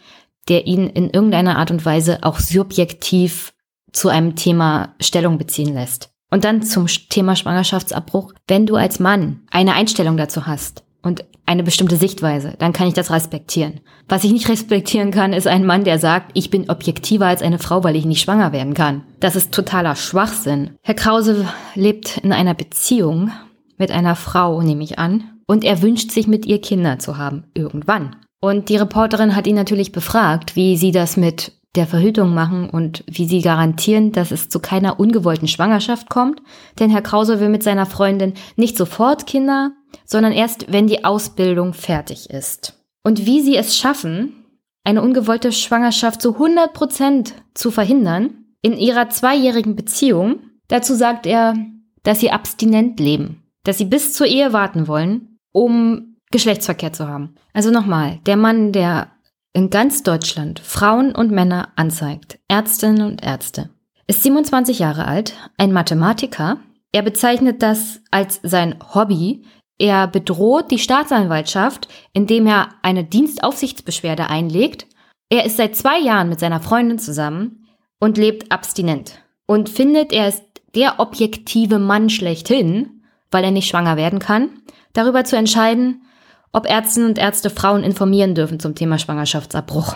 der 0.47 0.67
ihn 0.67 0.87
in 0.87 1.09
irgendeiner 1.09 1.57
Art 1.57 1.71
und 1.71 1.85
Weise 1.85 2.19
auch 2.21 2.39
subjektiv 2.39 3.53
zu 3.91 4.09
einem 4.09 4.35
Thema 4.35 4.95
Stellung 4.99 5.37
beziehen 5.37 5.73
lässt. 5.73 6.11
Und 6.31 6.43
dann 6.43 6.63
zum 6.63 6.87
Thema 6.87 7.35
Schwangerschaftsabbruch. 7.35 8.33
Wenn 8.47 8.65
du 8.65 8.75
als 8.75 8.99
Mann 8.99 9.41
eine 9.51 9.73
Einstellung 9.73 10.17
dazu 10.17 10.47
hast, 10.47 10.85
und 11.05 11.23
eine 11.45 11.63
bestimmte 11.63 11.97
Sichtweise, 11.97 12.55
dann 12.59 12.73
kann 12.73 12.87
ich 12.87 12.93
das 12.93 13.11
respektieren. 13.11 13.81
Was 14.07 14.23
ich 14.23 14.31
nicht 14.31 14.49
respektieren 14.49 15.11
kann, 15.11 15.33
ist 15.33 15.47
ein 15.47 15.65
Mann, 15.65 15.83
der 15.83 15.99
sagt, 15.99 16.31
ich 16.33 16.49
bin 16.49 16.69
objektiver 16.69 17.27
als 17.27 17.41
eine 17.41 17.59
Frau, 17.59 17.83
weil 17.83 17.95
ich 17.95 18.05
nicht 18.05 18.21
schwanger 18.21 18.51
werden 18.51 18.73
kann. 18.73 19.03
Das 19.19 19.35
ist 19.35 19.53
totaler 19.53 19.95
Schwachsinn. 19.95 20.71
Herr 20.81 20.95
Krause 20.95 21.47
lebt 21.75 22.17
in 22.17 22.33
einer 22.33 22.53
Beziehung 22.53 23.31
mit 23.77 23.91
einer 23.91 24.15
Frau, 24.15 24.61
nehme 24.61 24.83
ich 24.83 24.97
an, 24.99 25.23
und 25.47 25.63
er 25.63 25.81
wünscht 25.81 26.11
sich 26.11 26.27
mit 26.27 26.45
ihr 26.45 26.61
Kinder 26.61 26.99
zu 26.99 27.17
haben, 27.17 27.43
irgendwann. 27.53 28.15
Und 28.41 28.69
die 28.69 28.77
Reporterin 28.77 29.35
hat 29.35 29.47
ihn 29.47 29.55
natürlich 29.55 29.91
befragt, 29.91 30.55
wie 30.55 30.77
sie 30.77 30.91
das 30.91 31.17
mit 31.17 31.53
der 31.75 31.87
Verhütung 31.87 32.33
machen 32.33 32.69
und 32.69 33.03
wie 33.07 33.25
sie 33.25 33.41
garantieren, 33.41 34.11
dass 34.11 34.31
es 34.31 34.49
zu 34.49 34.59
keiner 34.59 34.99
ungewollten 34.99 35.47
Schwangerschaft 35.47 36.09
kommt. 36.09 36.41
Denn 36.79 36.89
Herr 36.89 37.01
Krause 37.01 37.39
will 37.39 37.49
mit 37.49 37.63
seiner 37.63 37.85
Freundin 37.85 38.33
nicht 38.55 38.77
sofort 38.77 39.27
Kinder, 39.27 39.71
sondern 40.05 40.33
erst, 40.33 40.71
wenn 40.71 40.87
die 40.87 41.05
Ausbildung 41.05 41.73
fertig 41.73 42.29
ist. 42.29 42.81
Und 43.03 43.25
wie 43.25 43.41
sie 43.41 43.55
es 43.55 43.77
schaffen, 43.77 44.45
eine 44.83 45.01
ungewollte 45.01 45.51
Schwangerschaft 45.51 46.21
zu 46.21 46.33
100 46.33 46.73
Prozent 46.73 47.33
zu 47.53 47.71
verhindern, 47.71 48.45
in 48.61 48.77
ihrer 48.77 49.09
zweijährigen 49.09 49.75
Beziehung, 49.75 50.39
dazu 50.67 50.95
sagt 50.95 51.25
er, 51.25 51.55
dass 52.03 52.19
sie 52.19 52.31
abstinent 52.31 52.99
leben, 52.99 53.43
dass 53.63 53.77
sie 53.77 53.85
bis 53.85 54.13
zur 54.13 54.27
Ehe 54.27 54.53
warten 54.53 54.87
wollen, 54.87 55.39
um 55.51 56.15
Geschlechtsverkehr 56.31 56.93
zu 56.93 57.07
haben. 57.07 57.35
Also 57.53 57.71
nochmal, 57.71 58.19
der 58.25 58.37
Mann, 58.37 58.71
der 58.71 59.11
in 59.53 59.69
ganz 59.69 60.03
Deutschland 60.03 60.59
Frauen 60.59 61.13
und 61.13 61.31
Männer 61.31 61.69
anzeigt, 61.75 62.39
Ärztinnen 62.47 63.07
und 63.07 63.23
Ärzte, 63.23 63.69
ist 64.07 64.23
27 64.23 64.79
Jahre 64.79 65.05
alt, 65.05 65.33
ein 65.57 65.71
Mathematiker. 65.71 66.57
Er 66.91 67.01
bezeichnet 67.01 67.61
das 67.63 68.01
als 68.11 68.39
sein 68.43 68.75
Hobby, 68.93 69.43
er 69.77 70.07
bedroht 70.07 70.71
die 70.71 70.79
Staatsanwaltschaft, 70.79 71.87
indem 72.13 72.47
er 72.47 72.69
eine 72.81 73.03
Dienstaufsichtsbeschwerde 73.03 74.29
einlegt. 74.29 74.87
Er 75.29 75.45
ist 75.45 75.57
seit 75.57 75.75
zwei 75.75 75.99
Jahren 75.99 76.29
mit 76.29 76.39
seiner 76.39 76.61
Freundin 76.61 76.99
zusammen 76.99 77.67
und 77.99 78.17
lebt 78.17 78.51
abstinent 78.51 79.19
und 79.45 79.69
findet, 79.69 80.13
er 80.13 80.29
ist 80.29 80.43
der 80.75 80.99
objektive 80.99 81.79
Mann 81.79 82.09
schlechthin, 82.09 83.03
weil 83.31 83.43
er 83.43 83.51
nicht 83.51 83.67
schwanger 83.67 83.97
werden 83.97 84.19
kann, 84.19 84.49
darüber 84.93 85.23
zu 85.23 85.35
entscheiden, 85.35 86.03
ob 86.51 86.67
Ärztinnen 86.67 87.09
und 87.09 87.17
Ärzte 87.17 87.49
Frauen 87.49 87.83
informieren 87.83 88.35
dürfen 88.35 88.59
zum 88.59 88.75
Thema 88.75 88.97
Schwangerschaftsabbruch. 88.97 89.95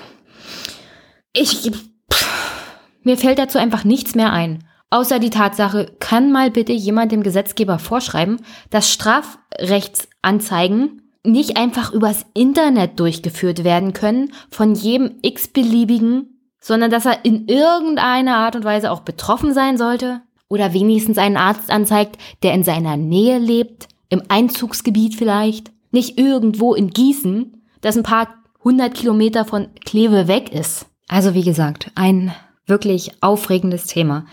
Ich, 1.31 1.71
pff, 2.11 2.63
mir 3.03 3.17
fällt 3.17 3.39
dazu 3.39 3.57
einfach 3.57 3.85
nichts 3.85 4.15
mehr 4.15 4.33
ein. 4.33 4.65
Außer 4.91 5.19
die 5.19 5.29
Tatsache, 5.29 5.91
kann 5.99 6.31
mal 6.31 6.49
bitte 6.49 6.73
jemand 6.73 7.11
dem 7.11 7.21
Gesetzgeber 7.21 7.77
vorschreiben, 7.77 8.37
dass 8.69 8.91
Strafrechtsanzeigen 8.91 11.03
nicht 11.23 11.57
einfach 11.57 11.93
übers 11.93 12.25
Internet 12.33 12.99
durchgeführt 12.99 13.63
werden 13.63 13.93
können 13.93 14.31
von 14.49 14.73
jedem 14.73 15.17
x-beliebigen, 15.21 16.39
sondern 16.59 16.89
dass 16.89 17.05
er 17.05 17.23
in 17.23 17.47
irgendeiner 17.47 18.37
Art 18.37 18.55
und 18.55 18.63
Weise 18.63 18.91
auch 18.91 19.01
betroffen 19.01 19.53
sein 19.53 19.77
sollte 19.77 20.21
oder 20.47 20.73
wenigstens 20.73 21.17
einen 21.17 21.37
Arzt 21.37 21.71
anzeigt, 21.71 22.17
der 22.41 22.53
in 22.53 22.63
seiner 22.63 22.97
Nähe 22.97 23.37
lebt, 23.37 23.87
im 24.09 24.23
Einzugsgebiet 24.27 25.15
vielleicht, 25.15 25.71
nicht 25.91 26.19
irgendwo 26.19 26.73
in 26.73 26.89
Gießen, 26.89 27.63
das 27.81 27.95
ein 27.95 28.03
paar 28.03 28.27
hundert 28.63 28.95
Kilometer 28.95 29.45
von 29.45 29.67
Kleve 29.85 30.27
weg 30.27 30.51
ist. 30.51 30.87
Also 31.07 31.33
wie 31.33 31.43
gesagt, 31.43 31.91
ein 31.95 32.33
wirklich 32.65 33.11
aufregendes 33.21 33.87
Thema. 33.87 34.25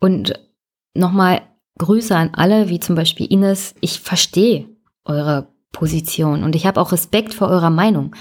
Und 0.00 0.38
nochmal 0.94 1.42
Grüße 1.78 2.14
an 2.16 2.30
alle, 2.34 2.68
wie 2.68 2.80
zum 2.80 2.96
Beispiel 2.96 3.30
Ines. 3.30 3.74
Ich 3.80 4.00
verstehe 4.00 4.68
eure 5.04 5.48
Position 5.72 6.42
und 6.42 6.56
ich 6.56 6.66
habe 6.66 6.80
auch 6.80 6.92
Respekt 6.92 7.34
vor 7.34 7.48
eurer 7.48 7.70
Meinung. 7.70 8.14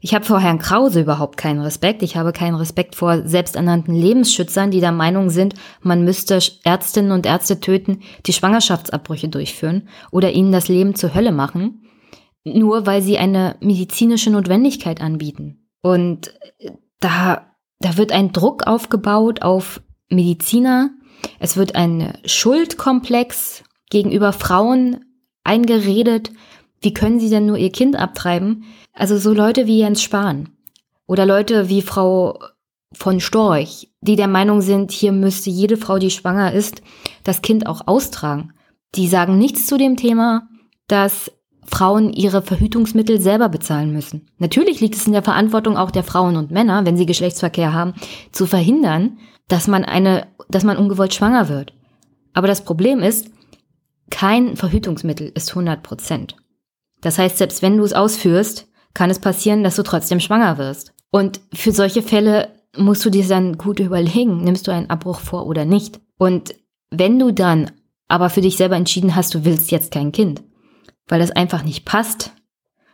Ich 0.00 0.14
habe 0.14 0.24
vor 0.26 0.38
Herrn 0.38 0.58
Krause 0.58 1.00
überhaupt 1.00 1.38
keinen 1.38 1.60
Respekt. 1.60 2.02
Ich 2.02 2.16
habe 2.16 2.32
keinen 2.32 2.56
Respekt 2.56 2.94
vor 2.94 3.26
selbsternannten 3.26 3.94
Lebensschützern, 3.94 4.70
die 4.70 4.80
der 4.80 4.92
Meinung 4.92 5.30
sind, 5.30 5.54
man 5.80 6.04
müsste 6.04 6.38
Ärztinnen 6.62 7.10
und 7.10 7.24
Ärzte 7.24 7.58
töten, 7.58 8.00
die 8.26 8.34
Schwangerschaftsabbrüche 8.34 9.28
durchführen 9.28 9.88
oder 10.10 10.32
ihnen 10.32 10.52
das 10.52 10.68
Leben 10.68 10.94
zur 10.94 11.14
Hölle 11.14 11.32
machen. 11.32 11.80
nur 12.44 12.86
weil 12.86 13.00
sie 13.00 13.16
eine 13.16 13.56
medizinische 13.60 14.30
Notwendigkeit 14.30 15.00
anbieten. 15.00 15.66
Und 15.80 16.34
da, 17.00 17.46
da 17.80 17.96
wird 17.96 18.12
ein 18.12 18.32
Druck 18.32 18.66
aufgebaut 18.66 19.42
auf 19.42 19.80
Mediziner. 20.10 20.90
Es 21.38 21.56
wird 21.56 21.74
ein 21.74 22.16
Schuldkomplex 22.24 23.64
gegenüber 23.90 24.32
Frauen 24.32 25.04
eingeredet. 25.44 26.32
Wie 26.80 26.94
können 26.94 27.20
sie 27.20 27.30
denn 27.30 27.46
nur 27.46 27.56
ihr 27.56 27.70
Kind 27.70 27.96
abtreiben? 27.96 28.64
Also 28.92 29.18
so 29.18 29.32
Leute 29.32 29.66
wie 29.66 29.78
Jens 29.78 30.02
Spahn 30.02 30.50
oder 31.06 31.26
Leute 31.26 31.68
wie 31.68 31.82
Frau 31.82 32.38
von 32.92 33.20
Storch, 33.20 33.90
die 34.00 34.16
der 34.16 34.28
Meinung 34.28 34.60
sind, 34.60 34.92
hier 34.92 35.12
müsste 35.12 35.50
jede 35.50 35.76
Frau, 35.76 35.98
die 35.98 36.10
schwanger 36.10 36.52
ist, 36.52 36.82
das 37.24 37.42
Kind 37.42 37.66
auch 37.66 37.86
austragen. 37.86 38.52
Die 38.94 39.08
sagen 39.08 39.38
nichts 39.38 39.66
zu 39.66 39.76
dem 39.76 39.96
Thema, 39.96 40.48
dass 40.86 41.32
Frauen 41.66 42.12
ihre 42.12 42.42
Verhütungsmittel 42.42 43.20
selber 43.20 43.48
bezahlen 43.48 43.92
müssen. 43.92 44.28
Natürlich 44.38 44.80
liegt 44.80 44.94
es 44.94 45.06
in 45.06 45.12
der 45.12 45.22
Verantwortung 45.22 45.76
auch 45.76 45.90
der 45.90 46.04
Frauen 46.04 46.36
und 46.36 46.50
Männer, 46.50 46.84
wenn 46.84 46.96
sie 46.96 47.06
Geschlechtsverkehr 47.06 47.72
haben, 47.72 47.94
zu 48.32 48.46
verhindern, 48.46 49.18
dass 49.48 49.68
man 49.68 49.84
eine, 49.84 50.26
dass 50.48 50.64
man 50.64 50.76
ungewollt 50.76 51.14
schwanger 51.14 51.48
wird. 51.48 51.72
Aber 52.32 52.46
das 52.46 52.64
Problem 52.64 53.00
ist, 53.00 53.30
kein 54.10 54.56
Verhütungsmittel 54.56 55.30
ist 55.34 55.50
100 55.50 55.82
Prozent. 55.82 56.36
Das 57.00 57.18
heißt, 57.18 57.38
selbst 57.38 57.62
wenn 57.62 57.76
du 57.76 57.84
es 57.84 57.92
ausführst, 57.92 58.68
kann 58.94 59.10
es 59.10 59.18
passieren, 59.18 59.64
dass 59.64 59.76
du 59.76 59.82
trotzdem 59.82 60.20
schwanger 60.20 60.58
wirst. 60.58 60.92
Und 61.10 61.40
für 61.52 61.72
solche 61.72 62.02
Fälle 62.02 62.48
musst 62.76 63.04
du 63.04 63.10
dir 63.10 63.26
dann 63.26 63.58
gut 63.58 63.80
überlegen, 63.80 64.42
nimmst 64.42 64.66
du 64.66 64.72
einen 64.72 64.90
Abbruch 64.90 65.20
vor 65.20 65.46
oder 65.46 65.64
nicht. 65.64 66.00
Und 66.18 66.54
wenn 66.90 67.18
du 67.18 67.32
dann 67.32 67.70
aber 68.08 68.30
für 68.30 68.40
dich 68.40 68.56
selber 68.56 68.76
entschieden 68.76 69.16
hast, 69.16 69.34
du 69.34 69.44
willst 69.44 69.70
jetzt 69.70 69.90
kein 69.90 70.12
Kind, 70.12 70.42
weil 71.08 71.20
das 71.20 71.30
einfach 71.30 71.62
nicht 71.64 71.84
passt 71.84 72.32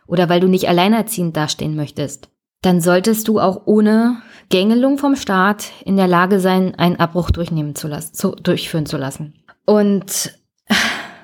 oder 0.07 0.29
weil 0.29 0.39
du 0.39 0.47
nicht 0.47 0.67
alleinerziehend 0.67 1.37
dastehen 1.37 1.75
möchtest, 1.75 2.29
dann 2.61 2.81
solltest 2.81 3.27
du 3.27 3.39
auch 3.39 3.61
ohne 3.65 4.21
Gängelung 4.49 4.97
vom 4.97 5.15
Staat 5.15 5.71
in 5.85 5.97
der 5.97 6.07
Lage 6.07 6.39
sein, 6.39 6.75
einen 6.75 6.97
Abbruch 6.97 7.31
durchnehmen 7.31 7.75
zu 7.75 7.87
lassen, 7.87 8.13
zu, 8.13 8.31
durchführen 8.31 8.85
zu 8.85 8.97
lassen. 8.97 9.33
Und 9.65 10.37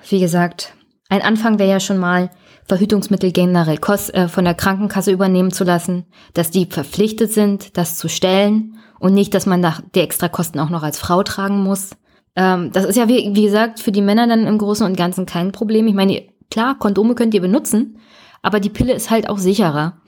wie 0.09 0.19
gesagt, 0.19 0.73
ein 1.09 1.21
Anfang 1.21 1.59
wäre 1.59 1.69
ja 1.69 1.79
schon 1.79 1.97
mal, 1.97 2.29
Verhütungsmittel 2.65 3.31
generell 3.31 3.79
äh, 4.11 4.27
von 4.27 4.43
der 4.43 4.53
Krankenkasse 4.53 5.11
übernehmen 5.11 5.51
zu 5.51 5.63
lassen, 5.63 6.05
dass 6.33 6.51
die 6.51 6.65
verpflichtet 6.65 7.31
sind, 7.31 7.77
das 7.77 7.97
zu 7.97 8.09
stellen 8.09 8.77
und 8.99 9.13
nicht, 9.13 9.33
dass 9.33 9.45
man 9.45 9.61
da 9.61 9.77
die 9.95 10.01
extra 10.01 10.27
Kosten 10.27 10.59
auch 10.59 10.69
noch 10.69 10.83
als 10.83 10.99
Frau 10.99 11.23
tragen 11.23 11.63
muss. 11.63 11.91
Ähm, 12.35 12.71
das 12.73 12.83
ist 12.83 12.97
ja, 12.97 13.07
wie, 13.07 13.33
wie 13.33 13.43
gesagt, 13.43 13.79
für 13.79 13.93
die 13.93 14.01
Männer 14.01 14.27
dann 14.27 14.45
im 14.45 14.57
Großen 14.57 14.85
und 14.85 14.97
Ganzen 14.97 15.25
kein 15.25 15.53
Problem. 15.53 15.87
Ich 15.87 15.93
meine, 15.93 16.23
klar, 16.51 16.77
Kondome 16.77 17.15
könnt 17.15 17.33
ihr 17.33 17.41
benutzen, 17.41 17.99
aber 18.41 18.59
die 18.59 18.69
Pille 18.69 18.93
ist 18.93 19.09
halt 19.09 19.29
auch 19.29 19.37
sicherer. 19.37 20.01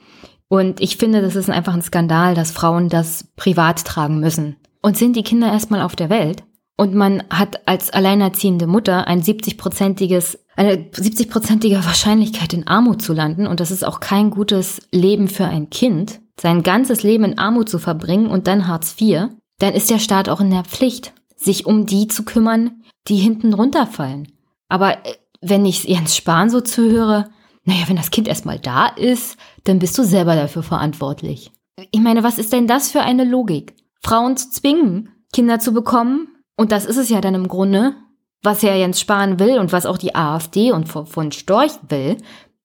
Und 0.50 0.80
ich 0.80 0.96
finde, 0.96 1.22
das 1.22 1.36
ist 1.36 1.48
einfach 1.48 1.74
ein 1.74 1.80
Skandal, 1.80 2.34
dass 2.34 2.50
Frauen 2.50 2.88
das 2.88 3.28
privat 3.36 3.84
tragen 3.84 4.18
müssen. 4.18 4.56
Und 4.82 4.96
sind 4.96 5.14
die 5.14 5.22
Kinder 5.22 5.46
erstmal 5.46 5.80
auf 5.80 5.94
der 5.94 6.10
Welt? 6.10 6.42
Und 6.76 6.92
man 6.92 7.22
hat 7.30 7.68
als 7.68 7.90
alleinerziehende 7.90 8.66
Mutter 8.66 9.06
ein 9.06 9.22
70-prozentiges 9.22 10.38
eine 10.56 10.74
70-prozentige 10.74 11.84
Wahrscheinlichkeit 11.86 12.52
in 12.52 12.66
Armut 12.66 13.00
zu 13.00 13.14
landen 13.14 13.46
und 13.46 13.60
das 13.60 13.70
ist 13.70 13.82
auch 13.82 14.00
kein 14.00 14.28
gutes 14.28 14.82
Leben 14.90 15.28
für 15.28 15.46
ein 15.46 15.70
Kind, 15.70 16.20
sein 16.38 16.62
ganzes 16.62 17.02
Leben 17.02 17.24
in 17.24 17.38
Armut 17.38 17.70
zu 17.70 17.78
verbringen 17.78 18.26
und 18.26 18.46
dann 18.46 18.66
Hartz 18.66 18.94
IV, 19.00 19.28
dann 19.58 19.72
ist 19.72 19.88
der 19.88 19.98
Staat 19.98 20.28
auch 20.28 20.40
in 20.40 20.50
der 20.50 20.64
Pflicht, 20.64 21.14
sich 21.34 21.64
um 21.64 21.86
die 21.86 22.08
zu 22.08 22.24
kümmern, 22.24 22.82
die 23.08 23.16
hinten 23.16 23.54
runterfallen. 23.54 24.28
Aber 24.68 24.98
äh, 25.06 25.14
wenn 25.40 25.64
ich 25.64 25.84
Jens 25.84 26.14
Spahn 26.14 26.50
so 26.50 26.60
zuhöre, 26.60 27.30
naja, 27.64 27.84
wenn 27.86 27.96
das 27.96 28.10
Kind 28.10 28.28
erstmal 28.28 28.58
da 28.58 28.86
ist, 28.86 29.38
dann 29.64 29.78
bist 29.78 29.96
du 29.98 30.02
selber 30.02 30.34
dafür 30.34 30.62
verantwortlich. 30.62 31.52
Ich 31.90 32.00
meine, 32.00 32.22
was 32.22 32.38
ist 32.38 32.52
denn 32.52 32.66
das 32.66 32.90
für 32.90 33.00
eine 33.00 33.24
Logik? 33.24 33.74
Frauen 34.02 34.36
zu 34.36 34.50
zwingen, 34.50 35.10
Kinder 35.32 35.58
zu 35.58 35.72
bekommen, 35.72 36.28
und 36.56 36.72
das 36.72 36.84
ist 36.84 36.96
es 36.96 37.08
ja 37.08 37.20
dann 37.20 37.34
im 37.34 37.48
Grunde, 37.48 37.94
was 38.42 38.62
ja 38.62 38.74
Jens 38.74 39.00
Spahn 39.00 39.38
will 39.38 39.58
und 39.58 39.72
was 39.72 39.86
auch 39.86 39.98
die 39.98 40.14
AfD 40.14 40.72
und 40.72 40.88
von 40.88 41.32
Storch 41.32 41.72
will, 41.88 42.16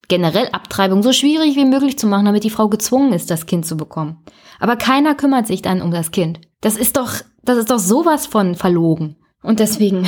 generell 0.08 0.50
Abtreibung 0.50 1.04
so 1.04 1.14
schwierig 1.14 1.56
wie 1.56 1.66
möglich 1.66 1.98
zu 1.98 2.08
machen, 2.08 2.26
damit 2.26 2.44
die 2.44 2.50
Frau 2.50 2.70
gezwungen 2.70 3.14
ist, 3.14 3.32
das 3.32 3.46
Kind 3.46 3.66
zu 3.66 3.78
bekommen. 3.78 4.24
Aber 4.60 4.76
keiner 4.76 5.16
kümmert 5.16 5.48
sich 5.48 5.62
dann 5.62 5.82
um 5.82 5.92
das 5.92 6.12
Kind. 6.12 6.42
Das 6.62 6.78
ist 6.78 6.98
doch, 6.98 7.14
das 7.44 7.58
ist 7.58 7.72
doch 7.72 7.80
sowas 7.80 8.26
von 8.26 8.56
verlogen. 8.56 9.18
Und 9.42 9.60
deswegen, 9.60 10.08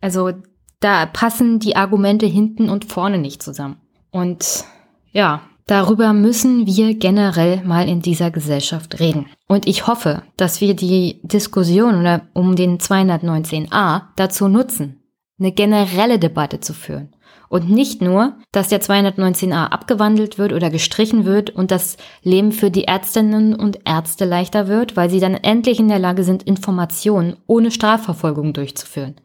also 0.00 0.32
da 0.80 1.06
passen 1.06 1.58
die 1.58 1.76
Argumente 1.76 2.26
hinten 2.26 2.68
und 2.68 2.86
vorne 2.86 3.18
nicht 3.18 3.42
zusammen. 3.42 3.80
Und 4.10 4.64
ja, 5.12 5.42
Darüber 5.70 6.12
müssen 6.12 6.66
wir 6.66 6.96
generell 6.96 7.62
mal 7.62 7.88
in 7.88 8.02
dieser 8.02 8.32
Gesellschaft 8.32 8.98
reden. 8.98 9.26
Und 9.46 9.68
ich 9.68 9.86
hoffe, 9.86 10.24
dass 10.36 10.60
wir 10.60 10.74
die 10.74 11.20
Diskussion 11.22 12.20
um 12.32 12.56
den 12.56 12.78
219a 12.78 14.02
dazu 14.16 14.48
nutzen, 14.48 15.00
eine 15.38 15.52
generelle 15.52 16.18
Debatte 16.18 16.58
zu 16.58 16.74
führen. 16.74 17.14
Und 17.48 17.70
nicht 17.70 18.02
nur, 18.02 18.36
dass 18.50 18.66
der 18.66 18.80
219a 18.82 19.66
abgewandelt 19.66 20.38
wird 20.38 20.52
oder 20.52 20.70
gestrichen 20.70 21.24
wird 21.24 21.50
und 21.50 21.70
das 21.70 21.98
Leben 22.24 22.50
für 22.50 22.72
die 22.72 22.88
Ärztinnen 22.88 23.54
und 23.54 23.78
Ärzte 23.84 24.24
leichter 24.24 24.66
wird, 24.66 24.96
weil 24.96 25.08
sie 25.08 25.20
dann 25.20 25.34
endlich 25.34 25.78
in 25.78 25.86
der 25.86 26.00
Lage 26.00 26.24
sind, 26.24 26.42
Informationen 26.42 27.36
ohne 27.46 27.70
Strafverfolgung 27.70 28.54
durchzuführen. 28.54 29.20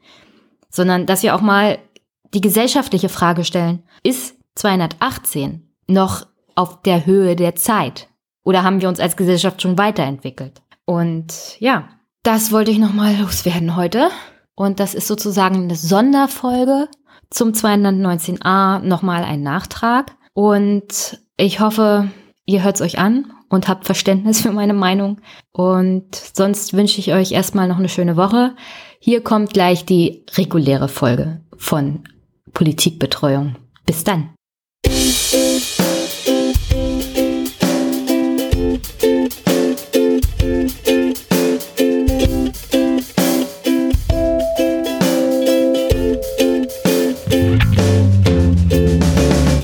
Sondern 0.69 1.07
dass 1.07 1.23
wir 1.23 1.33
auch 1.33 1.41
mal 1.41 1.79
die 2.35 2.41
gesellschaftliche 2.41 3.09
Frage 3.09 3.43
stellen, 3.43 3.81
ist 4.03 4.35
218 4.53 5.71
noch 5.87 6.27
auf 6.55 6.81
der 6.81 7.05
Höhe 7.05 7.35
der 7.35 7.55
Zeit? 7.55 8.07
Oder 8.43 8.63
haben 8.63 8.81
wir 8.81 8.89
uns 8.89 8.99
als 8.99 9.17
Gesellschaft 9.17 9.61
schon 9.61 9.77
weiterentwickelt? 9.77 10.61
Und 10.85 11.59
ja, 11.59 11.89
das 12.23 12.51
wollte 12.51 12.71
ich 12.71 12.79
nochmal 12.79 13.15
loswerden 13.17 13.75
heute. 13.75 14.09
Und 14.55 14.79
das 14.79 14.95
ist 14.95 15.07
sozusagen 15.07 15.63
eine 15.63 15.75
Sonderfolge 15.75 16.87
zum 17.29 17.49
219a, 17.49 18.79
nochmal 18.79 19.23
ein 19.23 19.41
Nachtrag. 19.41 20.15
Und 20.33 21.19
ich 21.37 21.59
hoffe, 21.59 22.09
ihr 22.45 22.63
hört 22.63 22.75
es 22.75 22.81
euch 22.81 22.99
an 22.99 23.31
und 23.49 23.67
habt 23.67 23.85
Verständnis 23.85 24.41
für 24.41 24.51
meine 24.51 24.73
Meinung. 24.73 25.19
Und 25.51 26.15
sonst 26.15 26.73
wünsche 26.73 26.99
ich 26.99 27.13
euch 27.13 27.31
erstmal 27.31 27.67
noch 27.67 27.79
eine 27.79 27.89
schöne 27.89 28.15
Woche. 28.15 28.55
Hier 28.99 29.21
kommt 29.21 29.53
gleich 29.53 29.85
die 29.85 30.25
reguläre 30.35 30.87
Folge 30.87 31.41
von 31.57 32.03
Politikbetreuung. 32.53 33.55
Bis 33.85 34.03
dann. 34.03 34.34